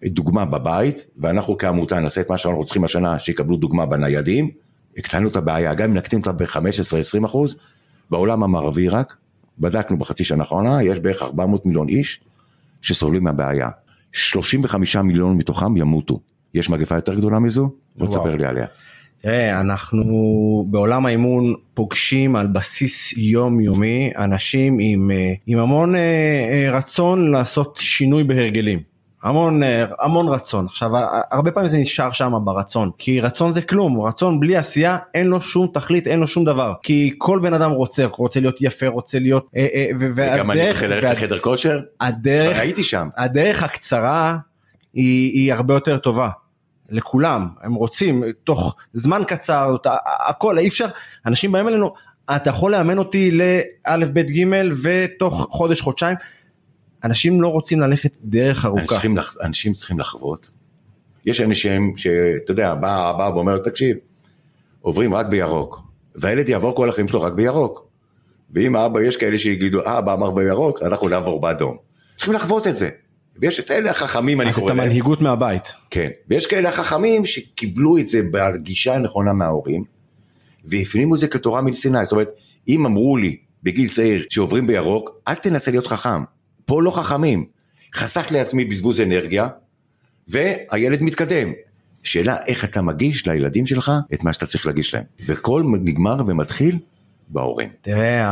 דוגמה 0.05 0.45
בבית, 0.45 1.05
ואנחנו 1.17 1.57
כעמותה 1.57 1.99
נעשה 1.99 2.21
את 2.21 2.29
מה 2.29 2.37
שאנחנו 2.37 2.65
צריכים 2.65 2.83
השנה, 2.83 3.19
שיקבלו 3.19 3.57
דוגמה 3.57 3.85
בניידים, 3.85 4.49
הקטנו 4.97 5.27
את 5.27 5.35
הבעיה, 5.35 5.73
גם 5.73 5.89
אם 5.89 5.97
נקטין 5.97 6.19
אותה 6.19 6.31
ב-15-20 6.31 7.25
אחוז, 7.25 7.55
בעולם 8.09 8.43
המערבי 8.43 8.87
רק, 8.87 9.15
בדקנו 9.59 9.97
בחצי 9.97 10.23
שנה 10.23 10.43
האחרונה, 10.43 10.83
יש 10.83 10.99
בערך 10.99 11.21
400 11.21 11.65
מיליון 11.65 11.89
איש 11.89 12.19
שסובלים 12.81 13.23
מהבעיה. 13.23 13.69
35 14.11 14.95
מיליון 14.95 15.37
מתוכם 15.37 15.77
ימותו. 15.77 16.19
יש 16.53 16.69
מגפה 16.69 16.95
יותר 16.95 17.15
גדולה 17.15 17.39
מזו? 17.39 17.71
בוא. 17.97 18.07
תספר 18.07 18.35
לי 18.35 18.45
עליה. 18.45 18.65
תראה, 19.21 19.61
אנחנו 19.61 20.13
בעולם 20.69 21.05
האימון 21.05 21.53
פוגשים 21.73 22.35
על 22.35 22.47
בסיס 22.47 23.13
יומיומי 23.17 24.11
אנשים 24.17 24.77
עם, 24.81 25.11
אה, 25.11 25.33
עם 25.47 25.59
המון 25.59 25.95
אה, 25.95 25.99
אה, 25.99 26.77
רצון 26.77 27.31
לעשות 27.31 27.77
שינוי 27.81 28.23
בהרגלים. 28.23 28.88
המון, 29.23 29.63
אה, 29.63 29.85
המון 29.99 30.27
רצון. 30.27 30.65
עכשיו, 30.65 30.89
הרבה 31.31 31.51
פעמים 31.51 31.69
זה 31.69 31.77
נשאר 31.77 32.11
שם 32.11 32.33
ברצון, 32.43 32.91
כי 32.97 33.21
רצון 33.21 33.51
זה 33.51 33.61
כלום, 33.61 34.01
רצון 34.01 34.39
בלי 34.39 34.57
עשייה 34.57 34.97
אין 35.13 35.27
לו 35.27 35.41
שום 35.41 35.67
תכלית, 35.73 36.07
אין 36.07 36.19
לו 36.19 36.27
שום 36.27 36.43
דבר. 36.43 36.73
כי 36.83 37.13
כל 37.17 37.39
בן 37.43 37.53
אדם 37.53 37.71
רוצה, 37.71 38.05
רוצה 38.05 38.39
להיות 38.39 38.57
יפה, 38.61 38.87
רוצה 38.87 39.19
להיות... 39.19 39.47
אה, 39.57 39.67
אה, 39.73 39.87
ו- 39.99 40.09
וגם 40.15 40.51
אני 40.51 40.59
והדרך- 40.59 40.75
רוצה 40.75 40.87
ללכת 40.87 41.05
וה- 41.07 41.13
לחדר 41.13 41.39
כושר, 41.39 41.79
הדרך, 42.01 42.57
הייתי 42.59 42.83
שם. 42.83 43.07
הדרך 43.17 43.63
הקצרה 43.63 44.37
היא, 44.93 45.31
היא 45.33 45.53
הרבה 45.53 45.73
יותר 45.73 45.97
טובה. 45.97 46.29
לכולם, 46.89 47.47
הם 47.61 47.73
רוצים 47.73 48.23
תוך 48.43 48.75
זמן 48.93 49.21
קצר, 49.27 49.75
הכל, 50.27 50.57
אי 50.57 50.67
אפשר, 50.67 50.87
אנשים 51.25 51.51
באים 51.51 51.67
אלינו, 51.67 51.93
אתה 52.35 52.49
יכול 52.49 52.71
לאמן 52.71 52.97
אותי 52.97 53.31
לאלף 53.31 54.09
בית 54.09 54.29
גימל 54.29 54.71
ותוך 54.83 55.47
חודש 55.51 55.81
חודשיים, 55.81 56.15
אנשים 57.03 57.41
לא 57.41 57.47
רוצים 57.47 57.79
ללכת 57.79 58.17
דרך 58.23 58.65
ארוכה. 58.65 58.95
אנשים. 58.95 59.17
אנשים 59.43 59.73
צריכים 59.73 59.99
לחוות. 59.99 60.49
יש 61.25 61.41
אנשים 61.41 61.93
שאתה 61.97 62.51
יודע, 62.51 62.73
בא 62.73 62.89
האבא 62.89 63.35
ואומר, 63.35 63.59
תקשיב, 63.59 63.97
עוברים 64.81 65.13
רק 65.13 65.25
בירוק, 65.25 65.81
והילד 66.15 66.49
יעבור 66.49 66.75
כל 66.75 66.89
החיים 66.89 67.07
שלו 67.07 67.21
רק 67.21 67.33
בירוק. 67.33 67.89
ואם 68.53 68.75
האבא, 68.75 69.01
יש 69.01 69.17
כאלה 69.17 69.37
שיגידו, 69.37 69.85
אה, 69.85 69.97
אבא 69.97 70.13
אמר 70.13 70.31
בירוק, 70.31 70.83
אנחנו 70.83 71.09
נעבור 71.09 71.41
באדום. 71.41 71.77
צריכים 72.15 72.33
לחוות 72.33 72.67
את 72.67 72.77
זה. 72.77 72.89
ויש 73.41 73.59
את 73.59 73.71
אלה 73.71 73.91
החכמים, 73.91 74.41
אני 74.41 74.49
אז 74.49 74.55
את 74.55 74.59
קורא 74.59 74.73
להם. 74.73 74.79
המנהיגות 74.79 75.21
מהבית. 75.21 75.73
כן. 75.89 76.09
ויש 76.27 76.47
כאלה 76.47 76.69
החכמים 76.69 77.25
שקיבלו 77.25 77.97
את 77.97 78.07
זה 78.09 78.21
בגישה 78.31 78.95
הנכונה 78.95 79.33
מההורים, 79.33 79.83
והפנימו 80.65 81.15
את 81.15 81.19
זה 81.19 81.27
כתורה 81.27 81.61
מסיני. 81.61 82.05
זאת 82.05 82.11
אומרת, 82.11 82.29
אם 82.67 82.85
אמרו 82.85 83.17
לי 83.17 83.37
בגיל 83.63 83.89
צעיר 83.89 84.25
שעוברים 84.29 84.67
בירוק, 84.67 85.09
אל 85.27 85.35
תנסה 85.35 85.71
להיות 85.71 85.87
חכם. 85.87 86.23
פה 86.69 86.81
לא 86.81 86.91
חכמים. 86.91 87.45
חסך 87.95 88.27
לעצמי 88.31 88.65
בזבוז 88.65 89.01
אנרגיה, 89.01 89.47
והילד 90.27 91.01
מתקדם. 91.01 91.51
שאלה 92.03 92.35
איך 92.47 92.65
אתה 92.65 92.81
מגיש 92.81 93.27
לילדים 93.27 93.65
שלך 93.65 93.91
את 94.13 94.23
מה 94.23 94.33
שאתה 94.33 94.45
צריך 94.45 94.65
להגיש 94.65 94.93
להם. 94.93 95.03
וכל 95.25 95.63
נגמר 95.81 96.23
ומתחיל 96.27 96.79
בהורים. 97.29 97.69
תראה, 97.81 98.23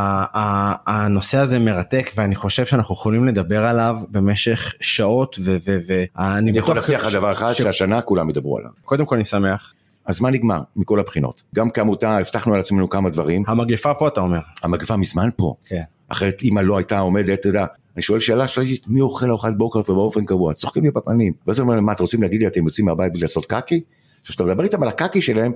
הנושא 0.88 1.38
הזה 1.38 1.60
מרתק 1.60 2.12
ואני 2.16 2.36
חושב 2.36 2.66
שאנחנו 2.66 2.96
יכולים 2.96 3.26
לדבר 3.26 3.66
עליו 3.66 4.00
במשך 4.10 4.74
שעות 4.80 5.40
ואני 5.44 6.50
אני 6.50 6.60
יכול 6.60 6.76
להבטיח 6.76 7.06
לך 7.06 7.14
דבר 7.14 7.32
אחד, 7.32 7.54
שהשנה 7.54 8.02
כולם 8.02 8.30
ידברו 8.30 8.58
עליו. 8.58 8.72
קודם 8.86 9.06
כל 9.06 9.16
אני 9.16 9.26
שמח. 9.26 9.74
הזמן 10.08 10.34
נגמר, 10.34 10.62
מכל 10.76 11.00
הבחינות. 11.00 11.44
גם 11.56 11.72
כעמותה 11.72 12.18
הבטחנו 12.18 12.54
על 12.54 12.60
עצמנו 12.60 12.90
כמה 12.90 13.10
דברים. 13.10 13.44
המגפה 13.48 13.94
פה 13.94 14.08
אתה 14.08 14.22
אומר. 14.22 14.40
המגפה 14.64 14.98
מזמן 14.98 15.30
פה. 15.36 15.56
כן. 15.66 15.82
אחרת 16.10 16.44
אמא 16.44 16.60
לא 16.60 16.78
הייתה 16.78 17.00
עומדת, 17.00 17.40
אתה 17.40 17.48
יודע, 17.48 17.66
אני 17.98 18.04
שואל 18.04 18.20
שאלה 18.20 18.48
שלישית, 18.48 18.88
מי 18.88 19.02
אוכל 19.02 19.30
ארוחת 19.30 19.54
בוקר 19.58 19.80
ובאופן 19.80 20.26
קבוע? 20.26 20.54
צוחקים 20.54 20.84
לי 20.84 20.92
בפנים. 20.92 21.34
ואז 21.48 21.60
אני 21.60 21.68
אומר 21.68 21.80
מה, 21.80 21.92
אתם 21.92 22.04
רוצים 22.04 22.22
להגיד 22.22 22.42
לי, 22.42 22.48
אתם 22.48 22.66
יוצאים 22.66 22.86
מהבית 22.86 23.12
בלי 23.12 23.22
לעשות 23.22 23.46
קקי? 23.46 23.76
עכשיו, 24.20 24.30
כשאתה 24.30 24.44
מדבר 24.44 24.64
איתם 24.64 24.84
על 24.84 24.90
הקקי 24.90 25.22
שלהם, 25.22 25.52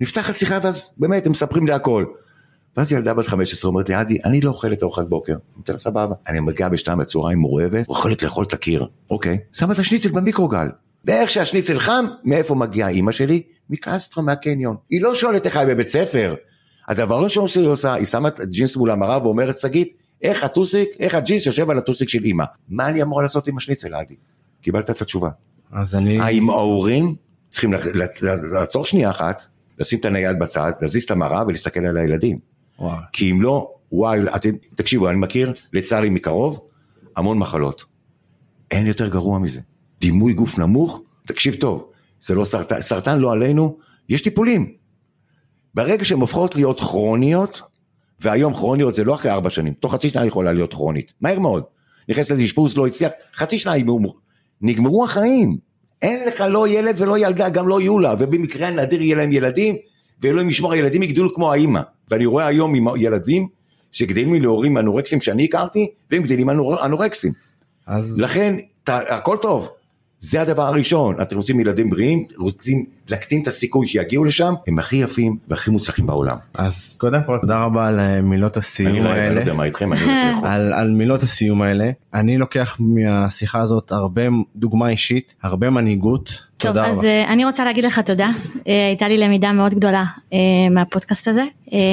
נפתחת 0.00 0.36
שיחה 0.36 0.58
ואז 0.62 0.82
באמת 0.98 1.26
הם 1.26 1.32
מספרים 1.32 1.66
לי 1.66 1.72
הכל. 1.72 2.04
ואז 2.76 2.92
ילדה 2.92 3.14
בת 3.14 3.26
15 3.26 3.68
אומרת 3.68 3.88
לי, 3.88 3.94
עדי, 3.94 4.18
אני 4.24 4.40
לא 4.40 4.50
אוכלת 4.50 4.82
ארוחת 4.82 5.06
בוקר. 5.08 5.36
אמרתי 5.56 5.72
לה, 5.72 5.78
סבבה. 5.78 6.14
אני 6.28 6.40
מגיע 6.40 6.68
בשתיים 6.68 6.98
בצהריים 6.98 7.38
מורעבת, 7.38 7.88
אוכלת 7.88 8.22
לאכול 8.22 8.44
את 8.44 8.52
הקיר. 8.52 8.86
אוקיי. 9.10 9.38
שמה 9.52 9.72
את 9.72 9.78
השניצל 9.78 10.08
במיקרוגל. 10.08 10.66
ואיך 11.04 11.30
שהשניצל 11.30 11.78
חם, 11.78 12.06
מאיפה 12.24 12.54
מגיעה 12.54 12.88
אימא 12.88 13.12
שלי? 13.12 13.42
מקסטרה 13.70 14.24
מהקניון. 14.24 14.76
היא 14.90 15.02
לא 15.02 15.14
שואלת 15.14 15.46
איך 15.46 15.56
היה 15.56 15.66
בבית 15.66 15.88
ספר. 15.88 16.34
הדבר 16.88 17.14
הראשון 17.14 17.48
שהיא 17.48 17.66
עושה, 17.66 17.94
היא 17.94 18.06
שמה 18.06 18.28
את 18.28 18.40
הג'ינס 18.40 18.76
מול 18.76 18.90
המראה 18.90 19.22
ואומרת, 19.22 19.58
שגית, 19.58 20.05
איך 20.22 20.44
הטוסיק, 20.44 20.88
איך 20.98 21.14
הג'ינס 21.14 21.46
יושב 21.46 21.70
על 21.70 21.78
הטוסיק 21.78 22.08
של 22.08 22.24
אימא. 22.24 22.44
מה 22.68 22.88
אני 22.88 23.02
אמור 23.02 23.22
לעשות 23.22 23.48
עם 23.48 23.56
השניצל, 23.56 23.94
עדי? 23.94 24.14
קיבלת 24.60 24.90
את 24.90 25.02
התשובה. 25.02 25.30
אז 25.72 25.94
אני... 25.94 26.20
האם 26.20 26.50
ההורים 26.50 27.14
צריכים 27.50 27.72
לעצור 28.52 28.86
שנייה 28.86 29.10
אחת, 29.10 29.42
לשים 29.78 29.98
את 29.98 30.04
הנייד 30.04 30.38
בצד, 30.38 30.72
להזיז 30.80 31.02
את 31.02 31.10
המראה 31.10 31.42
ולהסתכל 31.46 31.86
על 31.86 31.96
הילדים. 31.96 32.38
וואו. 32.78 32.98
כי 33.12 33.30
אם 33.30 33.42
לא, 33.42 33.70
וואי, 33.92 34.20
אתם, 34.36 34.50
תקשיבו, 34.74 35.08
אני 35.08 35.16
מכיר, 35.16 35.52
לצערי 35.72 36.10
מקרוב, 36.10 36.60
המון 37.16 37.38
מחלות. 37.38 37.84
אין 38.70 38.86
יותר 38.86 39.08
גרוע 39.08 39.38
מזה. 39.38 39.60
דימוי 40.00 40.32
גוף 40.32 40.58
נמוך, 40.58 41.02
תקשיב 41.26 41.54
טוב, 41.54 41.90
זה 42.20 42.34
לא 42.34 42.44
סרטן, 42.44 42.82
סרטן 42.82 43.18
לא 43.18 43.32
עלינו, 43.32 43.78
יש 44.08 44.22
טיפולים. 44.22 44.72
ברגע 45.74 46.04
שהן 46.04 46.20
הופכות 46.20 46.56
להיות 46.56 46.80
כרוניות, 46.80 47.60
והיום 48.20 48.54
כרוניות 48.54 48.94
זה 48.94 49.04
לא 49.04 49.14
אחרי 49.14 49.30
ארבע 49.30 49.50
שנים, 49.50 49.72
תוך 49.72 49.94
חצי 49.94 50.10
שנה 50.10 50.26
יכולה 50.26 50.52
להיות 50.52 50.74
כרונית, 50.74 51.12
מהר 51.20 51.38
מאוד. 51.38 51.62
נכנסת 52.08 52.30
לאשפוז, 52.30 52.76
לא 52.76 52.86
הצליח, 52.86 53.12
חצי 53.34 53.58
שנה 53.58 53.72
נגמרו 54.60 55.04
החיים. 55.04 55.56
אין 56.02 56.28
לך 56.28 56.40
לא 56.40 56.68
ילד 56.68 57.00
ולא 57.00 57.18
ילדה, 57.18 57.48
גם 57.48 57.68
לא 57.68 57.80
יהיו 57.80 57.98
לה, 57.98 58.14
ובמקרה 58.18 58.68
הנדיר 58.68 59.02
יהיה 59.02 59.16
להם 59.16 59.32
ילדים, 59.32 59.76
ואלוהים 60.22 60.48
ישמור, 60.48 60.72
הילדים 60.72 61.02
יגדלו 61.02 61.34
כמו 61.34 61.52
האימא. 61.52 61.80
ואני 62.10 62.26
רואה 62.26 62.46
היום 62.46 62.74
עם 62.74 62.86
ילדים 62.96 63.48
שגדלים 63.92 64.42
להורים 64.42 64.78
אנורקסים 64.78 65.20
שאני 65.20 65.44
הכרתי, 65.44 65.90
והם 66.10 66.22
גדלים 66.22 66.50
אנור, 66.50 66.84
אנורקסים. 66.84 67.32
אז... 67.86 68.20
לכן, 68.20 68.56
ת, 68.84 68.88
הכל 68.88 69.36
טוב. 69.42 69.68
זה 70.20 70.40
הדבר 70.42 70.62
הראשון, 70.62 71.16
אתם 71.22 71.36
רוצים 71.36 71.60
ילדים 71.60 71.90
בריאים, 71.90 72.24
רוצים 72.38 72.84
להקטין 73.08 73.42
את 73.42 73.46
הסיכוי 73.46 73.86
שיגיעו 73.86 74.24
לשם, 74.24 74.54
הם 74.66 74.78
הכי 74.78 74.96
יפים 74.96 75.36
והכי 75.48 75.70
מוצלחים 75.70 76.06
בעולם. 76.06 76.36
אז 76.54 76.96
קודם 77.00 77.20
כל 77.26 77.38
תודה 77.40 77.64
רבה 77.64 77.88
על 77.88 78.00
אה, 78.00 78.20
מילות 78.20 78.56
הסיום 78.56 78.90
אני 78.90 79.04
לא 79.04 79.10
אני 79.10 79.16
לא 79.16 79.20
האלה. 79.20 79.40
יודע 79.40 79.52
מה 79.52 79.64
איתכם, 79.64 79.92
אני 79.92 80.00
לא 80.06 80.12
יכול. 80.32 80.48
על, 80.48 80.72
על 80.72 80.90
מילות 80.90 81.22
הסיום 81.22 81.62
האלה. 81.62 81.90
אני 82.14 82.38
לוקח 82.38 82.76
מהשיחה 82.80 83.60
הזאת 83.60 83.92
הרבה 83.92 84.22
דוגמה 84.56 84.88
אישית, 84.88 85.34
הרבה 85.42 85.70
מנהיגות. 85.70 86.42
טוב, 86.56 86.76
אז 86.78 86.98
רבה. 86.98 87.06
אה, 87.08 87.32
אני 87.32 87.44
רוצה 87.44 87.64
להגיד 87.64 87.84
לך 87.84 87.98
תודה, 87.98 88.30
אה, 88.68 88.86
הייתה 88.86 89.08
לי 89.08 89.18
למידה 89.18 89.52
מאוד 89.52 89.74
גדולה 89.74 90.04
מהפודקאסט 90.70 91.28
הזה, 91.28 91.42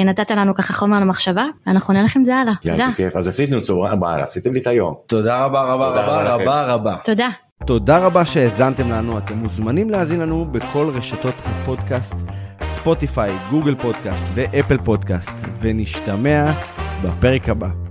נתת 0.06 0.30
לנו 0.30 0.54
ככה 0.54 0.72
חומר 0.72 1.00
למחשבה, 1.00 1.44
אנחנו 1.66 1.94
נלך 1.94 2.16
עם 2.16 2.24
זה 2.24 2.36
הלאה, 2.36 2.52
יאללה, 2.64 2.78
תודה. 2.78 2.90
זה 2.90 2.96
כיף. 2.96 3.16
אז 3.16 3.28
עשינו 3.28 3.62
צהריים, 3.62 4.02
עשיתם 4.02 4.52
לי 4.52 4.60
את 4.60 4.66
היום. 4.66 4.94
תודה 5.06 5.44
רבה 5.44 5.62
רבה 5.62 5.88
תודה 5.88 6.34
רבה. 6.34 6.34
רבה 6.34 6.74
רבה. 6.74 6.96
תודה. 7.04 7.28
תודה 7.66 7.98
רבה 7.98 8.24
שהאזנתם 8.24 8.90
לנו, 8.90 9.18
אתם 9.18 9.38
מוזמנים 9.38 9.90
להאזין 9.90 10.20
לנו 10.20 10.44
בכל 10.52 10.90
רשתות 10.94 11.34
הפודקאסט, 11.44 12.14
ספוטיפיי, 12.62 13.32
גוגל 13.50 13.74
פודקאסט 13.74 14.24
ואפל 14.34 14.78
פודקאסט, 14.78 15.36
ונשתמע 15.60 16.52
בפרק 17.02 17.48
הבא. 17.48 17.83